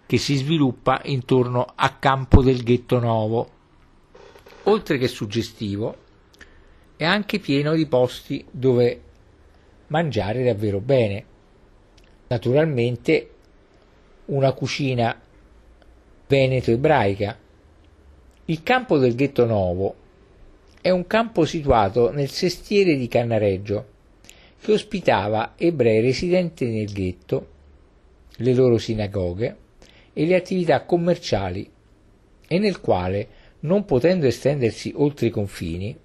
che 0.06 0.16
si 0.16 0.36
sviluppa 0.36 1.02
intorno 1.04 1.66
a 1.74 1.90
Campo 1.90 2.42
del 2.42 2.62
Ghetto 2.62 2.98
Nuovo. 2.98 3.50
Oltre 4.62 4.96
che 4.96 5.08
suggestivo, 5.08 5.94
è 6.96 7.04
anche 7.04 7.38
pieno 7.38 7.74
di 7.74 7.84
posti 7.84 8.42
dove 8.50 9.02
mangiare 9.88 10.42
davvero 10.42 10.80
bene. 10.80 11.24
Naturalmente 12.28 13.34
una 14.24 14.52
cucina 14.52 15.28
veneto-ebraica. 16.30 17.36
Il 18.44 18.62
campo 18.62 18.98
del 18.98 19.16
Ghetto 19.16 19.46
Nuovo 19.46 19.94
è 20.80 20.88
un 20.90 21.04
campo 21.08 21.44
situato 21.44 22.12
nel 22.12 22.30
sestiere 22.30 22.94
di 22.96 23.08
Cannareggio, 23.08 23.86
che 24.60 24.72
ospitava 24.72 25.54
ebrei 25.56 26.00
residenti 26.00 26.66
nel 26.66 26.92
ghetto, 26.92 27.48
le 28.36 28.54
loro 28.54 28.78
sinagoghe 28.78 29.56
e 30.12 30.24
le 30.24 30.36
attività 30.36 30.84
commerciali 30.84 31.68
e 32.46 32.58
nel 32.60 32.80
quale, 32.80 33.26
non 33.60 33.84
potendo 33.84 34.26
estendersi 34.26 34.92
oltre 34.94 35.26
i 35.26 35.30
confini, 35.30 35.96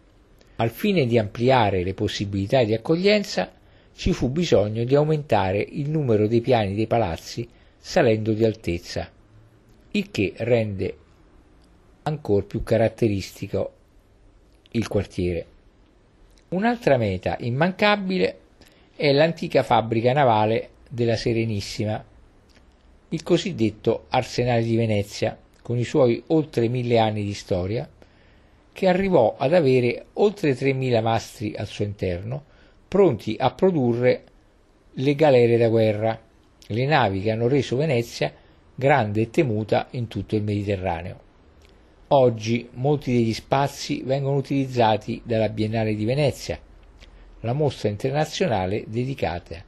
al 0.56 0.72
fine 0.72 1.06
di 1.06 1.20
ampliare 1.20 1.84
le 1.84 1.94
possibilità 1.94 2.64
di 2.64 2.74
accoglienza, 2.74 3.52
ci 3.94 4.12
fu 4.12 4.30
bisogno 4.30 4.86
di 4.86 4.96
aumentare 4.96 5.60
il 5.60 5.88
numero 5.88 6.28
dei 6.28 6.42
piani 6.42 6.74
dei 6.74 6.88
palazzi 6.88 7.48
salendo 7.78 8.34
di 8.34 8.44
altezza, 8.44 9.12
il 9.96 10.12
che 10.12 10.34
rende 10.38 10.98
ancora 12.04 12.46
più 12.46 12.64
caratteristico 12.64 13.74
il 14.72 14.88
quartiere. 14.88 15.46
Un'altra 16.50 16.98
meta 16.98 17.38
immancabile 17.40 18.40
è 18.96 19.12
l'antica 19.14 19.64
fabbrica 19.64 20.12
navale 20.12 20.70
della 20.90 21.16
Serenissima, 21.16 22.04
il 23.10 23.24
cosiddetto 23.24 24.06
Arsenale 24.10 24.64
di 24.64 24.76
Venezia, 24.76 25.38
con 25.62 25.78
i 25.78 25.86
suoi 25.86 26.22
oltre 26.28 26.68
mille 26.68 27.00
anni 27.00 27.24
di 27.24 27.34
storia, 27.34 27.90
che 28.72 28.88
arrivò 28.88 29.36
ad 29.38 29.54
avere 29.54 30.08
oltre 30.14 30.54
3.000 30.54 31.02
mastri 31.02 31.56
al 31.56 31.68
suo 31.68 31.86
interno, 31.86 32.44
pronti 32.88 33.38
a 33.40 33.52
produrre 33.52 34.24
le 34.92 35.16
galere 35.16 35.56
da 35.58 35.70
guerra, 35.70 36.20
le 36.68 36.86
navi 36.86 37.22
che 37.22 37.32
hanno 37.32 37.48
reso 37.48 37.78
Venezia 37.78 38.44
grande 38.76 39.22
e 39.22 39.30
temuta 39.30 39.88
in 39.92 40.08
tutto 40.08 40.36
il 40.36 40.44
Mediterraneo. 40.44 41.24
Oggi 42.10 42.68
molti 42.74 43.14
degli 43.14 43.34
spazi 43.34 44.02
vengono 44.04 44.38
utilizzati 44.38 45.22
dalla 45.24 45.50
Biennale 45.50 45.96
di 45.96 46.06
Venezia, 46.06 46.60
la 47.40 47.54
mostra 47.54 47.90
internazionale 47.90 48.84
dedicata 48.88 49.64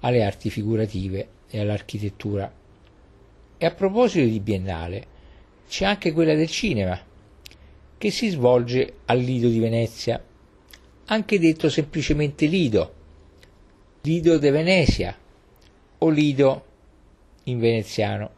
alle 0.00 0.24
arti 0.24 0.50
figurative 0.50 1.28
e 1.48 1.60
all'architettura. 1.60 2.52
E 3.56 3.66
a 3.66 3.70
proposito 3.70 4.26
di 4.26 4.40
Biennale, 4.40 5.06
c'è 5.68 5.84
anche 5.84 6.12
quella 6.12 6.34
del 6.34 6.48
cinema, 6.48 6.98
che 7.96 8.10
si 8.10 8.28
svolge 8.28 8.94
al 9.06 9.18
Lido 9.18 9.48
di 9.48 9.58
Venezia, 9.58 10.22
anche 11.06 11.38
detto 11.38 11.68
semplicemente 11.68 12.46
Lido, 12.46 12.94
Lido 14.02 14.38
de 14.38 14.50
Venezia 14.50 15.16
o 15.98 16.08
Lido 16.08 16.64
in 17.44 17.58
veneziano, 17.58 18.30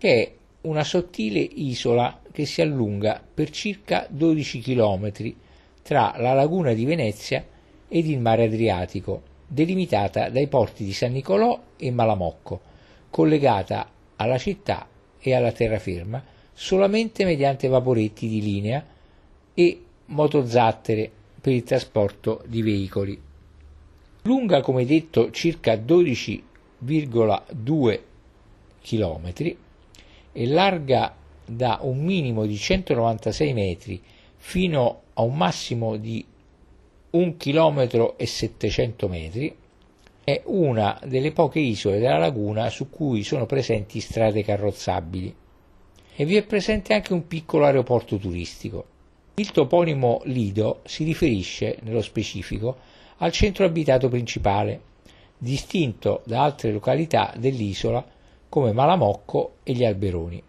che 0.00 0.22
è 0.22 0.32
una 0.62 0.82
sottile 0.82 1.38
isola 1.40 2.20
che 2.32 2.44
si 2.46 2.62
allunga 2.62 3.22
per 3.34 3.50
circa 3.50 4.06
12 4.08 4.60
km 4.60 5.12
tra 5.82 6.14
la 6.16 6.32
laguna 6.32 6.72
di 6.72 6.86
Venezia 6.86 7.44
ed 7.86 8.08
il 8.08 8.18
mare 8.18 8.44
Adriatico, 8.44 9.20
delimitata 9.46 10.30
dai 10.30 10.48
porti 10.48 10.84
di 10.84 10.94
San 10.94 11.12
Nicolò 11.12 11.60
e 11.76 11.90
Malamocco, 11.90 12.62
collegata 13.10 13.90
alla 14.16 14.38
città 14.38 14.88
e 15.20 15.34
alla 15.34 15.52
terraferma 15.52 16.24
solamente 16.54 17.26
mediante 17.26 17.68
vaporetti 17.68 18.26
di 18.26 18.40
linea 18.40 18.82
e 19.52 19.82
motozattere 20.06 21.10
per 21.38 21.52
il 21.52 21.62
trasporto 21.62 22.42
di 22.46 22.62
veicoli. 22.62 23.20
Lunga 24.22 24.62
come 24.62 24.86
detto 24.86 25.30
circa 25.30 25.74
12,2 25.74 28.00
km 28.80 29.68
e 30.32 30.46
larga 30.46 31.14
da 31.44 31.78
un 31.82 32.04
minimo 32.04 32.46
di 32.46 32.56
196 32.56 33.52
metri 33.52 34.02
fino 34.36 35.02
a 35.14 35.22
un 35.22 35.36
massimo 35.36 35.96
di 35.96 36.24
1 37.10 37.34
km 37.36 38.14
e 38.16 38.26
700 38.26 39.08
metri, 39.08 39.54
è 40.22 40.42
una 40.44 40.98
delle 41.04 41.32
poche 41.32 41.58
isole 41.58 41.98
della 41.98 42.18
laguna 42.18 42.70
su 42.70 42.88
cui 42.88 43.24
sono 43.24 43.46
presenti 43.46 44.00
strade 44.00 44.44
carrozzabili. 44.44 45.34
e 46.16 46.24
vi 46.26 46.36
è 46.36 46.44
presente 46.44 46.92
anche 46.92 47.14
un 47.14 47.26
piccolo 47.26 47.64
aeroporto 47.64 48.18
turistico. 48.18 48.84
Il 49.36 49.52
toponimo 49.52 50.20
Lido 50.24 50.80
si 50.84 51.02
riferisce, 51.04 51.78
nello 51.82 52.02
specifico, 52.02 52.76
al 53.18 53.32
centro 53.32 53.64
abitato 53.64 54.08
principale, 54.10 54.82
distinto 55.38 56.20
da 56.26 56.42
altre 56.42 56.72
località 56.72 57.32
dell'isola 57.38 58.04
come 58.50 58.72
Malamocco 58.72 59.54
e 59.62 59.72
gli 59.72 59.84
Alberoni. 59.84 60.42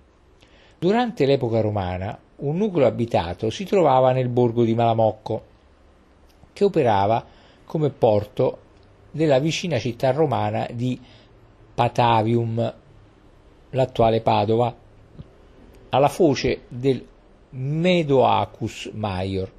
Durante 0.77 1.25
l'epoca 1.25 1.61
romana 1.61 2.17
un 2.37 2.57
nucleo 2.57 2.87
abitato 2.87 3.51
si 3.51 3.63
trovava 3.63 4.11
nel 4.11 4.27
borgo 4.27 4.63
di 4.63 4.73
Malamocco, 4.73 5.43
che 6.51 6.63
operava 6.63 7.23
come 7.63 7.91
porto 7.91 8.57
della 9.11 9.37
vicina 9.39 9.77
città 9.77 10.11
romana 10.11 10.67
di 10.73 10.99
Patavium, 11.75 12.73
l'attuale 13.69 14.21
Padova, 14.21 14.75
alla 15.89 16.09
foce 16.09 16.63
del 16.67 17.05
Medoacus 17.51 18.89
Maior. 18.93 19.51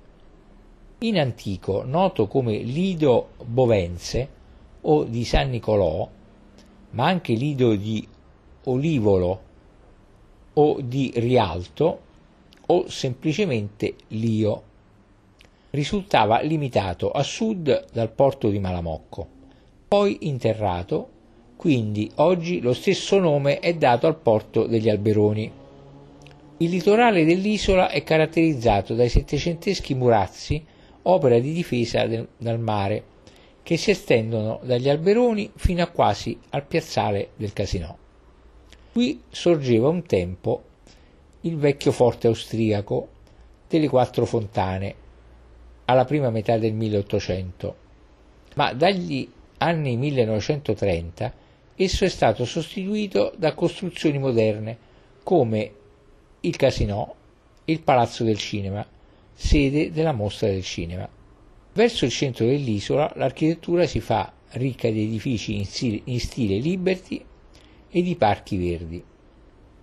In 0.99 1.19
antico 1.19 1.85
noto 1.85 2.27
come 2.27 2.59
Lido 2.59 3.31
Bovense 3.45 4.29
o 4.81 5.05
di 5.05 5.25
San 5.25 5.51
Nicolò, 5.51 6.09
ma 6.91 7.07
anche 7.07 7.35
Lido 7.35 7.77
di 7.77 8.07
Olivolo 8.65 9.41
o 10.55 10.81
di 10.83 11.13
Rialto 11.15 12.01
o 12.67 12.89
semplicemente 12.89 13.95
Lio. 14.09 14.63
Risultava 15.71 16.41
limitato 16.41 17.11
a 17.11 17.23
sud 17.23 17.87
dal 17.93 18.11
porto 18.11 18.51
di 18.51 18.59
Malamocco, 18.59 19.27
poi 19.89 20.19
interrato, 20.29 21.09
quindi 21.57 22.11
oggi 22.17 22.61
lo 22.61 22.75
stesso 22.75 23.19
nome 23.19 23.59
è 23.59 23.75
dato 23.75 24.07
al 24.07 24.17
porto 24.17 24.67
degli 24.67 24.91
Alberoni. 24.91 25.51
Il 26.59 26.71
litorale 26.71 27.25
dell'isola 27.25 27.89
è 27.89 28.03
caratterizzato 28.03 28.95
dai 28.95 29.09
settecenteschi 29.09 29.95
murazzi, 29.95 30.63
opera 31.03 31.39
di 31.39 31.53
difesa 31.53 32.07
del, 32.07 32.29
dal 32.37 32.61
mare, 32.61 33.05
che 33.63 33.77
si 33.77 33.91
estendono 33.91 34.61
dagli 34.63 34.89
alberoni 34.89 35.51
fino 35.57 35.83
a 35.83 35.89
quasi 35.89 36.39
al 36.51 36.67
piazzale 36.67 37.31
del 37.37 37.53
Casinò. 37.53 37.97
Qui 38.93 39.23
sorgeva 39.31 39.89
un 39.89 40.05
tempo 40.05 40.65
il 41.43 41.57
vecchio 41.57 41.93
forte 41.93 42.27
austriaco 42.27 43.09
delle 43.67 43.89
Quattro 43.89 44.27
Fontane, 44.27 44.95
alla 45.87 46.05
prima 46.05 46.29
metà 46.29 46.59
del 46.59 46.75
1800, 46.75 47.77
ma 48.57 48.75
dagli 48.75 49.27
anni 49.57 49.97
1930 49.97 51.33
esso 51.75 52.05
è 52.05 52.09
stato 52.09 52.45
sostituito 52.45 53.33
da 53.35 53.55
costruzioni 53.55 54.19
moderne 54.19 54.77
come 55.23 55.73
il 56.41 56.55
Casinò 56.57 57.15
e 57.65 57.73
il 57.73 57.81
Palazzo 57.81 58.25
del 58.25 58.37
Cinema, 58.37 58.87
sede 59.33 59.91
della 59.91 60.13
mostra 60.13 60.49
del 60.49 60.63
cinema. 60.63 61.09
Verso 61.73 62.05
il 62.05 62.11
centro 62.11 62.45
dell'isola 62.45 63.11
l'architettura 63.17 63.87
si 63.87 64.01
fa 64.01 64.31
ricca 64.51 64.91
di 64.91 65.05
edifici 65.05 65.57
in 65.57 66.21
stile, 66.21 66.59
Liberty 66.59 67.25
e 67.95 68.03
di 68.03 68.17
parchi 68.17 68.57
verdi. 68.57 69.05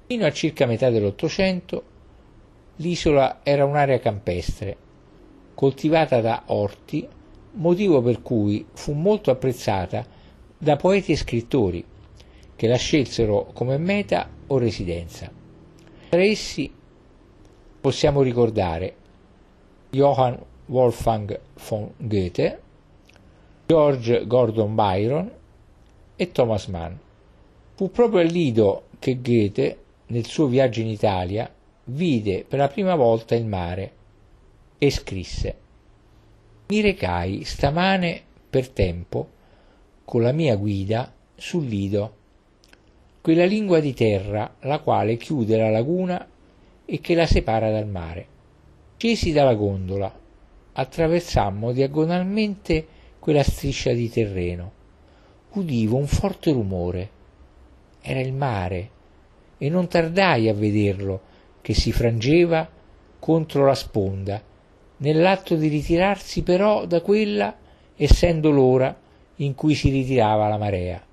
Fino 0.07 0.26
a 0.26 0.32
circa 0.32 0.66
metà 0.66 0.89
dell'Ottocento 0.89 1.84
l'isola 2.78 3.41
era 3.43 3.66
un'area 3.66 3.99
campestre, 3.99 4.76
coltivata 5.53 6.20
da 6.20 6.43
orti, 6.47 7.07
motivo 7.51 8.01
per 8.01 8.24
cui 8.24 8.66
fu 8.74 8.93
molto 8.93 9.30
apprezzata 9.30 10.05
da 10.57 10.76
poeti 10.76 11.12
e 11.12 11.18
scrittori 11.18 11.86
che 12.55 12.68
la 12.68 12.78
scelsero 12.78 13.51
come 13.53 13.78
meta 13.78 14.28
o 14.47 14.57
residenza. 14.57 15.32
Tra 16.10 16.24
essi 16.24 16.74
possiamo 17.80 18.22
ricordare 18.22 18.95
Johann 19.91 20.36
Wolfgang 20.66 21.39
von 21.68 21.91
Goethe, 21.97 22.62
George 23.68 24.26
Gordon 24.26 24.74
Byron 24.74 25.32
e 26.16 26.32
Thomas 26.32 26.66
Mann. 26.66 26.93
Fu 27.80 27.90
proprio 27.92 28.20
a 28.20 28.24
Lido 28.24 28.88
che 29.00 29.22
Goethe, 29.22 29.78
nel 30.08 30.26
suo 30.26 30.48
viaggio 30.48 30.82
in 30.82 30.88
Italia, 30.88 31.50
vide 31.86 32.44
per 32.46 32.60
la 32.60 32.68
prima 32.68 32.94
volta 32.96 33.36
il 33.36 33.46
mare 33.46 33.92
e 34.78 34.92
scrisse 34.92 35.56
Mi 36.68 36.82
recai 36.82 37.46
stamane 37.46 38.22
per 38.50 38.68
tempo 38.68 39.30
con 40.04 40.22
la 40.22 40.34
mia 40.34 40.58
guida 40.58 41.10
sul 41.38 41.68
Lido 41.68 42.16
quella 43.22 43.46
lingua 43.46 43.80
di 43.80 43.94
terra 43.94 44.56
la 44.64 44.80
quale 44.80 45.16
chiude 45.16 45.56
la 45.56 45.70
laguna 45.70 46.28
e 46.84 47.00
che 47.00 47.16
la 47.16 47.26
separa 47.26 47.72
dal 47.72 47.88
mare. 47.88 48.28
Scesi 48.98 49.32
dalla 49.32 49.56
gondola, 49.56 50.14
attraversammo 50.74 51.72
diagonalmente 51.72 52.86
quella 53.20 53.42
striscia 53.42 53.94
di 53.94 54.10
terreno. 54.10 54.72
Udivo 55.52 55.96
un 55.96 56.08
forte 56.08 56.52
rumore. 56.52 57.19
Era 58.02 58.20
il 58.20 58.34
mare 58.34 58.89
e 59.58 59.70
non 59.70 59.88
tardai 59.88 60.47
a 60.47 60.54
vederlo 60.54 61.22
che 61.62 61.74
si 61.74 61.91
frangeva 61.91 62.68
contro 63.20 63.66
la 63.66 63.76
sponda, 63.76 64.41
nell'atto 64.97 65.56
di 65.56 65.68
ritirarsi 65.68 66.41
però 66.41 66.86
da 66.86 67.02
quella, 67.02 67.56
essendo 67.95 68.50
l'ora 68.50 68.97
in 69.38 69.56
cui 69.56 69.76
si 69.76 69.89
ritirava 69.89 70.47
la 70.47 70.58
marea. 70.58 71.06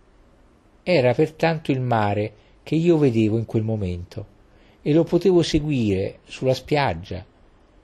Era 0.83 1.13
pertanto 1.15 1.73
il 1.73 1.81
mare 1.81 2.33
che 2.63 2.77
io 2.77 2.97
vedevo 2.97 3.39
in 3.39 3.45
quel 3.45 3.63
momento 3.63 4.35
e 4.83 4.93
lo 4.93 5.03
potevo 5.03 5.43
seguire 5.43 6.21
sulla 6.25 6.55
spiaggia 6.55 7.25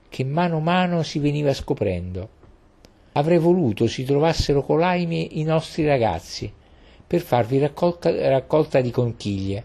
che 0.07 0.23
mano 0.23 0.57
a 0.57 0.61
mano 0.61 1.03
si 1.03 1.19
veniva 1.19 1.53
scoprendo. 1.53 2.29
Avrei 3.13 3.39
voluto 3.39 3.87
si 3.87 4.03
trovassero 4.03 4.63
colaimi 4.63 5.39
i 5.39 5.43
nostri 5.43 5.85
ragazzi 5.85 6.51
per 7.05 7.21
farvi 7.21 7.59
raccolta, 7.59 8.29
raccolta 8.29 8.81
di 8.81 8.91
conchiglie. 8.91 9.63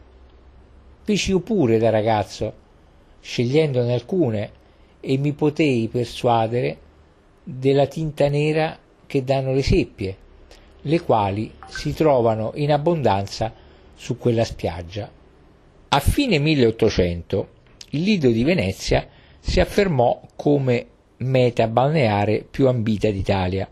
Feci 1.02 1.30
io 1.30 1.40
pure 1.40 1.78
da 1.78 1.90
ragazzo, 1.90 2.52
scegliendone 3.20 3.92
alcune, 3.92 4.50
e 5.00 5.16
mi 5.16 5.32
potei 5.32 5.88
persuadere 5.88 6.78
della 7.42 7.86
tinta 7.86 8.28
nera 8.28 8.76
che 9.06 9.24
danno 9.24 9.52
le 9.52 9.62
seppie 9.62 10.16
le 10.82 11.00
quali 11.00 11.52
si 11.66 11.92
trovano 11.92 12.52
in 12.54 12.72
abbondanza 12.72 13.52
su 13.94 14.16
quella 14.16 14.44
spiaggia. 14.44 15.10
A 15.88 16.00
fine 16.00 16.38
1800 16.38 17.48
il 17.90 18.02
Lido 18.02 18.30
di 18.30 18.44
Venezia 18.44 19.06
si 19.40 19.60
affermò 19.60 20.20
come 20.36 20.86
meta 21.18 21.66
balneare 21.66 22.46
più 22.48 22.68
ambita 22.68 23.10
d'Italia 23.10 23.68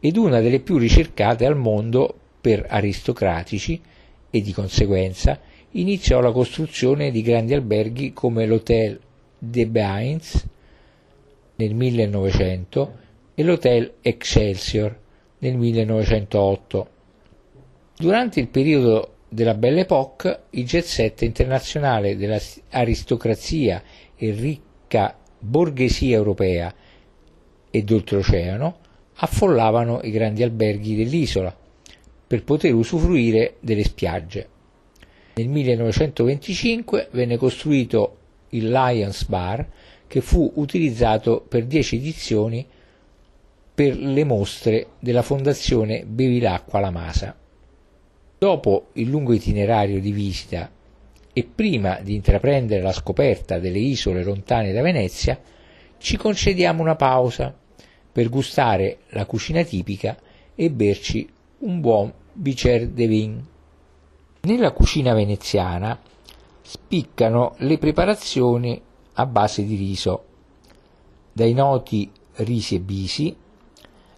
ed 0.00 0.16
una 0.16 0.40
delle 0.40 0.60
più 0.60 0.78
ricercate 0.78 1.46
al 1.46 1.56
mondo 1.56 2.16
per 2.42 2.66
aristocratici 2.68 3.80
e 4.28 4.42
di 4.42 4.52
conseguenza 4.52 5.38
iniziò 5.70 6.20
la 6.20 6.32
costruzione 6.32 7.12
di 7.12 7.22
grandi 7.22 7.54
alberghi 7.54 8.12
come 8.12 8.44
l'Hotel 8.46 8.98
de 9.38 9.66
Bains 9.68 10.44
nel 11.54 11.74
1900 11.74 12.98
e 13.34 13.42
l'Hotel 13.44 13.92
Excelsior 14.02 14.98
nel 15.38 15.56
1908. 15.56 16.88
Durante 17.96 18.40
il 18.40 18.48
periodo 18.48 19.14
della 19.28 19.54
Belle 19.54 19.80
Époque, 19.80 20.44
il 20.50 20.66
jet 20.66 20.84
set 20.84 21.22
internazionale 21.22 22.16
dell'aristocrazia 22.16 23.82
e 24.16 24.30
ricca 24.32 25.16
borghesia 25.38 26.16
europea 26.16 26.74
e 27.70 27.82
d'oltreoceano 27.82 28.78
affollavano 29.14 30.00
i 30.02 30.10
grandi 30.10 30.42
alberghi 30.42 30.96
dell'isola 30.96 31.56
per 32.32 32.44
poter 32.44 32.72
usufruire 32.72 33.56
delle 33.60 33.84
spiagge. 33.84 34.48
Nel 35.34 35.48
1925 35.48 37.08
venne 37.10 37.36
costruito 37.36 38.16
il 38.50 38.70
Lions 38.70 39.26
Bar 39.26 39.68
che 40.06 40.22
fu 40.22 40.50
utilizzato 40.54 41.44
per 41.46 41.66
dieci 41.66 41.96
edizioni 41.96 42.66
per 43.74 43.98
le 43.98 44.24
mostre 44.24 44.92
della 44.98 45.20
Fondazione 45.20 46.06
Bevilacqua 46.06 46.80
La 46.80 46.90
Masa. 46.90 47.36
Dopo 48.38 48.86
il 48.94 49.10
lungo 49.10 49.34
itinerario 49.34 50.00
di 50.00 50.12
visita 50.12 50.70
e 51.34 51.44
prima 51.54 52.00
di 52.00 52.14
intraprendere 52.14 52.80
la 52.80 52.92
scoperta 52.92 53.58
delle 53.58 53.78
isole 53.78 54.24
lontane 54.24 54.72
da 54.72 54.80
Venezia, 54.80 55.38
ci 55.98 56.16
concediamo 56.16 56.80
una 56.80 56.96
pausa 56.96 57.54
per 58.10 58.30
gustare 58.30 59.00
la 59.08 59.26
cucina 59.26 59.62
tipica 59.64 60.16
e 60.54 60.70
berci 60.70 61.28
un 61.58 61.80
buon 61.80 62.20
bicer 62.32 62.88
de 62.88 63.06
vin. 63.06 63.46
Nella 64.42 64.72
cucina 64.72 65.14
veneziana 65.14 66.00
spiccano 66.62 67.54
le 67.58 67.78
preparazioni 67.78 68.80
a 69.14 69.26
base 69.26 69.64
di 69.64 69.76
riso, 69.76 70.24
dai 71.32 71.52
noti 71.52 72.10
risi 72.36 72.76
e 72.76 72.80
bisi 72.80 73.36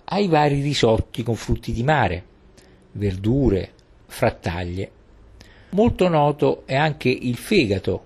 ai 0.04 0.28
vari 0.28 0.60
risotti 0.60 1.22
con 1.22 1.34
frutti 1.34 1.72
di 1.72 1.82
mare, 1.82 2.24
verdure, 2.92 3.72
frattaglie. 4.06 4.90
Molto 5.70 6.08
noto 6.08 6.62
è 6.66 6.76
anche 6.76 7.08
il 7.08 7.36
fegato, 7.36 8.04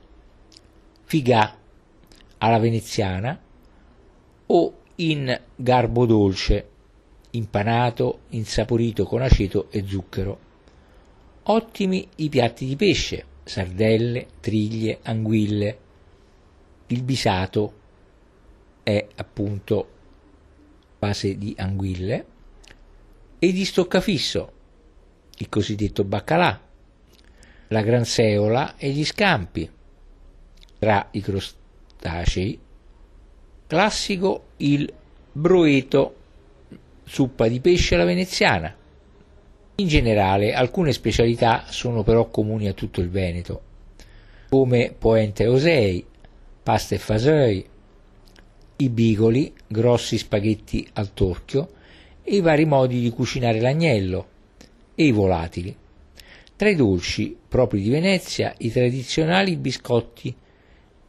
figà 1.05 1.57
alla 2.39 2.59
veneziana 2.59 3.39
o 4.47 4.73
in 4.97 5.41
garbo 5.55 6.07
dolce, 6.07 6.68
impanato, 7.39 8.21
insaporito 8.31 9.05
con 9.05 9.23
aceto 9.23 9.71
e 9.71 9.85
zucchero. 9.87 10.47
Ottimi 11.45 12.07
i 12.17 12.29
piatti 12.29 12.67
di 12.67 12.77
pesce, 12.77 13.25
sardelle, 13.45 14.27
triglie, 14.41 14.99
anguille. 15.03 15.79
Il 16.89 17.03
bisato 17.03 17.73
è 18.83 19.07
appunto 19.17 19.89
base 20.99 21.39
di 21.39 21.55
anguille 21.57 22.27
e 23.39 23.53
di 23.53 23.65
stoccafisso, 23.65 24.53
il 25.39 25.49
cosiddetto 25.49 26.05
baccalà, 26.05 26.61
la 27.69 27.83
granseola 27.83 28.77
e 28.77 28.91
gli 28.91 29.05
scampi. 29.05 29.71
Tra 30.79 31.09
i 31.13 31.21
crostacei, 31.21 32.61
classico 33.67 34.49
il 34.59 34.93
broeto, 35.33 36.17
zuppa 37.09 37.49
di 37.49 37.61
pesce 37.61 37.95
alla 37.95 38.05
veneziana. 38.05 38.75
In 39.77 39.87
generale 39.89 40.53
alcune 40.53 40.93
specialità 40.93 41.65
sono 41.69 42.03
però 42.03 42.29
comuni 42.29 42.69
a 42.69 42.73
tutto 42.73 43.01
il 43.01 43.09
Veneto, 43.09 43.63
come 44.49 44.95
poente 44.97 45.47
osei, 45.47 46.05
pasta 46.63 46.95
e 46.95 46.99
fasoi, 46.99 47.67
i 48.81 48.89
bigoli, 48.91 49.53
grossi 49.67 50.19
spaghetti 50.19 50.89
al 50.95 51.15
torchio 51.15 51.71
e 52.23 52.37
i 52.37 52.41
vari 52.41 52.65
modi 52.65 53.01
di 53.01 53.11
cucinare 53.11 53.61
l'agnello 53.61 54.29
e 54.95 55.05
i 55.05 55.13
volatili. 55.13 55.75
Tra 56.57 56.69
i 56.69 56.75
dolci 56.75 57.37
propri 57.49 57.81
di 57.81 57.89
Venezia, 57.89 58.53
i 58.59 58.71
tradizionali 58.71 59.57
biscotti, 59.57 60.35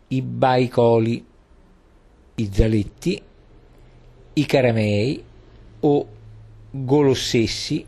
i 0.10 0.22
baicoli, 0.22 1.26
i 2.36 2.50
zaletti, 2.52 3.22
i 4.34 4.46
caramei 4.46 5.24
o 5.82 6.08
golossessi, 6.72 7.86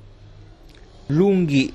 lunghi 1.07 1.73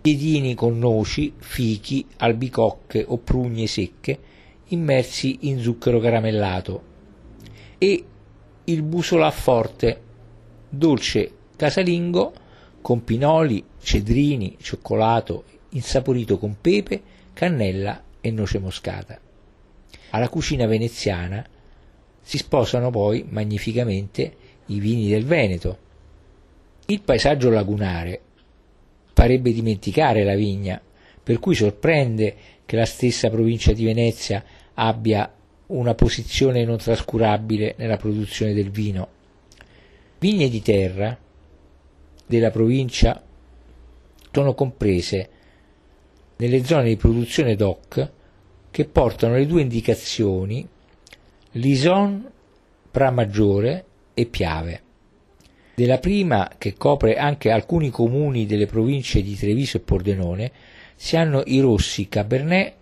piedini 0.00 0.54
con 0.54 0.78
noci, 0.78 1.32
fichi, 1.36 2.06
albicocche 2.18 3.04
o 3.06 3.18
prugne 3.18 3.66
secche 3.66 4.18
immersi 4.68 5.38
in 5.42 5.60
zucchero 5.60 5.98
caramellato 6.00 6.82
e 7.76 8.04
il 8.64 8.82
busolà 8.82 9.30
forte, 9.30 10.00
dolce 10.68 11.32
casalingo 11.56 12.32
con 12.80 13.04
pinoli, 13.04 13.62
cedrini, 13.82 14.56
cioccolato, 14.60 15.44
insaporito 15.70 16.38
con 16.38 16.56
pepe, 16.60 17.02
cannella 17.32 18.02
e 18.20 18.30
noce 18.30 18.58
moscata. 18.58 19.18
Alla 20.10 20.28
cucina 20.28 20.66
veneziana 20.66 21.46
si 22.22 22.38
sposano 22.38 22.90
poi 22.90 23.24
magnificamente 23.28 24.36
i 24.70 24.80
vini 24.80 25.08
del 25.08 25.24
Veneto. 25.24 25.78
Il 26.86 27.02
paesaggio 27.02 27.50
lagunare 27.50 28.20
farebbe 29.12 29.52
dimenticare 29.52 30.24
la 30.24 30.34
vigna, 30.34 30.80
per 31.22 31.38
cui 31.38 31.54
sorprende 31.54 32.34
che 32.64 32.76
la 32.76 32.86
stessa 32.86 33.30
provincia 33.30 33.72
di 33.72 33.84
Venezia 33.84 34.42
abbia 34.74 35.32
una 35.66 35.94
posizione 35.94 36.64
non 36.64 36.78
trascurabile 36.78 37.74
nella 37.76 37.96
produzione 37.96 38.54
del 38.54 38.70
vino. 38.70 39.08
Vigne 40.18 40.48
di 40.48 40.62
terra 40.62 41.16
della 42.26 42.50
provincia 42.50 43.22
sono 44.32 44.54
comprese 44.54 45.28
nelle 46.36 46.64
zone 46.64 46.84
di 46.84 46.96
produzione 46.96 47.56
DOC 47.56 48.10
che 48.70 48.84
portano 48.84 49.34
le 49.34 49.46
due 49.46 49.62
indicazioni 49.62 50.66
Lison, 51.52 52.30
Pramaggiore 52.90 53.84
e 54.14 54.26
Piave. 54.26 54.82
Della 55.74 55.98
prima, 55.98 56.50
che 56.58 56.74
copre 56.74 57.16
anche 57.16 57.50
alcuni 57.50 57.90
comuni 57.90 58.46
delle 58.46 58.66
province 58.66 59.22
di 59.22 59.34
Treviso 59.34 59.78
e 59.78 59.80
Pordenone, 59.80 60.52
si 60.94 61.16
hanno 61.16 61.42
i 61.46 61.60
rossi 61.60 62.08
Cabernet, 62.08 62.74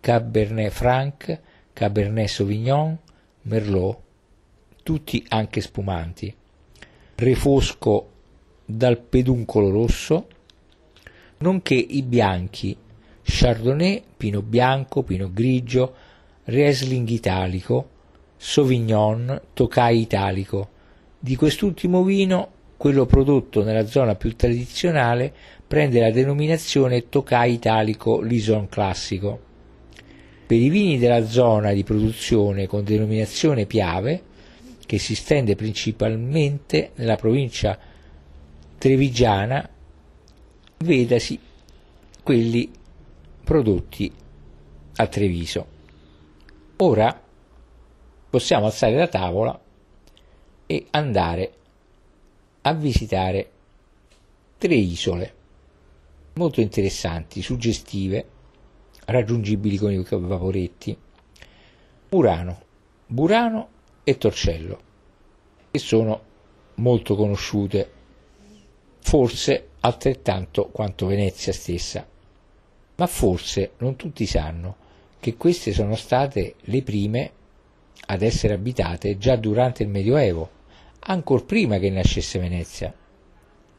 Cabernet 0.00 0.70
Franc, 0.70 1.40
Cabernet 1.72 2.28
Sauvignon, 2.28 2.96
Merlot, 3.42 3.98
tutti 4.82 5.24
anche 5.28 5.60
spumanti, 5.60 6.32
refosco 7.16 8.10
dal 8.64 8.98
peduncolo 8.98 9.70
rosso, 9.70 10.28
nonché 11.38 11.74
i 11.74 12.02
bianchi 12.02 12.76
Chardonnay, 13.22 14.02
Pino 14.16 14.42
bianco, 14.42 15.02
Pino 15.02 15.30
grigio, 15.32 15.94
Riesling 16.44 17.08
italico, 17.08 17.88
Sauvignon, 18.42 19.38
Tokai 19.52 20.00
italico. 20.00 20.70
Di 21.18 21.36
quest'ultimo 21.36 22.02
vino, 22.02 22.52
quello 22.78 23.04
prodotto 23.04 23.62
nella 23.62 23.84
zona 23.84 24.14
più 24.14 24.34
tradizionale 24.34 25.30
prende 25.68 26.00
la 26.00 26.10
denominazione 26.10 27.10
Tokai 27.10 27.52
italico 27.52 28.22
Lison 28.22 28.66
classico. 28.66 29.38
Per 30.46 30.56
i 30.56 30.70
vini 30.70 30.96
della 30.96 31.26
zona 31.26 31.72
di 31.72 31.84
produzione 31.84 32.66
con 32.66 32.82
denominazione 32.82 33.66
Piave, 33.66 34.22
che 34.86 34.96
si 34.96 35.14
stende 35.14 35.54
principalmente 35.54 36.92
nella 36.94 37.16
provincia 37.16 37.78
trevigiana, 38.78 39.68
vedasi 40.78 41.38
quelli 42.22 42.70
prodotti 43.44 44.10
a 44.96 45.06
Treviso. 45.06 45.66
Ora 46.78 47.28
possiamo 48.30 48.66
alzare 48.66 48.94
la 48.94 49.08
tavola 49.08 49.60
e 50.66 50.86
andare 50.90 51.52
a 52.62 52.72
visitare 52.72 53.50
tre 54.56 54.74
isole 54.74 55.34
molto 56.34 56.60
interessanti, 56.60 57.42
suggestive 57.42 58.24
raggiungibili 59.06 59.76
con 59.76 59.90
i 59.90 60.04
vaporetti, 60.08 60.96
Murano, 62.10 62.62
Burano 63.06 63.68
e 64.04 64.16
Torcello, 64.16 64.80
che 65.70 65.78
sono 65.78 66.22
molto 66.76 67.16
conosciute, 67.16 67.90
forse 69.00 69.70
altrettanto 69.80 70.68
quanto 70.68 71.06
Venezia 71.06 71.52
stessa, 71.52 72.06
ma 72.96 73.06
forse 73.06 73.72
non 73.78 73.96
tutti 73.96 74.24
sanno 74.26 74.76
che 75.18 75.36
queste 75.36 75.72
sono 75.72 75.96
state 75.96 76.54
le 76.60 76.82
prime 76.82 77.32
ad 78.06 78.22
essere 78.22 78.54
abitate 78.54 79.18
già 79.18 79.36
durante 79.36 79.82
il 79.82 79.88
Medioevo, 79.88 80.48
ancor 81.00 81.44
prima 81.44 81.78
che 81.78 81.90
nascesse 81.90 82.38
Venezia. 82.38 82.92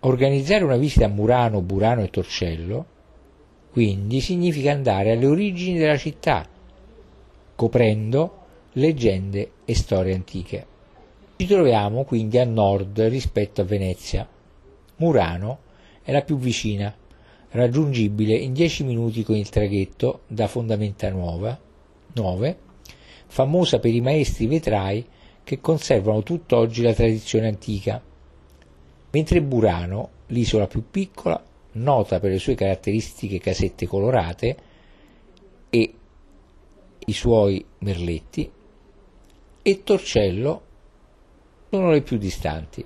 Organizzare 0.02 0.64
una 0.64 0.78
visita 0.78 1.06
a 1.06 1.10
Murano, 1.10 1.62
Burano 1.62 2.02
e 2.02 2.10
Torcello 2.10 2.86
quindi 3.72 4.20
significa 4.20 4.74
andare 4.74 5.12
alle 5.12 5.26
origini 5.26 5.78
della 5.78 5.98
città, 5.98 6.46
coprendo 7.56 8.40
leggende 8.74 9.52
e 9.64 9.74
storie 9.76 10.14
antiche. 10.14 10.66
Ci 11.38 11.48
troviamo 11.48 12.04
quindi 12.04 12.38
a 12.38 12.44
nord 12.44 13.00
rispetto 13.04 13.62
a 13.62 13.64
Venezia. 13.64 14.28
Murano 14.98 15.60
è 16.04 16.12
la 16.12 16.22
più 16.22 16.38
vicina, 16.38 16.94
raggiungibile 17.52 18.36
in 18.36 18.52
10 18.52 18.84
minuti 18.84 19.24
con 19.24 19.38
il 19.38 19.48
traghetto 19.48 20.24
da 20.28 20.48
Fondamenta 20.48 21.10
Nuova, 21.10 21.58
9, 22.14 22.58
famosa 23.32 23.80
per 23.80 23.94
i 23.94 24.02
maestri 24.02 24.46
vetrai 24.46 25.06
che 25.42 25.62
conservano 25.62 26.22
tutt'oggi 26.22 26.82
la 26.82 26.94
tradizione 26.94 27.48
antica, 27.48 28.04
mentre 29.10 29.42
Burano, 29.42 30.10
l'isola 30.28 30.68
più 30.68 30.84
piccola, 30.92 31.42
nota 31.74 32.20
per 32.20 32.32
le 32.32 32.40
sue 32.40 32.56
caratteristiche 32.56 33.40
casette 33.40 33.88
colorate 33.88 34.58
e 35.70 35.94
i 37.06 37.14
suoi 37.14 37.64
merletti, 37.80 38.52
e 39.62 39.84
Torcello 39.84 40.62
sono 41.70 41.90
le 41.90 42.02
più 42.02 42.18
distanti. 42.18 42.86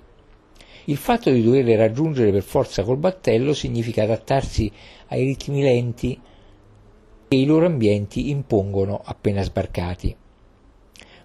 Il 0.85 0.97
fatto 0.97 1.31
di 1.31 1.41
doverle 1.41 1.75
raggiungere 1.75 2.31
per 2.31 2.43
forza 2.43 2.83
col 2.83 2.97
battello 2.97 3.55
significa 3.55 4.03
adattarsi 4.03 4.71
ai 5.07 5.23
ritmi 5.23 5.63
lenti 5.63 6.21
che 7.27 7.35
i 7.35 7.45
loro 7.45 7.65
ambienti 7.65 8.29
impongono 8.29 9.01
appena 9.03 9.41
sbarcati. 9.41 10.15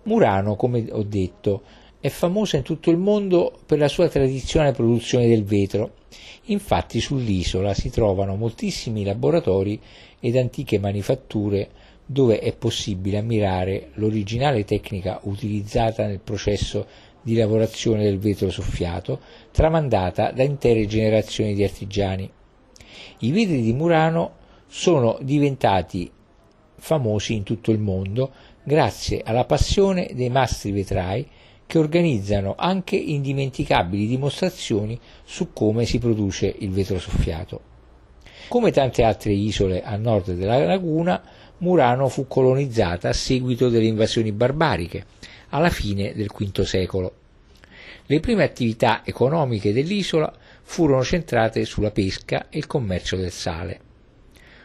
Murano, 0.05 0.57
come 0.57 0.87
ho 0.91 1.03
detto, 1.03 1.63
è 2.01 2.09
famosa 2.09 2.57
in 2.57 2.63
tutto 2.63 2.91
il 2.91 2.97
mondo 2.97 3.59
per 3.67 3.79
la 3.79 3.89
sua 3.89 4.09
tradizionale 4.09 4.73
produzione 4.73 5.29
del 5.29 5.45
vetro. 5.45 5.97
Infatti 6.45 7.01
sull'isola 7.01 7.75
si 7.75 7.91
trovano 7.91 8.37
moltissimi 8.37 9.05
laboratori 9.05 9.79
ed 10.19 10.37
antiche 10.37 10.79
manifatture 10.79 11.69
dove 12.07 12.41
è 12.41 12.57
possibile 12.57 13.19
ammirare 13.19 13.91
l'originale 13.95 14.65
tecnica 14.65 15.21
utilizzata 15.25 16.07
nel 16.07 16.19
processo 16.19 16.87
di 17.23 17.37
lavorazione 17.37 18.03
del 18.03 18.19
vetro 18.19 18.51
soffiato, 18.51 19.21
tramandata 19.53 20.33
da 20.33 20.43
intere 20.43 20.87
generazioni 20.87 21.55
di 21.55 21.63
artigiani. 21.63 22.29
I 23.19 23.31
vetri 23.31 23.61
di 23.61 23.73
Murano 23.73 24.39
sono 24.67 25.19
diventati 25.21 26.11
famosi 26.77 27.35
in 27.35 27.43
tutto 27.43 27.71
il 27.71 27.79
mondo 27.79 28.33
grazie 28.63 29.23
alla 29.25 29.45
passione 29.45 30.11
dei 30.13 30.29
mastri 30.29 30.73
vetrai 30.73 31.27
che 31.67 31.79
organizzano 31.79 32.55
anche 32.59 32.97
indimenticabili 32.97 34.07
dimostrazioni 34.07 34.99
su 35.25 35.53
come 35.53 35.85
si 35.85 35.99
produce 35.99 36.53
il 36.59 36.71
vetro 36.71 36.99
soffiato. 36.99 37.61
Come 38.49 38.73
tante 38.73 39.05
altre 39.05 39.33
isole 39.33 39.83
a 39.83 39.97
nord 39.97 40.33
della 40.33 40.59
laguna, 40.65 41.23
Murano 41.59 42.09
fu 42.09 42.27
colonizzata 42.27 43.11
a 43.11 43.13
seguito 43.13 43.69
delle 43.69 43.87
invasioni 43.87 44.33
barbariche, 44.33 45.05
alla 45.51 45.71
fine 45.71 46.13
del 46.15 46.33
V 46.37 46.63
secolo. 46.63 47.15
Le 48.07 48.19
prime 48.19 48.43
attività 48.43 49.03
economiche 49.05 49.73
dell'isola 49.73 50.33
furono 50.63 51.05
centrate 51.05 51.65
sulla 51.65 51.93
pesca 51.93 52.49
e 52.49 52.59
il 52.59 52.67
commercio 52.67 53.17
del 53.17 53.31
sale. 53.31 53.81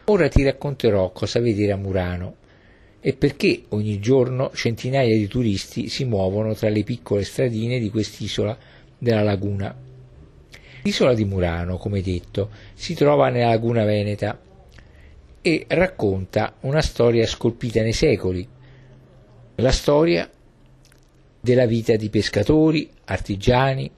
Ora 0.06 0.28
ti 0.28 0.42
racconterò 0.42 1.12
cosa 1.12 1.38
vedere 1.38 1.70
a 1.70 1.76
Murano 1.76 2.36
e 3.06 3.12
perché 3.12 3.66
ogni 3.68 4.00
giorno 4.00 4.50
centinaia 4.52 5.16
di 5.16 5.28
turisti 5.28 5.88
si 5.88 6.04
muovono 6.04 6.54
tra 6.54 6.68
le 6.68 6.82
piccole 6.82 7.22
stradine 7.22 7.78
di 7.78 7.88
quest'isola 7.88 8.58
della 8.98 9.22
laguna. 9.22 9.72
L'isola 10.82 11.14
di 11.14 11.24
Murano, 11.24 11.76
come 11.76 12.02
detto, 12.02 12.50
si 12.74 12.94
trova 12.94 13.28
nella 13.28 13.50
laguna 13.50 13.84
veneta 13.84 14.36
e 15.40 15.66
racconta 15.68 16.56
una 16.62 16.82
storia 16.82 17.24
scolpita 17.28 17.80
nei 17.80 17.92
secoli, 17.92 18.44
la 19.54 19.70
storia 19.70 20.28
della 21.40 21.66
vita 21.66 21.94
di 21.94 22.10
pescatori, 22.10 22.90
artigiani 23.04 23.88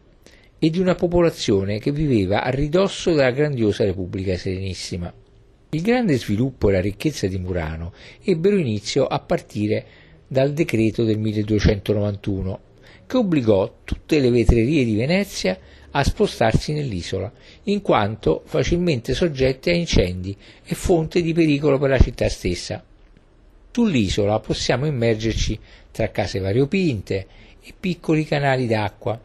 e 0.59 0.69
di 0.69 0.81
una 0.81 0.95
popolazione 0.95 1.79
che 1.79 1.93
viveva 1.93 2.43
a 2.43 2.51
ridosso 2.51 3.15
della 3.15 3.31
grandiosa 3.31 3.85
Repubblica 3.85 4.37
Serenissima. 4.37 5.11
Il 5.71 5.83
grande 5.83 6.17
sviluppo 6.17 6.71
e 6.71 6.73
la 6.73 6.81
ricchezza 6.81 7.27
di 7.27 7.37
Murano 7.37 7.93
ebbero 8.23 8.57
inizio 8.57 9.07
a 9.07 9.19
partire 9.19 9.85
dal 10.27 10.55
decreto 10.55 11.05
del 11.05 11.19
1291, 11.19 12.61
che 13.07 13.17
obbligò 13.19 13.81
tutte 13.85 14.19
le 14.19 14.31
vetrerie 14.31 14.87
di 14.87 14.97
Venezia 14.97 15.59
a 15.91 16.03
spostarsi 16.03 16.73
nell'isola, 16.73 17.31
in 17.65 17.83
quanto 17.83 18.45
facilmente 18.47 19.13
soggette 19.13 19.71
a 19.71 19.75
incendi 19.75 20.35
e 20.65 20.75
fonte 20.75 21.21
di 21.21 21.35
pericolo 21.35 21.79
per 21.79 21.91
la 21.91 21.99
città 21.99 22.31
stessa. 22.31 22.83
Sull'isola 23.71 24.41
possiamo 24.41 24.87
immergerci 24.87 25.59
tra 25.93 26.11
case 26.11 26.39
variopinte 26.39 27.27
e 27.63 27.75
piccoli 27.79 28.25
canali 28.25 28.67
d'acqua 28.67 29.21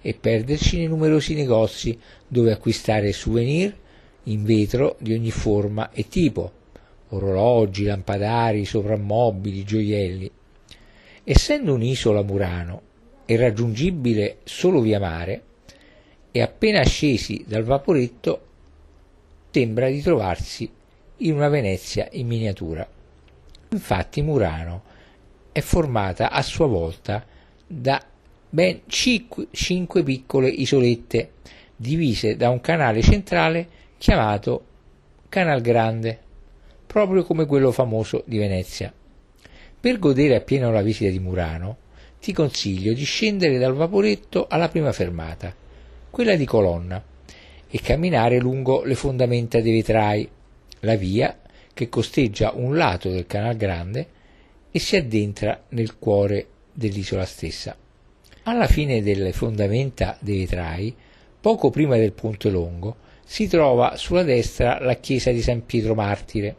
e 0.00 0.14
perderci 0.14 0.76
nei 0.76 0.86
numerosi 0.86 1.34
negozi 1.34 1.98
dove 2.28 2.52
acquistare 2.52 3.12
souvenir 3.12 3.74
in 4.30 4.44
vetro 4.44 4.96
di 5.00 5.12
ogni 5.12 5.30
forma 5.30 5.90
e 5.90 6.08
tipo, 6.08 6.52
orologi, 7.10 7.84
lampadari, 7.84 8.64
soprammobili, 8.64 9.64
gioielli. 9.64 10.30
Essendo 11.24 11.74
un'isola 11.74 12.22
Murano 12.22 12.82
e 13.26 13.36
raggiungibile 13.36 14.38
solo 14.44 14.80
via 14.80 14.98
mare, 14.98 15.42
e 16.30 16.42
appena 16.42 16.82
scesi 16.84 17.44
dal 17.46 17.64
vaporetto 17.64 18.46
sembra 19.50 19.88
di 19.88 20.00
trovarsi 20.02 20.70
in 21.18 21.34
una 21.34 21.48
Venezia 21.48 22.08
in 22.12 22.26
miniatura. 22.26 22.86
Infatti 23.70 24.22
Murano 24.22 24.82
è 25.52 25.60
formata 25.60 26.30
a 26.30 26.42
sua 26.42 26.66
volta 26.66 27.24
da 27.66 28.02
ben 28.50 28.82
cinque 28.86 30.02
piccole 30.02 30.48
isolette 30.48 31.32
divise 31.74 32.36
da 32.36 32.50
un 32.50 32.60
canale 32.60 33.02
centrale 33.02 33.68
chiamato 33.98 34.64
Canal 35.28 35.60
Grande, 35.60 36.18
proprio 36.86 37.24
come 37.24 37.46
quello 37.46 37.72
famoso 37.72 38.22
di 38.26 38.38
Venezia. 38.38 38.92
Per 39.80 39.98
godere 39.98 40.36
appieno 40.36 40.70
la 40.70 40.82
visita 40.82 41.10
di 41.10 41.18
Murano, 41.18 41.76
ti 42.20 42.32
consiglio 42.32 42.92
di 42.92 43.04
scendere 43.04 43.58
dal 43.58 43.74
vaporetto 43.74 44.46
alla 44.48 44.68
prima 44.68 44.92
fermata, 44.92 45.52
quella 46.10 46.36
di 46.36 46.44
Colonna, 46.44 47.02
e 47.68 47.80
camminare 47.80 48.38
lungo 48.38 48.84
le 48.84 48.94
fondamenta 48.94 49.60
dei 49.60 49.72
vetrai, 49.72 50.28
la 50.80 50.94
via 50.94 51.36
che 51.74 51.88
costeggia 51.88 52.52
un 52.54 52.76
lato 52.76 53.10
del 53.10 53.26
Canal 53.26 53.56
Grande 53.56 54.06
e 54.70 54.78
si 54.78 54.96
addentra 54.96 55.64
nel 55.70 55.98
cuore 55.98 56.46
dell'isola 56.72 57.24
stessa. 57.24 57.76
Alla 58.44 58.68
fine 58.68 59.02
delle 59.02 59.32
fondamenta 59.32 60.16
dei 60.20 60.38
vetrai, 60.38 60.94
poco 61.40 61.70
prima 61.70 61.96
del 61.96 62.12
Ponte 62.12 62.48
Longo, 62.48 63.06
si 63.30 63.46
trova 63.46 63.96
sulla 63.96 64.22
destra 64.22 64.80
la 64.80 64.94
chiesa 64.94 65.30
di 65.30 65.42
San 65.42 65.66
Pietro 65.66 65.94
Martire, 65.94 66.56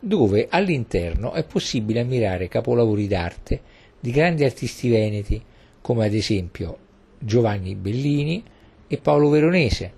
dove 0.00 0.46
all'interno 0.48 1.32
è 1.32 1.44
possibile 1.44 2.00
ammirare 2.00 2.48
capolavori 2.48 3.06
d'arte 3.06 3.60
di 4.00 4.10
grandi 4.10 4.42
artisti 4.42 4.88
veneti, 4.88 5.40
come 5.82 6.06
ad 6.06 6.14
esempio 6.14 6.78
Giovanni 7.18 7.74
Bellini 7.74 8.42
e 8.86 8.96
Paolo 8.96 9.28
Veronese, 9.28 9.92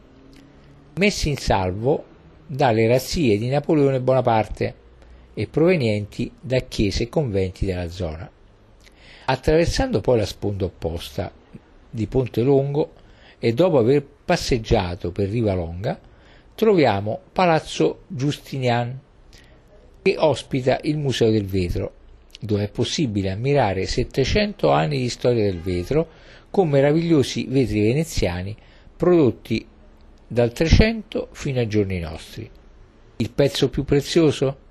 messi 0.95 1.29
in 1.29 1.37
salvo 1.37 2.05
dalle 2.45 2.89
razzie 2.89 3.39
di 3.39 3.47
Napoleone 3.47 4.01
Bonaparte 4.01 4.75
e 5.33 5.47
provenienti 5.47 6.29
da 6.41 6.59
chiese 6.59 7.05
e 7.05 7.09
conventi 7.09 7.65
della 7.65 7.89
zona. 7.89 8.29
Attraversando 9.27 10.01
poi 10.01 10.19
la 10.19 10.27
sponda 10.27 10.65
opposta 10.65 11.31
di 11.89 12.07
Ponte 12.09 12.43
Longo 12.43 12.95
e 13.43 13.55
dopo 13.55 13.79
aver 13.79 14.07
passeggiato 14.25 15.11
per 15.11 15.31
Riva 15.31 15.55
Longa, 15.55 15.99
troviamo 16.55 17.21
Palazzo 17.33 18.03
Giustinian, 18.07 19.01
che 20.03 20.15
ospita 20.19 20.79
il 20.83 20.99
Museo 20.99 21.31
del 21.31 21.47
Vetro, 21.47 21.95
dove 22.39 22.65
è 22.65 22.71
possibile 22.71 23.31
ammirare 23.31 23.87
700 23.87 24.71
anni 24.71 24.99
di 24.99 25.09
storia 25.09 25.45
del 25.45 25.61
vetro 25.61 26.09
con 26.51 26.69
meravigliosi 26.69 27.47
vetri 27.49 27.81
veneziani 27.81 28.57
prodotti 28.97 29.67
dal 30.27 30.53
300 30.53 31.29
fino 31.33 31.61
ai 31.61 31.69
giorni 31.69 31.99
nostri. 31.99 32.49
Il 33.17 33.31
pezzo 33.31 33.69
più 33.69 33.85
prezioso? 33.85 34.69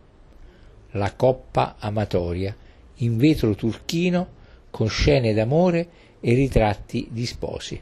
La 0.92 1.14
coppa 1.14 1.76
amatoria 1.80 2.56
in 2.98 3.18
vetro 3.18 3.56
turchino 3.56 4.38
con 4.70 4.90
scene 4.90 5.34
d'amore 5.34 5.88
e 6.20 6.34
ritratti 6.34 7.08
di 7.12 7.26
sposi 7.26 7.82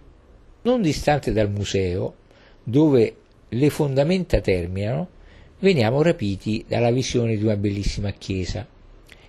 non 0.64 0.82
distante 0.82 1.32
dal 1.32 1.50
museo, 1.50 2.16
dove 2.64 3.16
le 3.50 3.70
fondamenta 3.70 4.42
terminano, 4.42 5.10
veniamo 5.60 6.02
rapiti 6.02 6.66
dalla 6.68 6.92
visione 6.92 7.38
di 7.38 7.44
una 7.44 7.56
bellissima 7.56 8.12
chiesa 8.12 8.68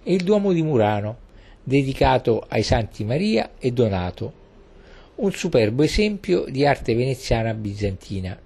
e 0.03 0.15
il 0.15 0.25
Duomo 0.25 0.53
di 0.53 0.63
Murano, 0.63 1.27
dedicato 1.63 2.45
ai 2.49 2.63
Santi 2.63 3.05
Maria 3.05 3.53
e 3.59 3.73
Donato, 3.73 4.33
un 5.17 5.33
superbo 5.33 5.83
esempio 5.83 6.45
di 6.49 6.65
arte 6.65 6.95
veneziana 6.95 7.53
bizantina. 7.53 8.39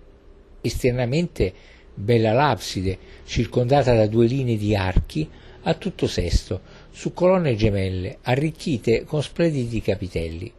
Esternamente 0.61 1.53
bella 1.95 2.33
l'abside, 2.33 2.99
circondata 3.25 3.95
da 3.95 4.07
due 4.07 4.27
linee 4.27 4.57
di 4.57 4.75
archi 4.75 5.29
a 5.63 5.75
tutto 5.75 6.07
sesto, 6.07 6.61
su 6.91 7.13
colonne 7.13 7.55
gemelle, 7.55 8.19
arricchite 8.23 9.05
con 9.05 9.23
splendidi 9.23 9.81
capitelli. 9.81 10.53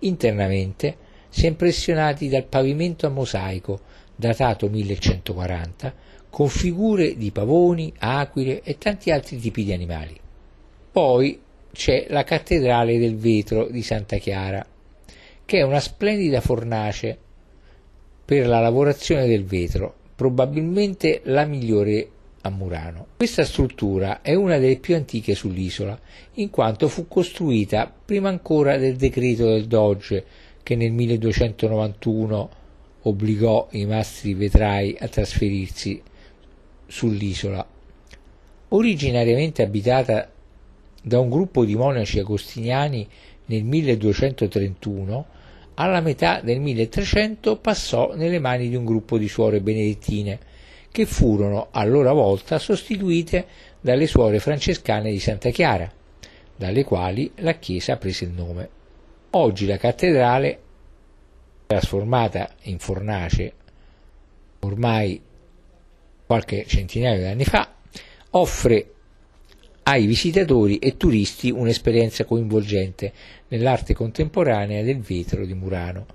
Internamente 0.00 0.96
si 1.28 1.44
è 1.44 1.48
impressionati 1.48 2.28
dal 2.28 2.44
pavimento 2.44 3.06
a 3.06 3.10
mosaico, 3.10 3.80
datato 4.14 4.68
1140, 4.68 5.94
con 6.30 6.48
figure 6.48 7.16
di 7.16 7.30
pavoni, 7.30 7.92
aquile 7.98 8.62
e 8.62 8.78
tanti 8.78 9.10
altri 9.10 9.38
tipi 9.38 9.64
di 9.64 9.72
animali. 9.72 10.18
Poi 10.90 11.40
c'è 11.72 12.06
la 12.08 12.24
cattedrale 12.24 12.98
del 12.98 13.16
vetro 13.16 13.68
di 13.68 13.82
Santa 13.82 14.16
Chiara, 14.16 14.64
che 15.44 15.58
è 15.58 15.62
una 15.62 15.80
splendida 15.80 16.40
fornace 16.40 17.16
per 18.24 18.46
la 18.46 18.60
lavorazione 18.60 19.26
del 19.26 19.44
vetro, 19.44 19.94
probabilmente 20.14 21.20
la 21.24 21.44
migliore 21.44 22.10
a 22.42 22.50
Murano. 22.50 23.06
Questa 23.16 23.44
struttura 23.44 24.20
è 24.22 24.34
una 24.34 24.58
delle 24.58 24.78
più 24.78 24.94
antiche 24.94 25.34
sull'isola, 25.34 25.98
in 26.34 26.50
quanto 26.50 26.88
fu 26.88 27.08
costruita 27.08 27.92
prima 28.04 28.28
ancora 28.28 28.76
del 28.76 28.96
decreto 28.96 29.46
del 29.46 29.66
Doge 29.66 30.24
che 30.68 30.76
nel 30.76 30.92
1291 30.92 32.50
obbligò 33.04 33.68
i 33.70 33.86
mastri 33.86 34.34
vetrai 34.34 34.94
a 35.00 35.08
trasferirsi 35.08 36.02
sull'isola. 36.86 37.66
Originariamente 38.68 39.62
abitata 39.62 40.30
da 41.02 41.20
un 41.20 41.30
gruppo 41.30 41.64
di 41.64 41.74
monaci 41.74 42.18
agostiniani 42.18 43.08
nel 43.46 43.64
1231, 43.64 45.26
alla 45.76 46.02
metà 46.02 46.42
del 46.42 46.60
1300 46.60 47.56
passò 47.56 48.14
nelle 48.14 48.38
mani 48.38 48.68
di 48.68 48.76
un 48.76 48.84
gruppo 48.84 49.16
di 49.16 49.26
suore 49.26 49.62
benedettine, 49.62 50.38
che 50.92 51.06
furono 51.06 51.68
a 51.70 51.82
loro 51.84 52.12
volta 52.12 52.58
sostituite 52.58 53.46
dalle 53.80 54.06
suore 54.06 54.38
francescane 54.38 55.10
di 55.10 55.18
Santa 55.18 55.48
Chiara, 55.48 55.90
dalle 56.54 56.84
quali 56.84 57.30
la 57.36 57.54
chiesa 57.54 57.96
prese 57.96 58.24
il 58.24 58.32
nome. 58.32 58.76
Oggi 59.32 59.66
la 59.66 59.76
cattedrale, 59.76 60.58
trasformata 61.66 62.54
in 62.62 62.78
fornace 62.78 63.52
ormai 64.60 65.20
qualche 66.24 66.64
centinaio 66.66 67.18
di 67.18 67.24
anni 67.26 67.44
fa, 67.44 67.74
offre 68.30 68.94
ai 69.82 70.06
visitatori 70.06 70.78
e 70.78 70.96
turisti 70.96 71.50
un'esperienza 71.50 72.24
coinvolgente 72.24 73.12
nell'arte 73.48 73.92
contemporanea 73.92 74.82
del 74.82 75.00
vetro 75.00 75.44
di 75.44 75.52
Murano 75.52 76.06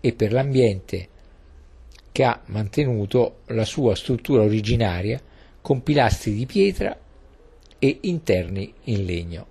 e 0.00 0.12
per 0.12 0.32
l'ambiente 0.32 1.08
che 2.12 2.22
ha 2.22 2.40
mantenuto 2.46 3.40
la 3.46 3.64
sua 3.64 3.96
struttura 3.96 4.42
originaria 4.42 5.20
con 5.60 5.82
pilastri 5.82 6.32
di 6.32 6.46
pietra 6.46 6.96
e 7.80 7.98
interni 8.02 8.72
in 8.84 9.04
legno. 9.04 9.46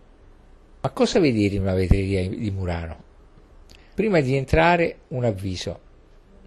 Ma 0.82 0.90
cosa 0.90 1.20
vedere 1.20 1.56
in 1.56 1.62
una 1.62 1.76
vetreria 1.76 2.28
di 2.28 2.50
Murano? 2.50 3.04
Prima 3.94 4.20
di 4.20 4.36
entrare 4.36 5.02
un 5.10 5.24
avviso. 5.24 5.80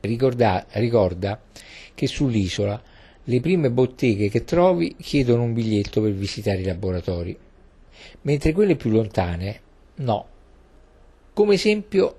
Ricorda, 0.00 0.66
ricorda 0.70 1.40
che 1.94 2.06
sull'isola 2.08 2.82
le 3.22 3.40
prime 3.40 3.70
botteghe 3.70 4.28
che 4.28 4.42
trovi 4.42 4.96
chiedono 4.96 5.44
un 5.44 5.52
biglietto 5.52 6.02
per 6.02 6.12
visitare 6.12 6.58
i 6.58 6.64
laboratori, 6.64 7.38
mentre 8.22 8.52
quelle 8.52 8.74
più 8.74 8.90
lontane 8.90 9.60
no. 9.96 10.26
Come 11.32 11.54
esempio 11.54 12.18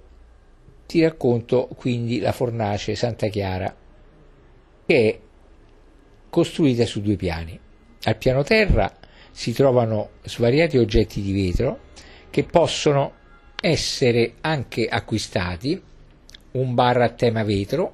ti 0.88 1.02
racconto 1.02 1.68
quindi 1.76 2.20
la 2.20 2.32
fornace 2.32 2.96
Santa 2.96 3.28
Chiara, 3.28 3.76
che 4.86 5.10
è 5.10 5.20
costruita 6.30 6.86
su 6.86 7.02
due 7.02 7.18
piani. 7.18 7.60
Al 8.04 8.16
piano 8.16 8.44
terra 8.44 8.92
si 9.32 9.52
trovano 9.52 10.12
svariati 10.24 10.78
oggetti 10.78 11.22
di 11.22 11.34
vetro 11.34 11.85
che 12.36 12.44
possono 12.44 13.14
essere 13.62 14.34
anche 14.42 14.88
acquistati, 14.88 15.82
un 16.52 16.74
bar 16.74 16.98
a 16.98 17.08
tema 17.08 17.46
vetro, 17.46 17.94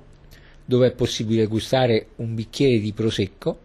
dove 0.65 0.87
è 0.87 0.91
possibile 0.93 1.45
gustare 1.45 2.07
un 2.15 2.33
bicchiere 2.33 2.79
di 2.79 2.91
prosecco, 2.91 3.59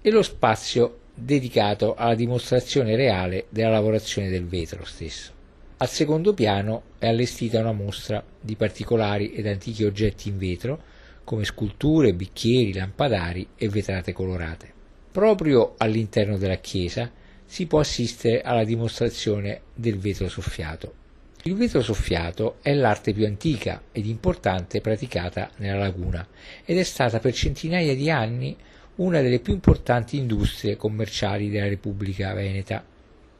e 0.00 0.10
lo 0.10 0.22
spazio 0.22 1.00
dedicato 1.12 1.96
alla 1.96 2.14
dimostrazione 2.14 2.96
reale 2.96 3.44
della 3.50 3.68
lavorazione 3.68 4.30
del 4.30 4.46
vetro 4.46 4.86
stesso. 4.86 5.32
Al 5.76 5.88
secondo 5.90 6.32
piano 6.32 6.84
è 6.98 7.06
allestita 7.06 7.60
una 7.60 7.72
mostra 7.72 8.24
di 8.40 8.56
particolari 8.56 9.34
ed 9.34 9.46
antichi 9.46 9.84
oggetti 9.84 10.30
in 10.30 10.38
vetro, 10.38 10.80
come 11.24 11.44
sculture, 11.44 12.14
bicchieri, 12.14 12.72
lampadari 12.72 13.46
e 13.54 13.68
vetrate 13.68 14.14
colorate. 14.14 14.72
Proprio 15.12 15.74
all'interno 15.76 16.38
della 16.38 16.56
chiesa 16.56 17.18
si 17.50 17.66
può 17.66 17.80
assistere 17.80 18.42
alla 18.42 18.62
dimostrazione 18.62 19.62
del 19.74 19.98
vetro 19.98 20.28
soffiato. 20.28 20.94
Il 21.42 21.56
vetro 21.56 21.82
soffiato 21.82 22.58
è 22.62 22.72
l'arte 22.72 23.12
più 23.12 23.26
antica 23.26 23.82
ed 23.90 24.06
importante 24.06 24.80
praticata 24.80 25.50
nella 25.56 25.80
laguna 25.80 26.24
ed 26.64 26.78
è 26.78 26.84
stata 26.84 27.18
per 27.18 27.34
centinaia 27.34 27.96
di 27.96 28.08
anni 28.08 28.56
una 28.96 29.20
delle 29.20 29.40
più 29.40 29.52
importanti 29.52 30.16
industrie 30.16 30.76
commerciali 30.76 31.50
della 31.50 31.66
Repubblica 31.66 32.32
Veneta. 32.34 32.84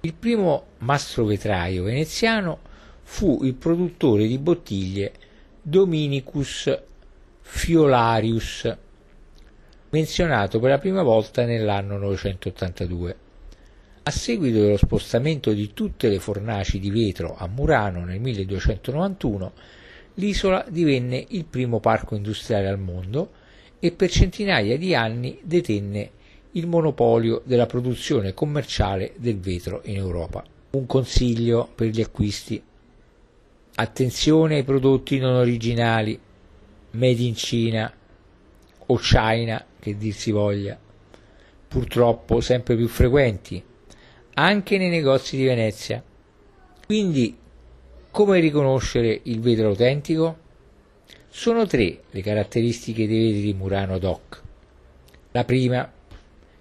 Il 0.01 0.15
primo 0.15 0.65
mastrovetraio 0.79 1.85
veneziano 1.85 2.59
fu 3.03 3.45
il 3.45 3.55
produttore 3.55 4.27
di 4.27 4.39
bottiglie 4.39 5.13
Dominicus 5.63 6.77
Fiolarius, 7.43 8.77
menzionato 9.91 10.59
per 10.59 10.71
la 10.71 10.79
prima 10.79 11.05
volta 11.05 11.45
nell'anno 11.45 11.97
982. 11.97 13.20
A 14.11 14.13
seguito 14.13 14.59
dello 14.59 14.77
spostamento 14.77 15.53
di 15.53 15.71
tutte 15.73 16.09
le 16.09 16.19
fornaci 16.19 16.81
di 16.81 16.91
vetro 16.91 17.37
a 17.37 17.47
Murano 17.47 18.05
nel 18.05 18.19
1291, 18.19 19.53
l'isola 20.15 20.67
divenne 20.69 21.25
il 21.29 21.45
primo 21.45 21.79
parco 21.79 22.17
industriale 22.17 22.67
al 22.67 22.81
mondo 22.81 23.31
e 23.79 23.93
per 23.93 24.11
centinaia 24.11 24.77
di 24.77 24.97
anni 24.97 25.39
detenne 25.45 26.11
il 26.51 26.67
monopolio 26.67 27.41
della 27.45 27.67
produzione 27.67 28.35
commerciale 28.35 29.13
del 29.17 29.39
vetro 29.39 29.81
in 29.85 29.99
Europa. 29.99 30.43
Un 30.71 30.87
consiglio 30.87 31.71
per 31.73 31.87
gli 31.87 32.01
acquisti. 32.01 32.61
Attenzione 33.77 34.57
ai 34.57 34.65
prodotti 34.65 35.19
non 35.19 35.35
originali, 35.35 36.19
made 36.91 37.23
in 37.23 37.37
Cina 37.37 37.95
o 38.87 38.97
China, 38.97 39.65
che 39.79 39.97
dir 39.97 40.13
si 40.13 40.33
voglia, 40.33 40.77
purtroppo 41.69 42.41
sempre 42.41 42.75
più 42.75 42.89
frequenti, 42.89 43.69
anche 44.43 44.79
nei 44.79 44.89
negozi 44.89 45.37
di 45.37 45.45
Venezia. 45.45 46.03
Quindi, 46.87 47.37
come 48.11 48.41
riconoscere 48.41 49.21
il 49.25 49.41
vetro 49.41 49.69
autentico? 49.69 50.39
Sono 51.29 51.67
tre 51.67 52.03
le 52.11 52.23
caratteristiche 52.23 53.07
dei 53.07 53.27
vetri 53.27 53.43
di 53.43 53.55
Murano 53.55 53.99
DOC. 53.99 54.43
La 55.33 55.45
prima, 55.45 55.93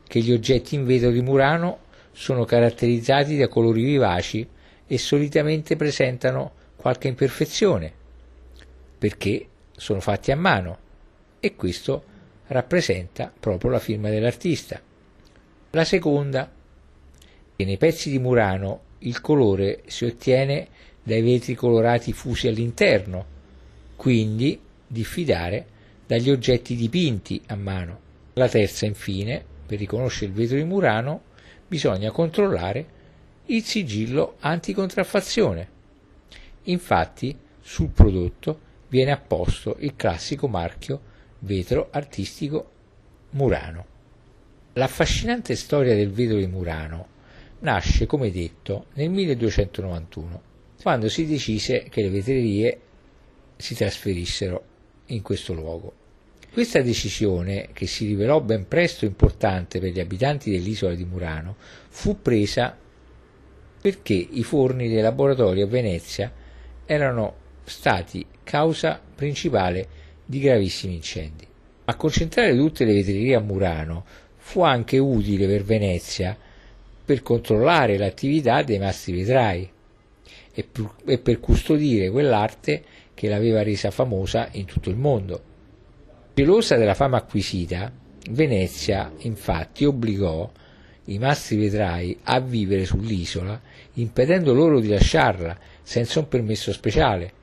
che 0.05 0.19
gli 0.19 0.31
oggetti 0.31 0.75
in 0.75 0.85
vetro 0.85 1.09
di 1.09 1.21
Murano 1.21 1.87
sono 2.11 2.43
caratterizzati 2.43 3.37
da 3.37 3.47
colori 3.47 3.83
vivaci 3.83 4.47
e 4.85 4.97
solitamente 4.97 5.75
presentano 5.75 6.51
qualche 6.75 7.07
imperfezione, 7.07 7.91
perché 8.97 9.47
sono 9.71 10.01
fatti 10.01 10.31
a 10.31 10.35
mano 10.35 10.77
e 11.39 11.55
questo 11.55 12.03
rappresenta 12.47 13.31
proprio 13.39 13.71
la 13.71 13.79
firma 13.79 14.09
dell'artista. 14.09 14.81
La 15.71 15.83
seconda, 15.85 16.51
nei 17.65 17.77
pezzi 17.77 18.09
di 18.09 18.19
Murano 18.19 18.81
il 18.99 19.19
colore 19.21 19.81
si 19.87 20.05
ottiene 20.05 20.67
dai 21.03 21.21
vetri 21.21 21.55
colorati 21.55 22.13
fusi 22.13 22.47
all'interno, 22.47 23.25
quindi 23.95 24.59
diffidare 24.87 25.65
dagli 26.05 26.29
oggetti 26.29 26.75
dipinti 26.75 27.41
a 27.47 27.55
mano. 27.55 27.99
La 28.33 28.47
terza, 28.47 28.85
infine, 28.85 29.43
per 29.65 29.77
riconoscere 29.77 30.27
il 30.27 30.33
vetro 30.33 30.55
di 30.55 30.63
Murano, 30.63 31.21
bisogna 31.67 32.11
controllare 32.11 32.97
il 33.47 33.63
sigillo 33.63 34.35
anticontraffazione. 34.39 35.67
Infatti, 36.63 37.37
sul 37.61 37.89
prodotto 37.89 38.59
viene 38.87 39.11
apposto 39.11 39.75
il 39.79 39.95
classico 39.95 40.47
marchio 40.47 41.01
vetro 41.39 41.89
artistico 41.91 42.71
Murano. 43.31 43.85
L'affascinante 44.73 45.55
storia 45.55 45.95
del 45.95 46.11
vetro 46.11 46.37
di 46.37 46.47
Murano 46.47 47.17
nasce, 47.59 48.05
come 48.05 48.31
detto, 48.31 48.85
nel 48.93 49.09
1291, 49.09 50.41
quando 50.81 51.09
si 51.09 51.25
decise 51.25 51.85
che 51.89 52.01
le 52.01 52.09
vetrerie 52.09 52.79
si 53.57 53.75
trasferissero 53.75 54.63
in 55.07 55.21
questo 55.21 55.53
luogo. 55.53 55.93
Questa 56.51 56.81
decisione, 56.81 57.69
che 57.73 57.85
si 57.85 58.05
rivelò 58.07 58.41
ben 58.41 58.67
presto 58.67 59.05
importante 59.05 59.79
per 59.79 59.91
gli 59.91 59.99
abitanti 59.99 60.49
dell'isola 60.49 60.95
di 60.95 61.05
Murano, 61.05 61.55
fu 61.89 62.21
presa 62.21 62.75
perché 63.81 64.13
i 64.13 64.43
forni 64.43 64.89
dei 64.89 65.01
laboratori 65.01 65.61
a 65.61 65.67
Venezia 65.67 66.31
erano 66.85 67.35
stati 67.63 68.25
causa 68.43 68.99
principale 69.15 69.87
di 70.25 70.39
gravissimi 70.39 70.95
incendi. 70.95 71.47
Ma 71.85 71.95
concentrare 71.95 72.55
tutte 72.55 72.83
le 72.83 72.93
vetrerie 72.93 73.35
a 73.35 73.39
Murano 73.39 74.05
fu 74.37 74.61
anche 74.61 74.97
utile 74.97 75.47
per 75.47 75.63
Venezia 75.63 76.37
per 77.09 77.23
controllare 77.23 77.97
l'attività 77.97 78.61
dei 78.61 78.77
mastri 78.77 79.13
vetrai 79.13 79.67
e 80.53 81.17
per 81.17 81.39
custodire 81.39 82.11
quell'arte 82.11 82.83
che 83.15 83.27
l'aveva 83.27 83.63
resa 83.63 83.89
famosa 83.89 84.49
in 84.51 84.65
tutto 84.65 84.91
il 84.91 84.95
mondo. 84.95 85.41
Gelosa 86.35 86.75
della 86.75 86.93
fama 86.93 87.17
acquisita, 87.17 87.91
Venezia 88.29 89.11
infatti 89.21 89.85
obbligò 89.85 90.51
i 91.05 91.17
mastri 91.17 91.57
vetrai 91.57 92.15
a 92.25 92.39
vivere 92.41 92.85
sull'isola, 92.85 93.59
impedendo 93.93 94.53
loro 94.53 94.79
di 94.79 94.89
lasciarla 94.89 95.57
senza 95.81 96.19
un 96.19 96.27
permesso 96.27 96.71
speciale. 96.71 97.33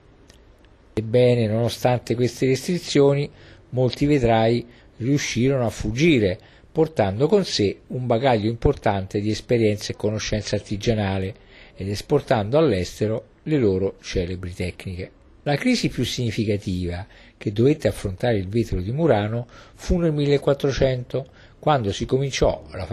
Ebbene, 0.92 1.48
nonostante 1.48 2.14
queste 2.14 2.46
restrizioni, 2.46 3.28
molti 3.70 4.06
vetrai 4.06 4.64
riuscirono 4.98 5.66
a 5.66 5.70
fuggire 5.70 6.38
portando 6.76 7.26
con 7.26 7.42
sé 7.46 7.78
un 7.86 8.06
bagaglio 8.06 8.50
importante 8.50 9.22
di 9.22 9.30
esperienza 9.30 9.92
e 9.92 9.96
conoscenza 9.96 10.56
artigianale 10.56 11.34
ed 11.74 11.88
esportando 11.88 12.58
all'estero 12.58 13.28
le 13.44 13.56
loro 13.56 13.96
celebri 14.02 14.52
tecniche. 14.52 15.10
La 15.44 15.56
crisi 15.56 15.88
più 15.88 16.04
significativa 16.04 17.06
che 17.38 17.50
dovette 17.50 17.88
affrontare 17.88 18.36
il 18.36 18.48
vetro 18.48 18.82
di 18.82 18.92
Murano 18.92 19.46
fu 19.74 19.96
nel 19.96 20.12
1400, 20.12 21.26
quando 21.58 21.92
si 21.92 22.04
cominciò 22.04 22.62
la 22.72 22.86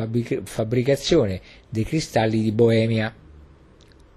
fabbricazione 0.45 1.41
dei 1.68 1.84
cristalli 1.84 2.41
di 2.41 2.53
Boemia. 2.53 3.14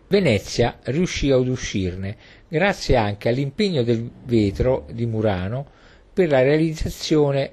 Venezia 0.06 0.78
riuscì 0.84 1.32
ad 1.32 1.48
uscirne 1.48 2.16
grazie 2.46 2.94
anche 2.94 3.28
all'impegno 3.28 3.82
del 3.82 4.08
vetro 4.26 4.86
di 4.92 5.06
Murano 5.06 5.66
per 6.12 6.28
la 6.28 6.42
realizzazione 6.42 7.50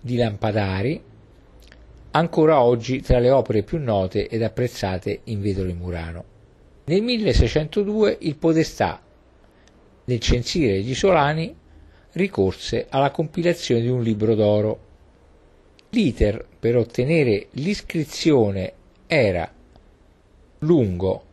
di 0.00 0.16
lampadari, 0.16 1.06
ancora 2.18 2.60
oggi 2.60 3.00
tra 3.00 3.20
le 3.20 3.30
opere 3.30 3.62
più 3.62 3.78
note 3.78 4.28
ed 4.28 4.42
apprezzate 4.42 5.20
in 5.24 5.40
vetro 5.40 5.72
Murano. 5.72 6.24
Nel 6.84 7.02
1602 7.02 8.18
il 8.22 8.36
podestà 8.36 9.00
del 10.04 10.18
censire 10.18 10.72
degli 10.72 10.90
isolani 10.90 11.54
ricorse 12.12 12.86
alla 12.88 13.10
compilazione 13.10 13.82
di 13.82 13.88
un 13.88 14.02
libro 14.02 14.34
d'oro. 14.34 14.86
L'iter 15.90 16.44
per 16.58 16.76
ottenere 16.76 17.46
l'iscrizione 17.52 18.72
era 19.06 19.50
lungo 20.60 21.24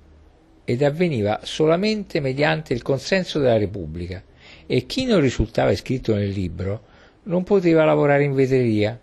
ed 0.66 0.84
avveniva 0.84 1.40
solamente 1.44 2.20
mediante 2.20 2.74
il 2.74 2.84
consenso 2.84 3.40
della 3.40 3.57
Repubblica 3.57 4.22
e 4.68 4.86
chi 4.86 5.06
non 5.06 5.20
risultava 5.20 5.72
iscritto 5.72 6.14
nel 6.14 6.30
libro 6.30 6.94
non 7.24 7.44
poteva 7.44 7.86
lavorare 7.86 8.24
in 8.24 8.34
vetreria, 8.34 8.99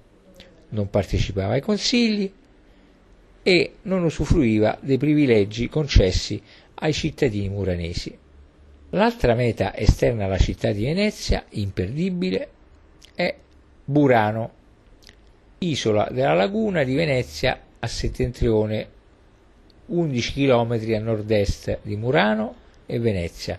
non 0.73 0.91
partecipava 0.91 1.55
ai 1.55 1.61
consigli 1.61 2.31
e 3.43 3.75
non 3.83 4.05
usufruiva 4.05 4.79
dei 4.81 4.99
privilegi 4.99 5.69
concessi 5.69 6.41
ai 6.75 6.93
cittadini 6.93 7.49
muranesi. 7.49 8.17
L'altra 8.91 9.35
meta 9.35 9.75
esterna 9.75 10.27
alla 10.27 10.39
città 10.39 10.71
di 10.73 10.85
Venezia, 10.85 11.45
imperdibile, 11.51 12.49
è 13.15 13.35
Burano, 13.85 14.51
isola 15.59 16.09
della 16.11 16.35
laguna 16.35 16.83
di 16.83 16.95
Venezia 16.95 17.59
a 17.79 17.87
settentrione 17.87 18.89
11 19.87 20.33
km 20.33 20.73
a 20.95 20.99
nord-est 20.99 21.79
di 21.83 21.97
Murano 21.97 22.55
e 22.87 22.99
Venezia, 22.99 23.59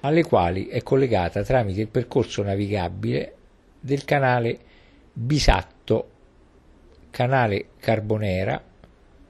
alle 0.00 0.22
quali 0.24 0.66
è 0.66 0.82
collegata 0.82 1.42
tramite 1.42 1.82
il 1.82 1.88
percorso 1.88 2.42
navigabile 2.42 3.34
del 3.80 4.04
canale 4.04 4.58
Bisatto, 5.12 6.10
canale 7.16 7.68
Carbonera, 7.80 8.62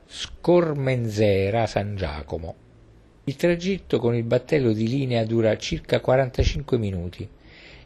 Scormenzera 0.08 1.66
San 1.66 1.94
Giacomo. 1.94 2.56
Il 3.22 3.36
tragitto 3.36 4.00
con 4.00 4.16
il 4.16 4.24
battello 4.24 4.72
di 4.72 4.88
linea 4.88 5.24
dura 5.24 5.56
circa 5.56 6.00
45 6.00 6.78
minuti 6.78 7.28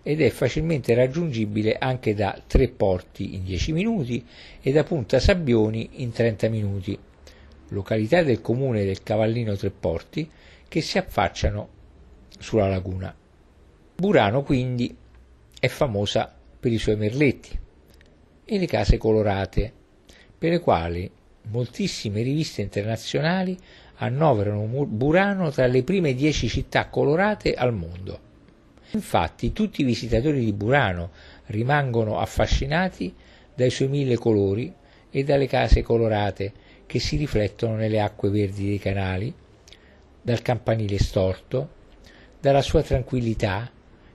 ed 0.03 0.23
è 0.23 0.31
facilmente 0.31 0.95
raggiungibile 0.95 1.77
anche 1.77 2.15
da 2.15 2.41
Tre 2.47 2.69
Porti 2.69 3.35
in 3.35 3.45
10 3.45 3.73
minuti 3.73 4.25
e 4.63 4.73
da 4.73 4.85
Punta 4.85 5.21
Sabbioni 5.21 5.91
in 5.97 6.13
30 6.13 6.49
minuti, 6.49 6.99
località 7.69 8.23
del 8.23 8.41
comune 8.41 8.87
del 8.87 9.03
Cavallino 9.03 9.55
Tre 9.55 9.69
Porti 9.69 10.31
che 10.67 10.81
si 10.81 10.97
affacciano 10.97 11.69
sulla 12.39 12.69
laguna. 12.69 13.15
Burano 13.97 14.45
quindi 14.45 14.97
è 15.61 15.69
famosa 15.69 16.35
per 16.59 16.73
i 16.73 16.79
suoi 16.79 16.97
merletti 16.97 17.59
e 18.47 18.59
le 18.59 18.67
case 18.67 18.97
colorate, 18.97 19.75
per 20.41 20.53
le 20.53 20.61
quali 20.61 21.11
moltissime 21.51 22.23
riviste 22.23 22.63
internazionali 22.63 23.55
annoverano 23.97 24.65
Burano 24.87 25.51
tra 25.51 25.67
le 25.67 25.83
prime 25.83 26.15
dieci 26.15 26.49
città 26.49 26.89
colorate 26.89 27.53
al 27.53 27.75
mondo. 27.75 28.19
Infatti 28.93 29.53
tutti 29.53 29.83
i 29.83 29.85
visitatori 29.85 30.43
di 30.43 30.55
Burano 30.55 31.11
rimangono 31.49 32.19
affascinati 32.19 33.15
dai 33.55 33.69
suoi 33.69 33.89
mille 33.89 34.17
colori 34.17 34.73
e 35.11 35.25
dalle 35.25 35.47
case 35.47 35.83
colorate 35.83 36.53
che 36.87 37.01
si 37.01 37.19
riflettono 37.19 37.75
nelle 37.75 38.01
acque 38.01 38.31
verdi 38.31 38.65
dei 38.65 38.79
canali, 38.79 39.35
dal 40.23 40.41
campanile 40.41 40.99
storto, 40.99 41.69
dalla 42.41 42.63
sua 42.63 42.83
tranquillità 42.83 43.71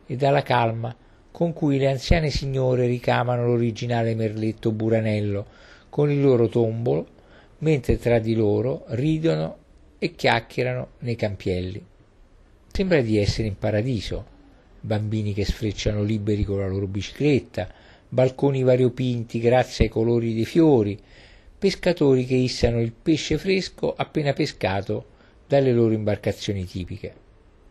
e 0.07 0.15
dalla 0.15 0.41
calma 0.41 0.95
con 1.29 1.53
cui 1.53 1.77
le 1.77 1.91
anziane 1.91 2.31
signore 2.31 2.87
ricamano 2.87 3.45
l'originale 3.45 4.15
merletto 4.15 4.71
buranello 4.71 5.64
con 5.95 6.11
il 6.11 6.19
loro 6.19 6.49
tombolo 6.49 7.07
mentre 7.59 7.97
tra 7.97 8.19
di 8.19 8.35
loro 8.35 8.83
ridono 8.87 9.57
e 9.97 10.13
chiacchierano 10.13 10.89
nei 10.99 11.15
campielli. 11.15 11.81
Sembra 12.69 12.99
di 12.99 13.17
essere 13.17 13.47
in 13.47 13.57
paradiso, 13.57 14.25
bambini 14.81 15.33
che 15.33 15.45
sfrecciano 15.45 16.03
liberi 16.03 16.43
con 16.43 16.59
la 16.59 16.67
loro 16.67 16.85
bicicletta, 16.87 17.69
balconi 18.09 18.61
variopinti 18.61 19.39
grazie 19.39 19.85
ai 19.85 19.89
colori 19.89 20.33
dei 20.33 20.43
fiori, 20.43 20.99
pescatori 21.57 22.25
che 22.25 22.35
issano 22.35 22.81
il 22.81 22.91
pesce 22.91 23.37
fresco 23.37 23.95
appena 23.95 24.33
pescato 24.33 25.05
dalle 25.47 25.71
loro 25.71 25.93
imbarcazioni 25.93 26.65
tipiche. 26.65 27.13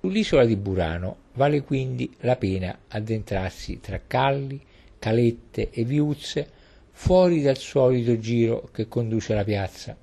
Sull'isola 0.00 0.46
di 0.46 0.56
Burano 0.56 1.16
vale 1.34 1.60
quindi 1.60 2.10
la 2.20 2.36
pena 2.36 2.74
addentrarsi 2.88 3.80
tra 3.80 4.00
calli, 4.06 4.58
calette 4.98 5.68
e 5.68 5.84
viuzze 5.84 6.62
fuori 6.96 7.42
dal 7.42 7.58
solito 7.58 8.18
giro 8.18 8.68
che 8.72 8.86
conduce 8.86 9.32
alla 9.32 9.44
piazza. 9.44 9.96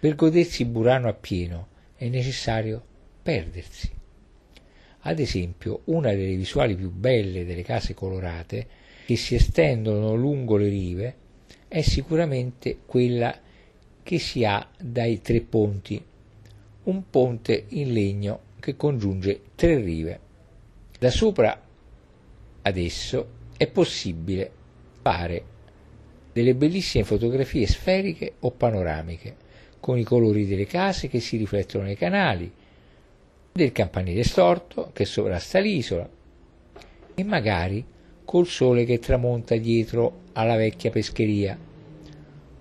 Per 0.00 0.14
godersi 0.14 0.66
Burano 0.66 1.08
appieno 1.08 1.68
è 1.96 2.08
necessario 2.08 2.82
perdersi. 3.22 3.90
Ad 5.00 5.18
esempio, 5.18 5.80
una 5.84 6.10
delle 6.10 6.36
visuali 6.36 6.76
più 6.76 6.90
belle 6.90 7.46
delle 7.46 7.62
case 7.62 7.94
colorate 7.94 8.68
che 9.06 9.16
si 9.16 9.34
estendono 9.34 10.14
lungo 10.14 10.56
le 10.56 10.68
rive 10.68 11.16
è 11.66 11.80
sicuramente 11.80 12.80
quella 12.84 13.36
che 14.02 14.18
si 14.18 14.44
ha 14.44 14.68
dai 14.78 15.22
tre 15.22 15.40
ponti, 15.40 16.04
un 16.84 17.10
ponte 17.10 17.64
in 17.68 17.92
legno 17.92 18.40
che 18.60 18.76
congiunge 18.76 19.40
tre 19.54 19.78
rive. 19.78 20.20
Da 20.98 21.10
sopra 21.10 21.60
adesso 22.62 23.28
è 23.56 23.66
possibile 23.68 24.52
fare 25.00 25.49
delle 26.32 26.54
bellissime 26.54 27.04
fotografie 27.04 27.66
sferiche 27.66 28.34
o 28.40 28.50
panoramiche, 28.50 29.36
con 29.80 29.98
i 29.98 30.04
colori 30.04 30.46
delle 30.46 30.66
case 30.66 31.08
che 31.08 31.20
si 31.20 31.36
riflettono 31.36 31.84
nei 31.84 31.96
canali, 31.96 32.50
del 33.52 33.72
campanile 33.72 34.22
storto 34.22 34.90
che 34.92 35.04
sovrasta 35.04 35.58
l'isola 35.58 36.08
e 37.14 37.24
magari 37.24 37.84
col 38.24 38.46
sole 38.46 38.84
che 38.84 38.98
tramonta 38.98 39.56
dietro 39.56 40.20
alla 40.34 40.56
vecchia 40.56 40.90
pescheria, 40.90 41.58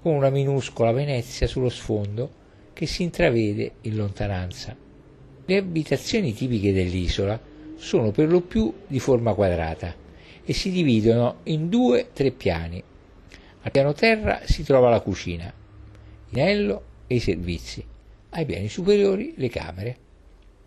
con 0.01 0.15
una 0.15 0.29
minuscola 0.29 0.91
Venezia 0.91 1.45
sullo 1.45 1.69
sfondo 1.69 2.37
che 2.73 2.85
si 2.85 3.03
intravede 3.03 3.73
in 3.81 3.95
lontananza. 3.95 4.75
Le 5.45 5.57
abitazioni 5.57 6.33
tipiche 6.33 6.73
dell'isola 6.73 7.39
sono 7.75 8.11
per 8.11 8.29
lo 8.29 8.41
più 8.41 8.73
di 8.87 8.99
forma 8.99 9.33
quadrata 9.33 9.93
e 10.43 10.53
si 10.53 10.71
dividono 10.71 11.37
in 11.43 11.69
due 11.69 12.01
o 12.01 12.07
tre 12.13 12.31
piani. 12.31 12.83
Al 13.61 13.71
piano 13.71 13.93
terra 13.93 14.41
si 14.45 14.63
trova 14.63 14.89
la 14.89 15.01
cucina, 15.01 15.53
l'inello 16.29 16.83
e 17.07 17.15
i 17.15 17.19
servizi, 17.19 17.85
ai 18.29 18.45
piani 18.45 18.69
superiori 18.69 19.33
le 19.35 19.49
camere 19.49 19.97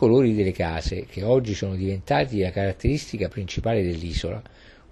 colori 0.03 0.35
delle 0.35 0.51
case, 0.51 1.07
che 1.07 1.23
oggi 1.23 1.55
sono 1.55 1.77
diventati 1.77 2.41
la 2.41 2.51
caratteristica 2.51 3.29
principale 3.29 3.85
dell'isola, 3.85 4.43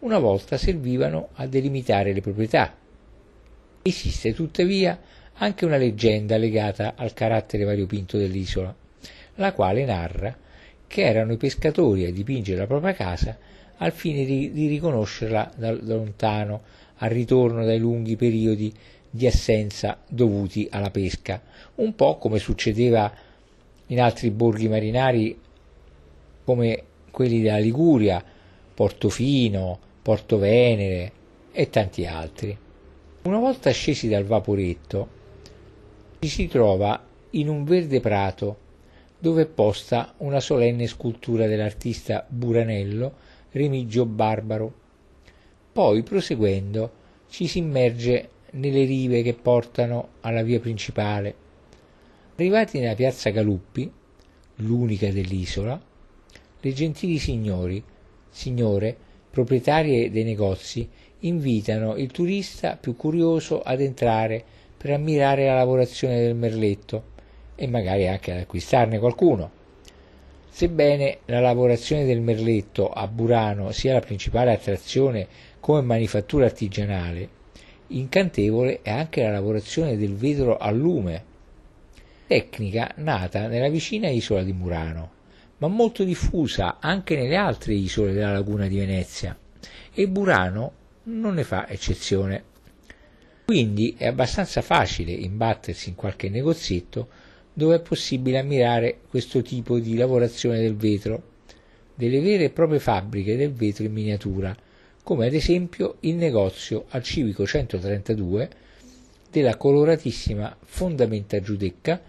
una 0.01 0.21
volta 0.21 0.57
servivano 0.57 1.31
a 1.35 1.49
delimitare 1.49 2.13
le 2.13 2.21
proprietà. 2.21 2.77
Esiste 3.83 4.33
tuttavia 4.33 5.01
anche 5.35 5.65
una 5.65 5.79
leggenda 5.79 6.37
legata 6.37 6.95
al 6.95 7.13
carattere 7.13 7.65
variopinto 7.65 8.17
dell'isola, 8.19 8.73
la 9.35 9.53
quale 9.53 9.85
narra 9.85 10.37
che 10.87 11.03
erano 11.03 11.33
i 11.33 11.37
pescatori 11.39 12.07
a 12.07 12.13
dipingere 12.13 12.61
la 12.61 12.67
propria 12.67 12.95
casa 12.95 13.37
al 13.79 13.93
fine 13.93 14.25
di, 14.25 14.53
di 14.53 14.69
riconoscerla 14.69 15.53
da, 15.57 15.73
da 15.73 15.95
lontano 15.95 16.63
al 17.03 17.11
ritorno 17.11 17.65
dai 17.65 17.79
lunghi 17.79 18.17
periodi 18.17 18.73
di 19.11 19.27
assenza 19.27 19.99
dovuti 20.09 20.69
alla 20.71 20.91
pesca, 20.91 21.43
un 21.77 21.95
po' 21.95 22.17
come 22.17 22.39
succedeva 22.39 23.13
in 23.87 24.01
altri 24.01 24.31
borghi 24.31 24.69
marinari 24.69 25.39
come 26.45 26.83
quelli 27.11 27.43
della 27.43 27.59
Liguria, 27.59 28.25
Portofino, 28.75 29.79
Porto 30.03 30.39
Venere 30.39 31.13
e 31.53 31.69
tanti 31.69 32.07
altri. 32.07 32.57
Una 33.23 33.39
volta 33.39 33.71
scesi 33.71 34.09
dal 34.09 34.25
vaporetto 34.25 35.09
ci 36.21 36.29
si 36.29 36.47
trova 36.47 37.03
in 37.31 37.49
un 37.49 37.65
verde 37.65 38.01
prato 38.01 38.69
dove 39.19 39.43
è 39.43 39.47
posta 39.47 40.15
una 40.19 40.41
solenne 40.41 40.87
scultura 40.87 41.47
dell'artista 41.47 42.25
Buranello 42.27 43.13
Remigio 43.51 44.07
Barbaro. 44.07 44.73
Poi, 45.73 46.03
proseguendo, 46.03 46.91
ci 47.29 47.47
si 47.47 47.59
immerge 47.59 48.29
nelle 48.53 48.85
rive 48.85 49.23
che 49.23 49.35
portano 49.35 50.09
alla 50.21 50.43
via 50.43 50.59
principale 50.59 51.49
Arrivati 52.41 52.79
nella 52.79 52.95
piazza 52.95 53.29
Galuppi, 53.29 53.93
l'unica 54.57 55.11
dell'isola, 55.11 55.79
le 56.59 56.73
gentili 56.73 57.19
signori, 57.19 57.85
signore, 58.31 58.97
proprietarie 59.29 60.11
dei 60.11 60.25
negozi, 60.25 60.89
invitano 61.19 61.97
il 61.97 62.11
turista 62.11 62.77
più 62.77 62.97
curioso 62.97 63.61
ad 63.61 63.83
entrare 63.83 64.43
per 64.75 64.93
ammirare 64.93 65.45
la 65.45 65.57
lavorazione 65.57 66.23
del 66.23 66.35
merletto 66.35 67.09
e 67.57 67.67
magari 67.67 68.09
anche 68.09 68.33
ad 68.33 68.39
acquistarne 68.39 68.99
qualcuno. 68.99 69.51
Sebbene 70.49 71.19
la 71.27 71.41
lavorazione 71.41 72.07
del 72.07 72.23
merletto 72.23 72.89
a 72.89 73.07
Burano 73.07 73.71
sia 73.71 73.93
la 73.93 74.01
principale 74.01 74.53
attrazione 74.53 75.27
come 75.61 75.83
manifattura 75.83 76.47
artigianale, 76.47 77.29
incantevole 77.89 78.81
è 78.83 78.91
anche 78.91 79.23
la 79.23 79.31
lavorazione 79.31 79.97
del 79.97 80.15
vetro 80.15 80.57
a 80.57 80.71
lume 80.71 81.29
tecnica 82.27 82.93
nata 82.99 83.49
nella 83.49 83.69
vicina 83.69 84.09
isola 84.09 84.45
di 84.45 84.53
Murano, 84.53 85.11
ma 85.59 85.67
molto 85.67 86.05
diffusa 86.05 86.79
anche 86.79 87.17
nelle 87.17 87.35
altre 87.35 87.75
isole 87.75 88.13
della 88.13 88.33
laguna 88.33 88.69
di 88.69 88.79
Venezia, 88.79 89.37
e 89.93 90.09
Burano 90.09 90.73
non 91.05 91.35
ne 91.35 91.43
fa 91.43 91.69
eccezione. 91.69 92.45
Quindi 93.45 93.97
è 93.99 94.07
abbastanza 94.07 94.63
facile 94.63 95.11
imbattersi 95.11 95.89
in 95.89 95.97
qualche 95.97 96.29
negozietto 96.29 97.09
dove 97.53 97.75
è 97.75 97.81
possibile 97.81 98.39
ammirare 98.39 99.01
questo 99.09 99.43
tipo 99.43 99.81
di 99.81 99.97
lavorazione 99.97 100.61
del 100.61 100.77
vetro, 100.77 101.23
delle 101.97 102.21
vere 102.21 102.45
e 102.45 102.51
proprie 102.51 102.79
fabbriche 102.79 103.37
del 103.37 103.53
vetro 103.53 103.85
in 103.85 103.93
miniatura, 103.93 104.57
come 105.11 105.27
ad 105.27 105.35
esempio 105.35 105.97
il 106.03 106.15
negozio 106.15 106.85
al 106.91 107.03
Civico 107.03 107.45
132 107.45 108.49
della 109.29 109.57
coloratissima 109.57 110.57
Fondamenta 110.65 111.41
Giudecca, 111.41 112.01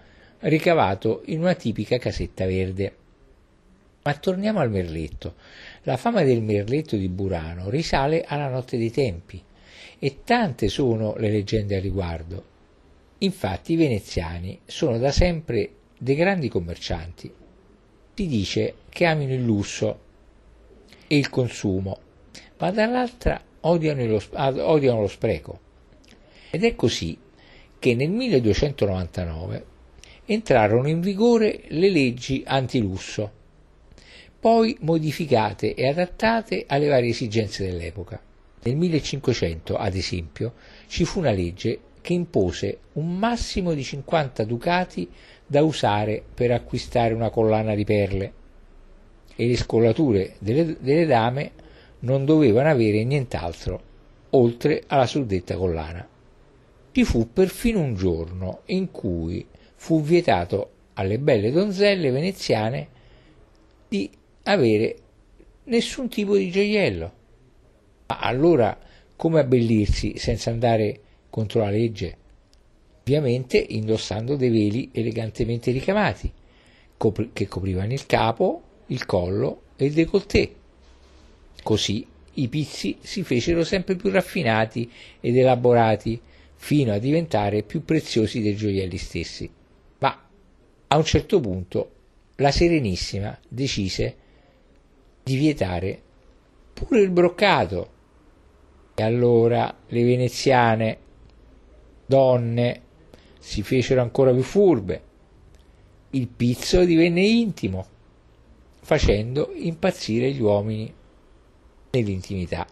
ricavato 0.41 1.23
in 1.25 1.39
una 1.39 1.55
tipica 1.55 1.97
casetta 1.97 2.45
verde. 2.45 2.95
Ma 4.03 4.13
torniamo 4.13 4.59
al 4.59 4.69
merletto. 4.69 5.33
La 5.81 5.97
fama 5.97 6.21
del 6.21 6.43
merletto 6.43 6.95
di 6.95 7.09
Burano 7.09 7.71
risale 7.71 8.23
alla 8.23 8.49
notte 8.49 8.77
dei 8.77 8.91
tempi 8.91 9.43
e 9.97 10.19
tante 10.23 10.67
sono 10.67 11.15
le 11.17 11.31
leggende 11.31 11.77
al 11.77 11.81
riguardo. 11.81 12.45
Infatti 13.17 13.73
i 13.73 13.77
veneziani 13.77 14.59
sono 14.63 14.99
da 14.99 15.11
sempre 15.11 15.71
dei 15.97 16.13
grandi 16.13 16.49
commercianti. 16.49 17.33
Si 18.13 18.27
dice 18.27 18.75
che 18.89 19.05
amino 19.07 19.33
il 19.33 19.41
lusso 19.41 19.99
e 21.07 21.17
il 21.17 21.29
consumo, 21.31 22.09
ma 22.61 22.69
dall'altra 22.69 23.41
odiano 23.61 24.05
lo, 24.05 24.21
odiano 24.33 25.01
lo 25.01 25.07
spreco. 25.07 25.59
Ed 26.51 26.63
è 26.63 26.75
così 26.75 27.17
che 27.79 27.95
nel 27.95 28.09
1299 28.09 29.65
entrarono 30.25 30.87
in 30.87 31.01
vigore 31.01 31.61
le 31.69 31.89
leggi 31.89 32.43
antilusso, 32.45 33.39
poi 34.39 34.77
modificate 34.81 35.73
e 35.73 35.87
adattate 35.87 36.65
alle 36.67 36.87
varie 36.87 37.09
esigenze 37.09 37.65
dell'epoca. 37.65 38.21
Nel 38.63 38.75
1500, 38.75 39.75
ad 39.75 39.95
esempio, 39.95 40.53
ci 40.85 41.03
fu 41.03 41.17
una 41.17 41.31
legge 41.31 41.79
che 42.01 42.13
impose 42.13 42.77
un 42.93 43.17
massimo 43.17 43.73
di 43.73 43.83
50 43.83 44.43
ducati 44.43 45.09
da 45.47 45.63
usare 45.63 46.23
per 46.31 46.51
acquistare 46.51 47.15
una 47.15 47.31
collana 47.31 47.73
di 47.73 47.85
perle 47.85 48.33
e 49.35 49.47
le 49.47 49.57
scollature 49.57 50.35
delle, 50.37 50.77
delle 50.79 51.05
dame 51.07 51.51
non 52.01 52.25
dovevano 52.25 52.69
avere 52.69 53.03
nient'altro 53.03 53.89
oltre 54.31 54.83
alla 54.87 55.05
suddetta 55.05 55.55
collana. 55.55 56.07
Ci 56.91 57.03
fu 57.03 57.31
perfino 57.31 57.79
un 57.79 57.95
giorno 57.95 58.61
in 58.65 58.91
cui 58.91 59.45
fu 59.75 60.01
vietato 60.01 60.69
alle 60.93 61.19
belle 61.19 61.51
donzelle 61.51 62.11
veneziane 62.11 62.87
di 63.87 64.09
avere 64.43 64.95
nessun 65.65 66.07
tipo 66.07 66.35
di 66.35 66.51
gioiello. 66.51 67.11
Ma 68.07 68.19
allora 68.19 68.77
come 69.15 69.39
abbellirsi 69.39 70.17
senza 70.17 70.49
andare 70.49 70.99
contro 71.29 71.61
la 71.61 71.69
legge? 71.69 72.17
Ovviamente 73.01 73.57
indossando 73.57 74.35
dei 74.35 74.49
veli 74.49 74.89
elegantemente 74.91 75.71
ricamati, 75.71 76.31
che 77.33 77.47
coprivano 77.47 77.93
il 77.93 78.05
capo, 78.05 78.61
il 78.87 79.05
collo 79.05 79.61
e 79.75 79.85
il 79.85 79.93
décolleté. 79.93 80.55
Così 81.63 82.05
i 82.35 82.47
pizzi 82.47 82.97
si 83.01 83.23
fecero 83.23 83.63
sempre 83.63 83.95
più 83.95 84.09
raffinati 84.09 84.89
ed 85.19 85.35
elaborati, 85.35 86.19
fino 86.55 86.93
a 86.93 86.99
diventare 86.99 87.63
più 87.63 87.83
preziosi 87.83 88.41
dei 88.41 88.55
gioielli 88.55 88.97
stessi. 88.97 89.49
Ma 89.99 90.29
a 90.87 90.97
un 90.97 91.03
certo 91.03 91.39
punto 91.39 91.91
la 92.35 92.51
Serenissima 92.51 93.37
decise 93.47 94.15
di 95.23 95.35
vietare 95.35 96.01
pure 96.73 97.01
il 97.01 97.09
broccato. 97.09 97.89
E 98.93 99.03
allora 99.03 99.75
le 99.87 100.03
veneziane, 100.03 100.97
donne, 102.05 102.81
si 103.39 103.61
fecero 103.63 104.01
ancora 104.01 104.31
più 104.31 104.43
furbe. 104.43 105.01
Il 106.11 106.27
pizzo 106.27 106.83
divenne 106.85 107.21
intimo, 107.21 107.87
facendo 108.81 109.51
impazzire 109.55 110.31
gli 110.31 110.41
uomini 110.41 110.93
nell'intimità. 111.91 112.65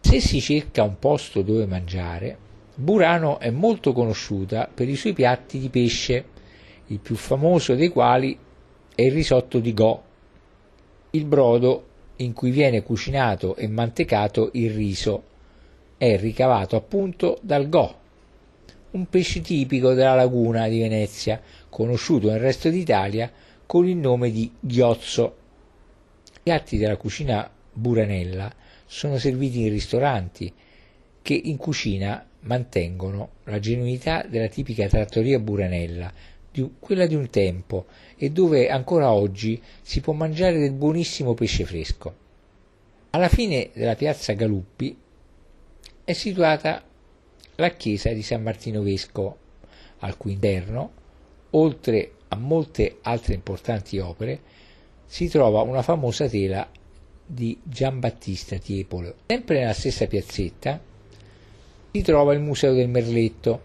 Se 0.00 0.20
si 0.20 0.40
cerca 0.40 0.82
un 0.82 0.98
posto 0.98 1.42
dove 1.42 1.66
mangiare, 1.66 2.36
Burano 2.74 3.38
è 3.38 3.50
molto 3.50 3.92
conosciuta 3.92 4.68
per 4.72 4.88
i 4.88 4.96
suoi 4.96 5.12
piatti 5.12 5.58
di 5.58 5.68
pesce, 5.68 6.24
il 6.86 6.98
più 6.98 7.14
famoso 7.14 7.74
dei 7.74 7.88
quali 7.88 8.36
è 8.94 9.02
il 9.02 9.12
risotto 9.12 9.58
di 9.58 9.72
Go, 9.74 10.02
il 11.10 11.24
brodo 11.24 11.86
in 12.16 12.32
cui 12.32 12.50
viene 12.50 12.82
cucinato 12.82 13.56
e 13.56 13.66
mantecato 13.68 14.50
il 14.54 14.70
riso 14.72 15.24
è 15.98 16.18
ricavato 16.18 16.76
appunto 16.76 17.38
dal 17.42 17.68
Go, 17.68 17.94
un 18.92 19.08
pesce 19.08 19.40
tipico 19.40 19.92
della 19.92 20.14
laguna 20.14 20.68
di 20.68 20.80
Venezia, 20.80 21.40
conosciuto 21.68 22.28
nel 22.28 22.40
resto 22.40 22.68
d'Italia 22.70 23.30
con 23.64 23.86
il 23.86 23.96
nome 23.96 24.30
di 24.30 24.50
ghiozzo. 24.58 25.36
I 26.34 26.40
piatti 26.42 26.76
della 26.76 26.96
cucina 26.96 27.48
buranella 27.72 28.52
sono 28.86 29.18
serviti 29.18 29.60
in 29.62 29.70
ristoranti 29.70 30.52
che 31.22 31.34
in 31.34 31.56
cucina 31.56 32.26
mantengono 32.40 33.30
la 33.44 33.58
genuinità 33.58 34.24
della 34.28 34.48
tipica 34.48 34.88
trattoria 34.88 35.38
buranella, 35.38 36.12
di, 36.50 36.68
quella 36.78 37.06
di 37.06 37.14
un 37.14 37.30
tempo, 37.30 37.86
e 38.16 38.30
dove 38.30 38.68
ancora 38.68 39.12
oggi 39.12 39.60
si 39.80 40.00
può 40.00 40.12
mangiare 40.12 40.58
del 40.58 40.72
buonissimo 40.72 41.34
pesce 41.34 41.64
fresco. 41.64 42.14
Alla 43.10 43.28
fine 43.28 43.70
della 43.72 43.94
piazza 43.94 44.32
Galuppi 44.32 44.96
è 46.04 46.12
situata 46.12 46.82
la 47.56 47.70
chiesa 47.70 48.10
di 48.12 48.22
San 48.22 48.42
Martino 48.42 48.82
Vescovo, 48.82 49.38
al 50.00 50.16
cui 50.16 50.32
interno, 50.32 50.90
oltre 51.50 52.12
a 52.28 52.36
molte 52.36 52.98
altre 53.02 53.34
importanti 53.34 53.98
opere, 53.98 54.40
si 55.06 55.28
trova 55.28 55.60
una 55.60 55.82
famosa 55.82 56.28
tela 56.28 56.68
di 57.32 57.58
Giambattista 57.62 58.58
Tiepolo. 58.58 59.14
Sempre 59.26 59.60
nella 59.60 59.72
stessa 59.72 60.06
piazzetta 60.06 60.78
si 61.90 62.02
trova 62.02 62.34
il 62.34 62.40
Museo 62.40 62.74
del 62.74 62.90
Merletto, 62.90 63.60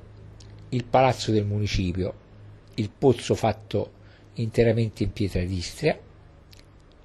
il 0.69 0.85
Palazzo 0.85 1.31
del 1.31 1.43
Municipio, 1.45 2.13
il 2.75 2.89
pozzo 2.89 3.35
fatto 3.35 3.91
interamente 4.35 5.03
in 5.03 5.11
pietra 5.11 5.43
d'Istria 5.43 5.99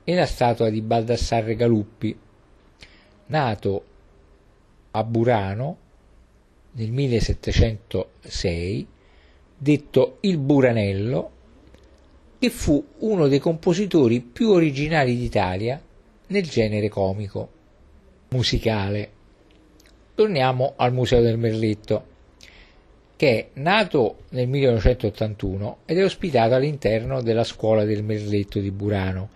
e 0.04 0.14
la 0.14 0.26
statua 0.26 0.70
di 0.70 0.80
Baldassarre 0.80 1.56
Galuppi, 1.56 2.16
nato 3.26 3.84
a 4.92 5.02
Burano 5.02 5.76
nel 6.72 6.92
1706, 6.92 8.86
detto 9.58 10.18
il 10.20 10.38
Buranello, 10.38 11.30
che 12.38 12.50
fu 12.50 12.84
uno 12.98 13.26
dei 13.26 13.40
compositori 13.40 14.20
più 14.20 14.50
originali 14.50 15.16
d'Italia 15.16 15.82
nel 16.32 16.48
genere 16.48 16.88
comico 16.88 17.48
musicale. 18.30 19.10
Torniamo 20.14 20.72
al 20.76 20.92
Museo 20.92 21.20
del 21.20 21.38
Merletto, 21.38 22.06
che 23.16 23.38
è 23.38 23.48
nato 23.60 24.24
nel 24.30 24.48
1981 24.48 25.78
ed 25.84 25.98
è 25.98 26.04
ospitato 26.04 26.54
all'interno 26.54 27.22
della 27.22 27.44
Scuola 27.44 27.84
del 27.84 28.02
Merletto 28.02 28.58
di 28.58 28.70
Burano, 28.70 29.28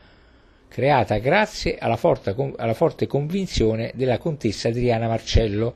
creata 0.68 1.18
grazie 1.18 1.78
alla 1.78 1.97
forte, 1.97 2.35
alla 2.56 2.74
forte 2.74 3.06
convinzione 3.06 3.93
della 3.94 4.18
contessa 4.18 4.68
Adriana 4.68 5.06
Marcello 5.06 5.74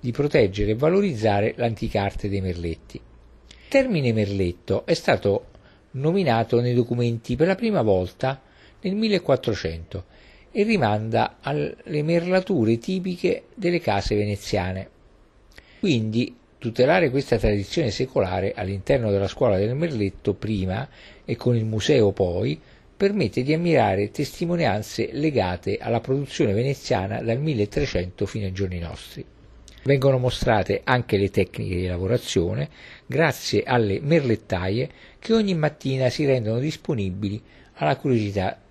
di 0.00 0.10
proteggere 0.10 0.72
e 0.72 0.74
valorizzare 0.74 1.54
l'antica 1.56 2.02
arte 2.02 2.28
dei 2.28 2.40
merletti. 2.40 2.96
Il 2.96 3.68
termine 3.68 4.12
merletto 4.12 4.84
è 4.84 4.94
stato 4.94 5.46
nominato 5.92 6.60
nei 6.60 6.74
documenti 6.74 7.36
per 7.36 7.46
la 7.46 7.54
prima 7.54 7.82
volta 7.82 8.40
nel 8.80 8.94
1400 8.94 10.04
e 10.52 10.62
rimanda 10.62 11.38
alle 11.40 12.02
merlature 12.02 12.78
tipiche 12.78 13.44
delle 13.54 13.80
case 13.80 14.14
veneziane. 14.14 14.88
Quindi 15.80 16.36
tutelare 16.58 17.10
questa 17.10 17.38
tradizione 17.38 17.90
secolare 17.90 18.52
all'interno 18.54 19.10
della 19.10 19.26
scuola 19.26 19.56
del 19.56 19.74
merletto 19.74 20.34
prima 20.34 20.88
e 21.24 21.34
con 21.34 21.56
il 21.56 21.64
museo 21.64 22.12
poi 22.12 22.60
permette 22.96 23.42
di 23.42 23.52
ammirare 23.52 24.12
testimonianze 24.12 25.08
legate 25.10 25.78
alla 25.80 25.98
produzione 25.98 26.52
veneziana 26.52 27.20
dal 27.20 27.40
1300 27.40 28.26
fino 28.26 28.46
ai 28.46 28.52
giorni 28.52 28.78
nostri. 28.78 29.24
Vengono 29.84 30.18
mostrate 30.18 30.82
anche 30.84 31.16
le 31.16 31.30
tecniche 31.30 31.74
di 31.74 31.86
lavorazione 31.88 32.68
grazie 33.04 33.64
alle 33.64 33.98
merlettaie 34.00 34.88
che 35.18 35.32
ogni 35.32 35.54
mattina 35.54 36.10
si 36.10 36.24
rendono 36.24 36.60
disponibili 36.60 37.42
alla 37.74 37.96
curiosità 37.96 38.61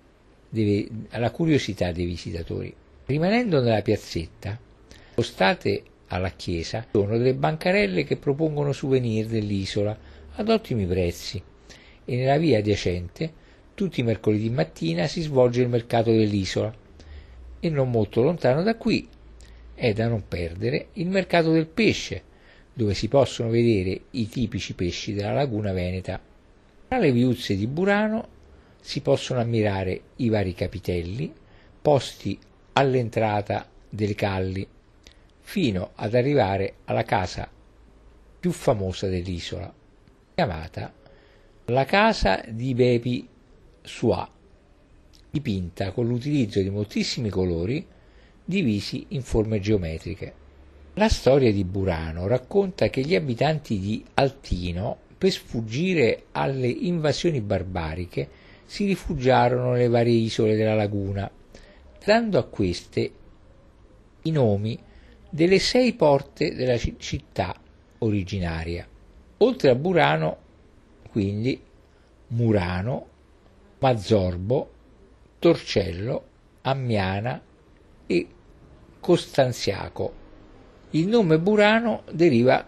dei, 0.52 1.06
alla 1.10 1.30
curiosità 1.30 1.92
dei 1.92 2.04
visitatori. 2.04 2.74
Rimanendo 3.06 3.60
nella 3.60 3.80
piazzetta, 3.80 4.58
spostate 5.12 5.82
alla 6.08 6.30
chiesa, 6.30 6.86
sono 6.92 7.16
delle 7.16 7.34
bancarelle 7.34 8.04
che 8.04 8.16
propongono 8.16 8.72
souvenir 8.72 9.26
dell'isola 9.26 9.96
ad 10.34 10.48
ottimi 10.50 10.86
prezzi 10.86 11.42
e 12.04 12.16
nella 12.16 12.36
via 12.36 12.58
adiacente 12.58 13.40
tutti 13.74 14.00
i 14.00 14.04
mercoledì 14.04 14.50
mattina 14.50 15.06
si 15.06 15.22
svolge 15.22 15.62
il 15.62 15.68
mercato 15.68 16.10
dell'isola 16.10 16.74
e 17.58 17.70
non 17.70 17.90
molto 17.90 18.22
lontano 18.22 18.62
da 18.62 18.76
qui 18.76 19.08
è 19.74 19.92
da 19.94 20.06
non 20.06 20.24
perdere 20.28 20.88
il 20.94 21.08
mercato 21.08 21.50
del 21.50 21.66
pesce, 21.66 22.22
dove 22.74 22.92
si 22.92 23.08
possono 23.08 23.48
vedere 23.48 24.02
i 24.10 24.28
tipici 24.28 24.74
pesci 24.74 25.14
della 25.14 25.32
laguna 25.32 25.72
veneta. 25.72 26.20
Tra 26.88 26.98
le 26.98 27.10
viuzze 27.10 27.56
di 27.56 27.66
Burano 27.66 28.28
si 28.82 29.00
possono 29.00 29.40
ammirare 29.40 30.00
i 30.16 30.28
vari 30.28 30.54
capitelli 30.54 31.32
posti 31.80 32.36
all'entrata 32.72 33.68
delle 33.88 34.14
calli 34.14 34.66
fino 35.38 35.92
ad 35.94 36.14
arrivare 36.14 36.74
alla 36.84 37.04
casa 37.04 37.48
più 38.40 38.50
famosa 38.50 39.06
dell'isola, 39.08 39.72
chiamata 40.34 40.92
la 41.66 41.84
casa 41.84 42.42
di 42.48 42.74
Bepi 42.74 43.28
Sua, 43.82 44.28
dipinta 45.30 45.92
con 45.92 46.08
l'utilizzo 46.08 46.60
di 46.60 46.70
moltissimi 46.70 47.28
colori 47.28 47.86
divisi 48.44 49.06
in 49.10 49.22
forme 49.22 49.60
geometriche. 49.60 50.34
La 50.94 51.08
storia 51.08 51.52
di 51.52 51.64
Burano 51.64 52.26
racconta 52.26 52.90
che 52.90 53.02
gli 53.02 53.14
abitanti 53.14 53.78
di 53.78 54.04
Altino, 54.14 54.98
per 55.16 55.30
sfuggire 55.30 56.24
alle 56.32 56.66
invasioni 56.66 57.40
barbariche, 57.40 58.28
si 58.72 58.86
rifugiarono 58.86 59.72
nelle 59.72 59.88
varie 59.88 60.16
isole 60.16 60.56
della 60.56 60.74
laguna, 60.74 61.30
dando 62.02 62.38
a 62.38 62.44
queste 62.44 63.12
i 64.22 64.30
nomi 64.30 64.78
delle 65.28 65.58
sei 65.58 65.92
porte 65.92 66.54
della 66.54 66.78
città 66.78 67.54
originaria. 67.98 68.88
Oltre 69.36 69.68
a 69.68 69.74
Burano, 69.74 70.36
quindi, 71.10 71.60
Murano, 72.28 73.06
Mazzorbo, 73.78 74.70
Torcello, 75.38 76.24
Ammiana 76.62 77.42
e 78.06 78.26
Costanziaco. 78.98 80.14
Il 80.92 81.08
nome 81.08 81.38
Burano 81.38 82.04
deriva 82.10 82.66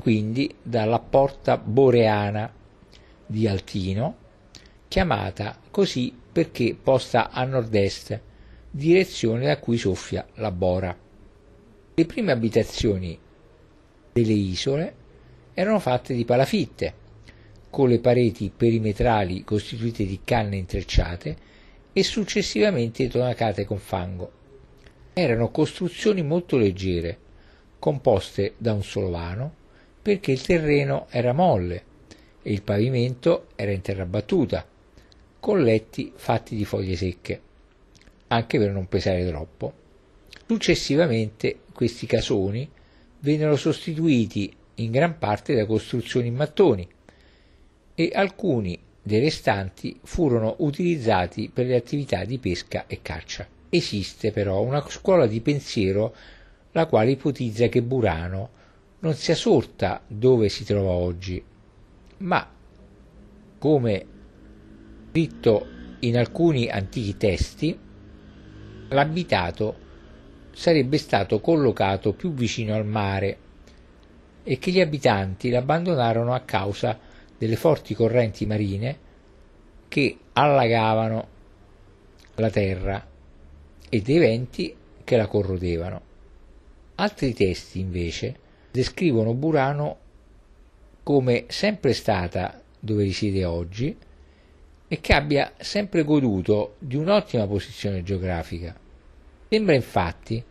quindi 0.00 0.54
dalla 0.62 1.00
porta 1.00 1.58
boreana 1.58 2.50
di 3.26 3.46
Altino, 3.46 4.24
chiamata 4.88 5.58
così 5.70 6.14
perché 6.32 6.76
posta 6.80 7.30
a 7.30 7.44
nord-est, 7.44 8.20
direzione 8.70 9.46
da 9.46 9.58
cui 9.58 9.78
soffia 9.78 10.26
la 10.34 10.50
Bora. 10.50 10.96
Le 11.94 12.04
prime 12.06 12.32
abitazioni 12.32 13.18
delle 14.12 14.32
isole 14.32 14.94
erano 15.54 15.78
fatte 15.78 16.14
di 16.14 16.24
palafitte, 16.24 16.94
con 17.70 17.88
le 17.88 17.98
pareti 17.98 18.52
perimetrali 18.54 19.44
costituite 19.44 20.04
di 20.04 20.20
canne 20.24 20.56
intrecciate 20.56 21.36
e 21.92 22.02
successivamente 22.02 23.08
tonacate 23.08 23.64
con 23.64 23.78
fango. 23.78 24.30
Erano 25.14 25.50
costruzioni 25.50 26.22
molto 26.22 26.58
leggere, 26.58 27.18
composte 27.78 28.54
da 28.58 28.74
un 28.74 28.82
solo 28.82 29.08
vano, 29.08 29.54
perché 30.02 30.32
il 30.32 30.42
terreno 30.42 31.06
era 31.08 31.32
molle 31.32 31.84
e 32.42 32.52
il 32.52 32.62
pavimento 32.62 33.46
era 33.56 33.72
in 33.72 33.80
terra 33.80 34.04
battuta, 34.04 34.66
con 35.46 35.62
letti 35.62 36.10
fatti 36.12 36.56
di 36.56 36.64
foglie 36.64 36.96
secche, 36.96 37.40
anche 38.26 38.58
per 38.58 38.72
non 38.72 38.88
pesare 38.88 39.24
troppo. 39.28 39.72
Successivamente 40.44 41.60
questi 41.72 42.04
casoni 42.04 42.68
vennero 43.20 43.54
sostituiti 43.54 44.52
in 44.74 44.90
gran 44.90 45.18
parte 45.18 45.54
da 45.54 45.64
costruzioni 45.64 46.26
in 46.26 46.34
mattoni 46.34 46.88
e 47.94 48.10
alcuni 48.12 48.76
dei 49.00 49.20
restanti 49.20 49.96
furono 50.02 50.56
utilizzati 50.58 51.48
per 51.48 51.66
le 51.66 51.76
attività 51.76 52.24
di 52.24 52.38
pesca 52.38 52.86
e 52.88 52.98
caccia. 53.00 53.46
Esiste 53.68 54.32
però 54.32 54.62
una 54.62 54.84
scuola 54.88 55.28
di 55.28 55.40
pensiero 55.40 56.12
la 56.72 56.86
quale 56.86 57.12
ipotizza 57.12 57.68
che 57.68 57.82
Burano 57.82 58.50
non 58.98 59.14
sia 59.14 59.36
sorta 59.36 60.02
dove 60.08 60.48
si 60.48 60.64
trova 60.64 60.90
oggi, 60.90 61.40
ma 62.16 62.50
come 63.58 64.14
scritto 65.16 65.66
in 66.00 66.18
alcuni 66.18 66.68
antichi 66.68 67.16
testi, 67.16 67.78
l'abitato 68.90 69.74
sarebbe 70.52 70.98
stato 70.98 71.40
collocato 71.40 72.12
più 72.12 72.34
vicino 72.34 72.74
al 72.74 72.84
mare 72.84 73.38
e 74.42 74.58
che 74.58 74.70
gli 74.70 74.80
abitanti 74.80 75.48
l'abbandonarono 75.48 76.34
a 76.34 76.40
causa 76.40 76.98
delle 77.38 77.56
forti 77.56 77.94
correnti 77.94 78.44
marine 78.44 78.98
che 79.88 80.18
allagavano 80.34 81.28
la 82.34 82.50
terra 82.50 83.06
e 83.88 84.02
dei 84.02 84.18
venti 84.18 84.76
che 85.02 85.16
la 85.16 85.28
corrodevano. 85.28 86.02
Altri 86.96 87.32
testi 87.32 87.80
invece 87.80 88.36
descrivono 88.70 89.32
Burano 89.32 89.96
come 91.02 91.46
sempre 91.48 91.94
stata 91.94 92.60
dove 92.78 93.04
risiede 93.04 93.46
oggi 93.46 93.96
e 94.88 95.00
che 95.00 95.12
abbia 95.12 95.52
sempre 95.58 96.04
goduto 96.04 96.76
di 96.78 96.96
un'ottima 96.96 97.46
posizione 97.46 98.02
geografica. 98.02 98.74
Sembra 99.48 99.74
infatti 99.74 100.42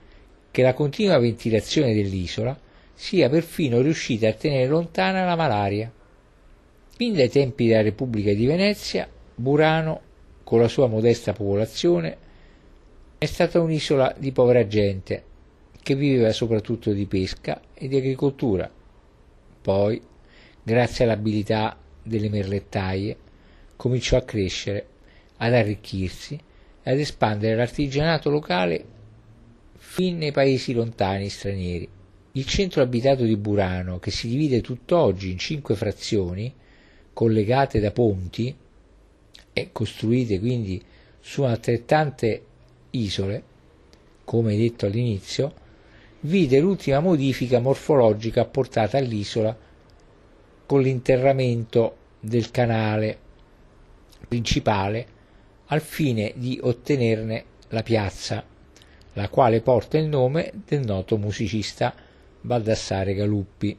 che 0.51 0.61
la 0.61 0.73
continua 0.73 1.19
ventilazione 1.19 1.93
dell'isola 1.93 2.57
sia 2.93 3.29
perfino 3.29 3.81
riuscita 3.81 4.27
a 4.29 4.33
tenere 4.33 4.67
lontana 4.67 5.25
la 5.25 5.35
malaria. 5.35 5.91
Fin 6.95 7.13
dai 7.13 7.29
tempi 7.29 7.67
della 7.67 7.81
Repubblica 7.81 8.33
di 8.33 8.45
Venezia, 8.45 9.07
Burano, 9.35 10.01
con 10.43 10.61
la 10.61 10.67
sua 10.67 10.87
modesta 10.87 11.33
popolazione, 11.33 12.17
è 13.17 13.25
stata 13.25 13.59
un'isola 13.59 14.15
di 14.17 14.31
povera 14.31 14.65
gente 14.65 15.23
che 15.81 15.95
viveva 15.95 16.31
soprattutto 16.31 16.93
di 16.93 17.05
pesca 17.05 17.61
e 17.73 17.87
di 17.87 17.97
agricoltura. 17.97 18.69
Poi, 19.61 20.01
grazie 20.63 21.03
all'abilità 21.03 21.77
delle 22.01 22.29
merlettaie, 22.29 23.17
cominciò 23.75 24.17
a 24.17 24.23
crescere, 24.23 24.87
ad 25.37 25.53
arricchirsi 25.53 26.39
e 26.83 26.91
ad 26.91 26.99
espandere 26.99 27.55
l'artigianato 27.55 28.29
locale 28.29 28.85
fin 29.77 30.17
nei 30.17 30.31
paesi 30.31 30.73
lontani 30.73 31.29
stranieri. 31.29 31.87
Il 32.33 32.45
centro 32.45 32.81
abitato 32.81 33.23
di 33.23 33.37
Burano, 33.37 33.99
che 33.99 34.11
si 34.11 34.27
divide 34.27 34.61
tutt'oggi 34.61 35.31
in 35.31 35.37
cinque 35.37 35.75
frazioni, 35.75 36.53
collegate 37.13 37.79
da 37.79 37.91
ponti 37.91 38.53
e 39.53 39.69
costruite 39.71 40.39
quindi 40.39 40.83
su 41.21 41.43
altrettante 41.43 42.45
isole, 42.91 43.43
come 44.25 44.57
detto 44.57 44.85
all'inizio, 44.85 45.53
vide 46.21 46.59
l'ultima 46.59 46.99
modifica 46.99 47.59
morfologica 47.59 48.41
apportata 48.41 48.97
all'isola 48.97 49.57
con 50.65 50.81
l'interramento 50.81 51.97
del 52.19 52.51
canale 52.51 53.19
principale 54.27 55.13
al 55.67 55.81
fine 55.81 56.33
di 56.35 56.59
ottenerne 56.61 57.45
la 57.69 57.81
piazza, 57.81 58.43
la 59.13 59.29
quale 59.29 59.61
porta 59.61 59.97
il 59.97 60.07
nome 60.07 60.51
del 60.65 60.85
noto 60.85 61.17
musicista 61.17 61.93
Baldassare 62.41 63.13
Galuppi, 63.13 63.77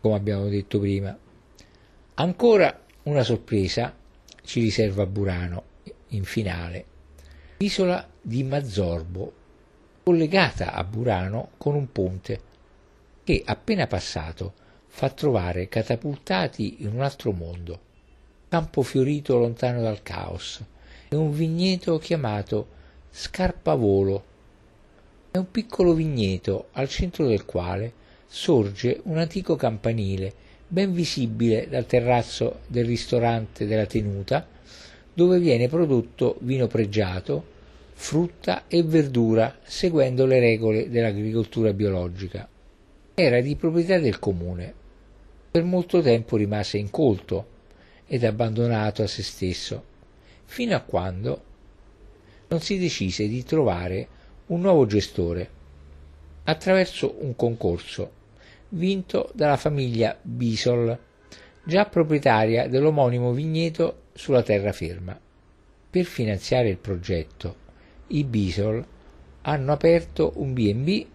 come 0.00 0.14
abbiamo 0.14 0.48
detto 0.48 0.78
prima. 0.78 1.16
Ancora 2.14 2.84
una 3.04 3.22
sorpresa 3.22 3.94
ci 4.42 4.60
riserva 4.60 5.06
Burano 5.06 5.62
in 6.08 6.24
finale. 6.24 6.84
L'isola 7.58 8.08
di 8.20 8.44
Mazzorbo, 8.44 9.32
collegata 10.04 10.72
a 10.72 10.84
Burano 10.84 11.50
con 11.56 11.74
un 11.74 11.90
ponte 11.90 12.40
che 13.24 13.42
appena 13.44 13.86
passato 13.86 14.54
fa 14.86 15.10
trovare 15.10 15.68
catapultati 15.68 16.82
in 16.82 16.92
un 16.94 17.02
altro 17.02 17.32
mondo 17.32 17.86
campo 18.48 18.82
fiorito 18.82 19.36
lontano 19.36 19.82
dal 19.82 20.02
caos, 20.02 20.62
e 21.08 21.16
un 21.16 21.32
vigneto 21.32 21.98
chiamato 21.98 22.76
Scarpavolo. 23.10 24.24
È 25.30 25.36
un 25.36 25.50
piccolo 25.50 25.92
vigneto 25.92 26.68
al 26.72 26.88
centro 26.88 27.26
del 27.26 27.44
quale 27.44 27.92
sorge 28.26 29.00
un 29.04 29.18
antico 29.18 29.54
campanile 29.54 30.32
ben 30.66 30.92
visibile 30.92 31.68
dal 31.68 31.86
terrazzo 31.86 32.60
del 32.66 32.86
ristorante 32.86 33.66
della 33.66 33.86
tenuta, 33.86 34.46
dove 35.12 35.38
viene 35.38 35.68
prodotto 35.68 36.36
vino 36.40 36.66
pregiato, 36.66 37.56
frutta 37.92 38.64
e 38.66 38.82
verdura 38.82 39.58
seguendo 39.62 40.24
le 40.24 40.40
regole 40.40 40.88
dell'agricoltura 40.88 41.72
biologica. 41.72 42.48
Era 43.14 43.40
di 43.40 43.56
proprietà 43.56 43.98
del 43.98 44.18
comune. 44.18 44.72
Per 45.50 45.64
molto 45.64 46.00
tempo 46.00 46.36
rimase 46.36 46.78
incolto 46.78 47.56
ed 48.08 48.24
abbandonato 48.24 49.02
a 49.02 49.06
se 49.06 49.22
stesso, 49.22 49.84
fino 50.44 50.74
a 50.74 50.80
quando 50.80 51.44
non 52.48 52.60
si 52.60 52.78
decise 52.78 53.28
di 53.28 53.44
trovare 53.44 54.08
un 54.46 54.62
nuovo 54.62 54.86
gestore 54.86 55.56
attraverso 56.44 57.16
un 57.20 57.36
concorso 57.36 58.16
vinto 58.70 59.30
dalla 59.34 59.58
famiglia 59.58 60.18
Bisol, 60.20 60.98
già 61.62 61.84
proprietaria 61.84 62.66
dell'omonimo 62.66 63.32
vigneto 63.32 64.04
sulla 64.14 64.42
terraferma. 64.42 65.18
Per 65.90 66.04
finanziare 66.04 66.70
il 66.70 66.78
progetto, 66.78 67.56
i 68.08 68.24
Bisol 68.24 68.84
hanno 69.42 69.72
aperto 69.72 70.32
un 70.36 70.52
B&B 70.54 71.06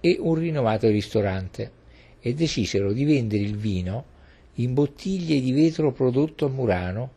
e 0.00 0.16
un 0.20 0.34
rinomato 0.34 0.88
ristorante 0.88 1.72
e 2.20 2.34
decisero 2.34 2.92
di 2.92 3.04
vendere 3.04 3.42
il 3.42 3.56
vino 3.56 4.16
in 4.58 4.74
bottiglie 4.74 5.40
di 5.40 5.52
vetro 5.52 5.92
prodotto 5.92 6.46
a 6.46 6.48
Murano 6.48 7.12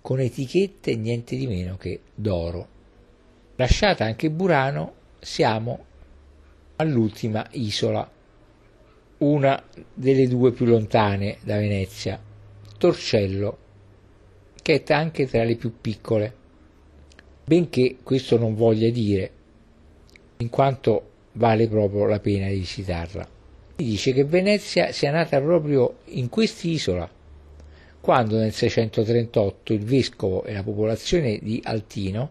con 0.00 0.20
etichette 0.20 0.96
niente 0.96 1.36
di 1.36 1.46
meno 1.46 1.76
che 1.76 2.00
d'oro. 2.14 2.78
Lasciata 3.56 4.04
anche 4.04 4.30
Burano, 4.30 4.94
siamo 5.20 5.84
all'ultima 6.76 7.46
isola, 7.52 8.10
una 9.18 9.62
delle 9.92 10.26
due 10.26 10.52
più 10.52 10.64
lontane 10.64 11.36
da 11.42 11.58
Venezia, 11.58 12.18
Torcello, 12.78 13.58
che 14.62 14.82
è 14.82 14.92
anche 14.92 15.26
tra 15.26 15.44
le 15.44 15.56
più 15.56 15.74
piccole, 15.80 16.34
benché 17.44 17.98
questo 18.02 18.38
non 18.38 18.54
voglia 18.54 18.88
dire, 18.90 19.30
in 20.38 20.48
quanto 20.48 21.08
vale 21.32 21.68
proprio 21.68 22.06
la 22.06 22.18
pena 22.18 22.48
di 22.48 22.60
visitarla. 22.60 23.28
Dice 23.80 24.12
che 24.12 24.24
Venezia 24.24 24.92
sia 24.92 25.10
nata 25.10 25.40
proprio 25.40 26.00
in 26.08 26.28
quest'isola, 26.28 27.10
quando 27.98 28.36
nel 28.36 28.52
638 28.52 29.72
il 29.72 29.80
vescovo 29.80 30.44
e 30.44 30.52
la 30.52 30.62
popolazione 30.62 31.38
di 31.40 31.62
Altino 31.64 32.30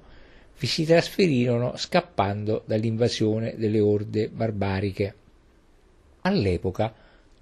vi 0.59 0.67
si 0.67 0.85
trasferirono 0.85 1.75
scappando 1.75 2.61
dall'invasione 2.65 3.55
delle 3.57 3.79
orde 3.79 4.29
barbariche. 4.29 5.15
All'epoca 6.21 6.93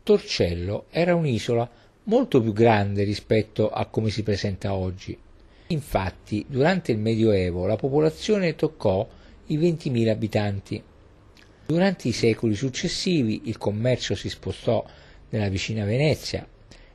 Torcello 0.04 0.86
era 0.90 1.14
un'isola 1.14 1.70
molto 2.04 2.42
più 2.42 2.54
grande 2.54 3.04
rispetto 3.04 3.70
a 3.70 3.88
come 3.88 4.10
si 4.10 4.24
presenta 4.24 4.74
oggi. 4.74 5.18
Infatti, 5.68 6.46
durante 6.48 6.94
il 6.94 6.98
Medioevo 6.98 7.66
la 7.66 7.76
popolazione 7.76 8.56
toccò 8.56 9.06
i 9.48 9.58
20.000 9.58 10.08
abitanti. 10.08 10.82
Durante 11.68 12.07
i 12.07 12.14
secoli 12.14 12.56
successivi 12.56 13.41
il 13.49 13.57
commercio 13.57 14.15
si 14.15 14.30
spostò 14.30 14.85
nella 15.31 15.49
vicina 15.49 15.84
Venezia 15.84 16.48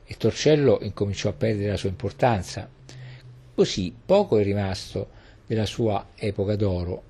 e 0.03 0.15
Torcello 0.17 0.79
incominciò 0.81 1.29
a 1.29 1.33
perdere 1.33 1.69
la 1.69 1.77
sua 1.77 1.89
importanza. 1.89 2.67
Così 3.53 3.93
poco 4.03 4.39
è 4.39 4.43
rimasto 4.43 5.09
della 5.45 5.67
sua 5.67 6.07
epoca 6.15 6.55
d'oro, 6.55 7.03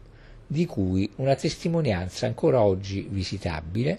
di 0.46 0.66
cui 0.66 1.10
una 1.16 1.36
testimonianza 1.36 2.26
ancora 2.26 2.62
oggi 2.62 3.08
visitabile 3.10 3.98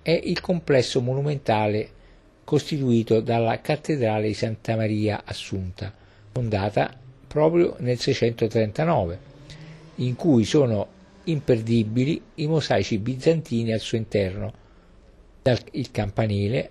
è 0.00 0.12
il 0.12 0.40
complesso 0.40 1.00
monumentale 1.00 1.90
costituito 2.44 3.20
dalla 3.20 3.60
cattedrale 3.60 4.28
di 4.28 4.34
Santa 4.34 4.76
Maria 4.76 5.22
Assunta, 5.24 5.92
fondata 6.30 6.96
proprio 7.26 7.74
nel 7.80 7.98
639, 7.98 9.18
in 9.96 10.14
cui 10.14 10.44
sono 10.44 11.00
imperdibili 11.24 12.20
i 12.36 12.46
mosaici 12.46 12.98
bizantini 12.98 13.72
al 13.72 13.80
suo 13.80 13.98
interno, 13.98 14.52
il 15.72 15.90
campanile 15.90 16.70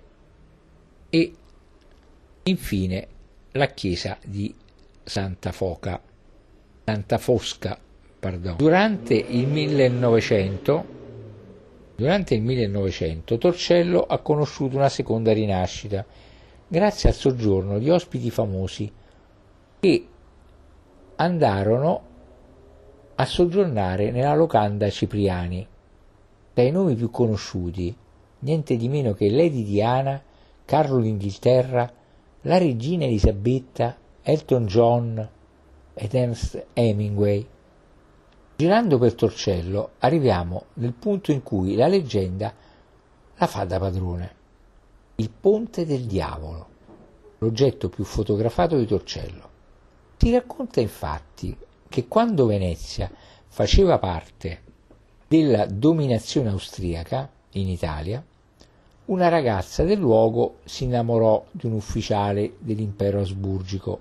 e 1.09 1.33
infine 2.43 3.07
la 3.51 3.67
chiesa 3.67 4.17
di 4.25 4.53
Santa 5.03 5.51
Foca. 5.51 6.01
Santa 6.83 7.17
Fosca, 7.17 7.77
pardon. 8.19 8.55
Durante 8.57 9.13
il 9.13 9.47
1900 9.47 10.99
Durante 12.01 12.33
il 12.33 12.41
1900 12.41 13.37
Torcello 13.37 14.03
ha 14.07 14.17
conosciuto 14.17 14.75
una 14.75 14.89
seconda 14.89 15.33
rinascita 15.33 16.03
grazie 16.67 17.09
al 17.09 17.15
soggiorno 17.15 17.77
di 17.77 17.91
ospiti 17.91 18.31
famosi 18.31 18.91
che 19.79 20.07
andarono 21.17 22.01
a 23.21 23.25
soggiornare 23.25 24.09
nella 24.09 24.33
locanda 24.33 24.89
Cipriani. 24.89 25.67
Tra 26.53 26.63
i 26.63 26.71
nomi 26.71 26.95
più 26.95 27.11
conosciuti, 27.11 27.95
niente 28.39 28.75
di 28.77 28.89
meno 28.89 29.13
che 29.13 29.29
Lady 29.29 29.63
Diana, 29.63 30.19
Carlo 30.65 30.99
d'Inghilterra, 30.99 31.93
la 32.41 32.57
regina 32.57 33.05
Elisabetta, 33.05 33.95
Elton 34.23 34.65
John 34.65 35.29
ed 35.93 36.15
Ernst 36.15 36.65
Hemingway. 36.73 37.47
Girando 38.55 38.97
per 38.97 39.13
Torcello 39.13 39.91
arriviamo 39.99 40.65
nel 40.75 40.93
punto 40.93 41.31
in 41.31 41.43
cui 41.43 41.75
la 41.75 41.87
leggenda 41.87 42.51
la 43.35 43.45
fa 43.45 43.65
da 43.65 43.77
padrone. 43.77 44.35
Il 45.17 45.29
ponte 45.29 45.85
del 45.85 46.05
diavolo, 46.05 46.67
l'oggetto 47.37 47.87
più 47.87 48.03
fotografato 48.03 48.77
di 48.77 48.87
Torcello. 48.87 49.49
Si 50.17 50.31
racconta 50.31 50.79
infatti 50.79 51.55
che 51.91 52.07
quando 52.07 52.45
Venezia 52.45 53.11
faceva 53.49 53.99
parte 53.99 54.61
della 55.27 55.65
dominazione 55.65 56.47
austriaca 56.47 57.29
in 57.51 57.67
Italia, 57.67 58.23
una 59.07 59.27
ragazza 59.27 59.83
del 59.83 59.99
luogo 59.99 60.59
si 60.63 60.85
innamorò 60.85 61.43
di 61.51 61.65
un 61.65 61.73
ufficiale 61.73 62.53
dell'impero 62.59 63.19
asburgico. 63.19 63.99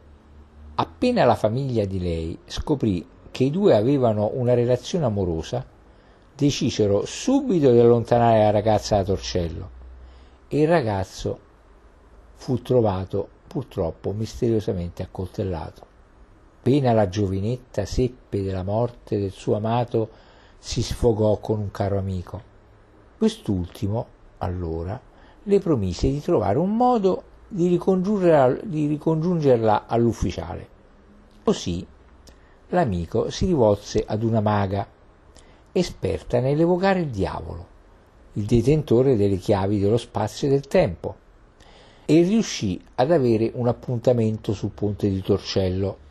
Appena 0.77 1.25
la 1.25 1.35
famiglia 1.35 1.85
di 1.85 1.99
lei 1.99 2.39
scoprì 2.45 3.05
che 3.33 3.43
i 3.43 3.51
due 3.51 3.75
avevano 3.75 4.31
una 4.35 4.55
relazione 4.55 5.07
amorosa, 5.07 5.67
decisero 6.37 7.05
subito 7.05 7.73
di 7.73 7.81
allontanare 7.81 8.39
la 8.39 8.51
ragazza 8.51 8.99
da 8.99 9.03
Torcello 9.03 9.71
e 10.47 10.61
il 10.61 10.69
ragazzo 10.69 11.39
fu 12.37 12.63
trovato 12.63 13.29
purtroppo 13.49 14.13
misteriosamente 14.13 15.03
accoltellato. 15.03 15.90
Appena 16.63 16.93
la 16.93 17.09
giovinetta 17.09 17.87
seppe 17.87 18.43
della 18.43 18.63
morte 18.63 19.19
del 19.19 19.31
suo 19.31 19.57
amato, 19.57 20.11
si 20.59 20.83
sfogò 20.83 21.39
con 21.39 21.59
un 21.59 21.71
caro 21.71 21.97
amico. 21.97 22.43
Quest'ultimo, 23.17 24.07
allora, 24.39 25.01
le 25.43 25.59
promise 25.59 26.11
di 26.11 26.21
trovare 26.21 26.59
un 26.59 26.77
modo 26.77 27.23
di 27.49 27.67
ricongiungerla, 27.67 28.61
di 28.63 28.89
ricongiungerla 28.89 29.87
all'ufficiale. 29.87 30.69
Così 31.43 31.85
l'amico 32.69 33.31
si 33.31 33.47
rivolse 33.47 34.05
ad 34.07 34.23
una 34.23 34.43
maga, 34.43 34.87
esperta 35.73 36.41
nell'evocare 36.41 37.01
il 37.01 37.09
diavolo, 37.09 37.67
il 38.35 38.45
detentore 38.45 39.17
delle 39.17 39.39
chiavi 39.39 39.81
dello 39.81 39.97
spazio 39.97 40.47
e 40.47 40.51
del 40.51 40.67
tempo, 40.67 41.17
e 42.05 42.21
riuscì 42.21 42.79
ad 42.97 43.11
avere 43.11 43.51
un 43.55 43.67
appuntamento 43.67 44.53
sul 44.53 44.73
ponte 44.73 45.09
di 45.09 45.23
Torcello. 45.23 46.09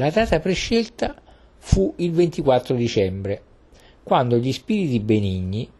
La 0.00 0.08
data 0.08 0.40
prescelta 0.40 1.14
fu 1.58 1.92
il 1.98 2.12
24 2.12 2.74
dicembre, 2.74 3.42
quando 4.02 4.38
gli 4.38 4.50
spiriti 4.50 4.98
benigni 4.98 5.70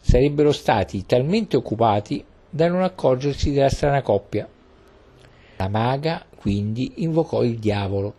sarebbero 0.00 0.50
stati 0.50 1.06
talmente 1.06 1.56
occupati 1.56 2.24
da 2.50 2.66
non 2.66 2.82
accorgersi 2.82 3.52
della 3.52 3.68
strana 3.68 4.02
coppia. 4.02 4.48
La 5.58 5.68
maga 5.68 6.26
quindi 6.34 7.04
invocò 7.04 7.44
il 7.44 7.60
diavolo 7.60 8.14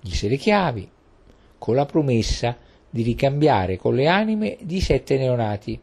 gli 0.00 0.16
le 0.26 0.36
chiavi, 0.38 0.90
con 1.58 1.74
la 1.74 1.84
promessa 1.84 2.56
di 2.88 3.02
ricambiare 3.02 3.76
con 3.76 3.94
le 3.94 4.08
anime 4.08 4.56
di 4.62 4.80
sette 4.80 5.18
neonati. 5.18 5.78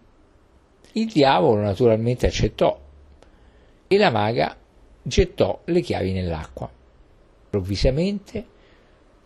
Il 0.94 1.06
diavolo 1.06 1.62
naturalmente 1.62 2.26
accettò 2.26 2.80
e 3.88 3.98
la 4.00 4.10
maga 4.10 4.58
gettò 5.04 5.62
le 5.66 5.82
chiavi 5.82 6.14
nell'acqua. 6.14 6.68
Improvvisamente 7.44 8.58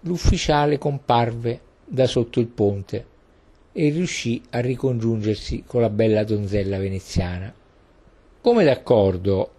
l'ufficiale 0.06 0.78
comparve 0.78 1.62
da 1.86 2.08
sotto 2.08 2.40
il 2.40 2.48
ponte 2.48 3.14
e 3.72 3.90
riuscì 3.90 4.42
a 4.52 4.60
ricongiungersi 4.60 5.64
con 5.66 5.82
la 5.82 5.90
bella 5.90 6.24
donzella 6.24 6.78
veneziana. 6.78 7.54
Come 8.42 8.64
d'accordo, 8.64 9.52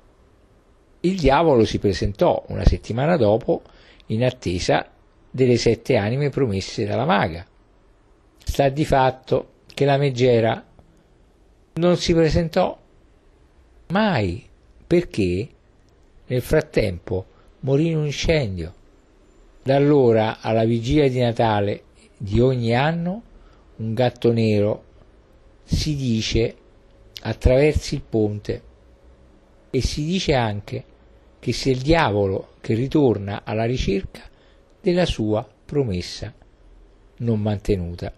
il 1.01 1.19
diavolo 1.19 1.65
si 1.65 1.79
presentò 1.79 2.45
una 2.49 2.65
settimana 2.65 3.17
dopo 3.17 3.63
in 4.07 4.25
attesa 4.25 4.89
delle 5.31 5.57
sette 5.57 5.97
anime 5.97 6.31
promesse 6.31 6.87
dalla 6.87 7.05
maga. 7.05 7.45
Sta 8.39 8.69
di 8.69 8.85
fatto 8.85 9.51
che 9.75 9.85
la 9.85 9.99
megera 9.99 10.65
non 11.75 11.97
si 11.97 12.15
presentò 12.15 12.79
mai 13.89 14.49
perché 14.87 15.49
nel 16.27 16.43
frattempo 16.43 17.27
morì 17.61 17.89
in 17.89 17.99
un 17.99 18.07
incendio. 18.07 18.75
Da 19.67 19.75
allora 19.75 20.39
alla 20.39 20.65
vigilia 20.65 21.09
di 21.09 21.19
Natale 21.19 21.83
di 22.17 22.39
ogni 22.39 22.73
anno 22.73 23.23
un 23.79 23.95
gatto 23.95 24.31
nero 24.31 24.85
si 25.65 25.97
dice 25.97 26.55
attraversi 27.23 27.97
il 27.97 28.03
ponte 28.09 28.63
e 29.69 29.81
si 29.81 30.05
dice 30.05 30.35
anche 30.35 30.85
che 31.41 31.53
se 31.53 31.71
il 31.71 31.81
diavolo 31.81 32.51
che 32.61 32.75
ritorna 32.75 33.43
alla 33.43 33.65
ricerca 33.65 34.23
della 34.81 35.05
sua 35.05 35.45
promessa 35.65 36.33
non 37.17 37.41
mantenuta. 37.41 38.13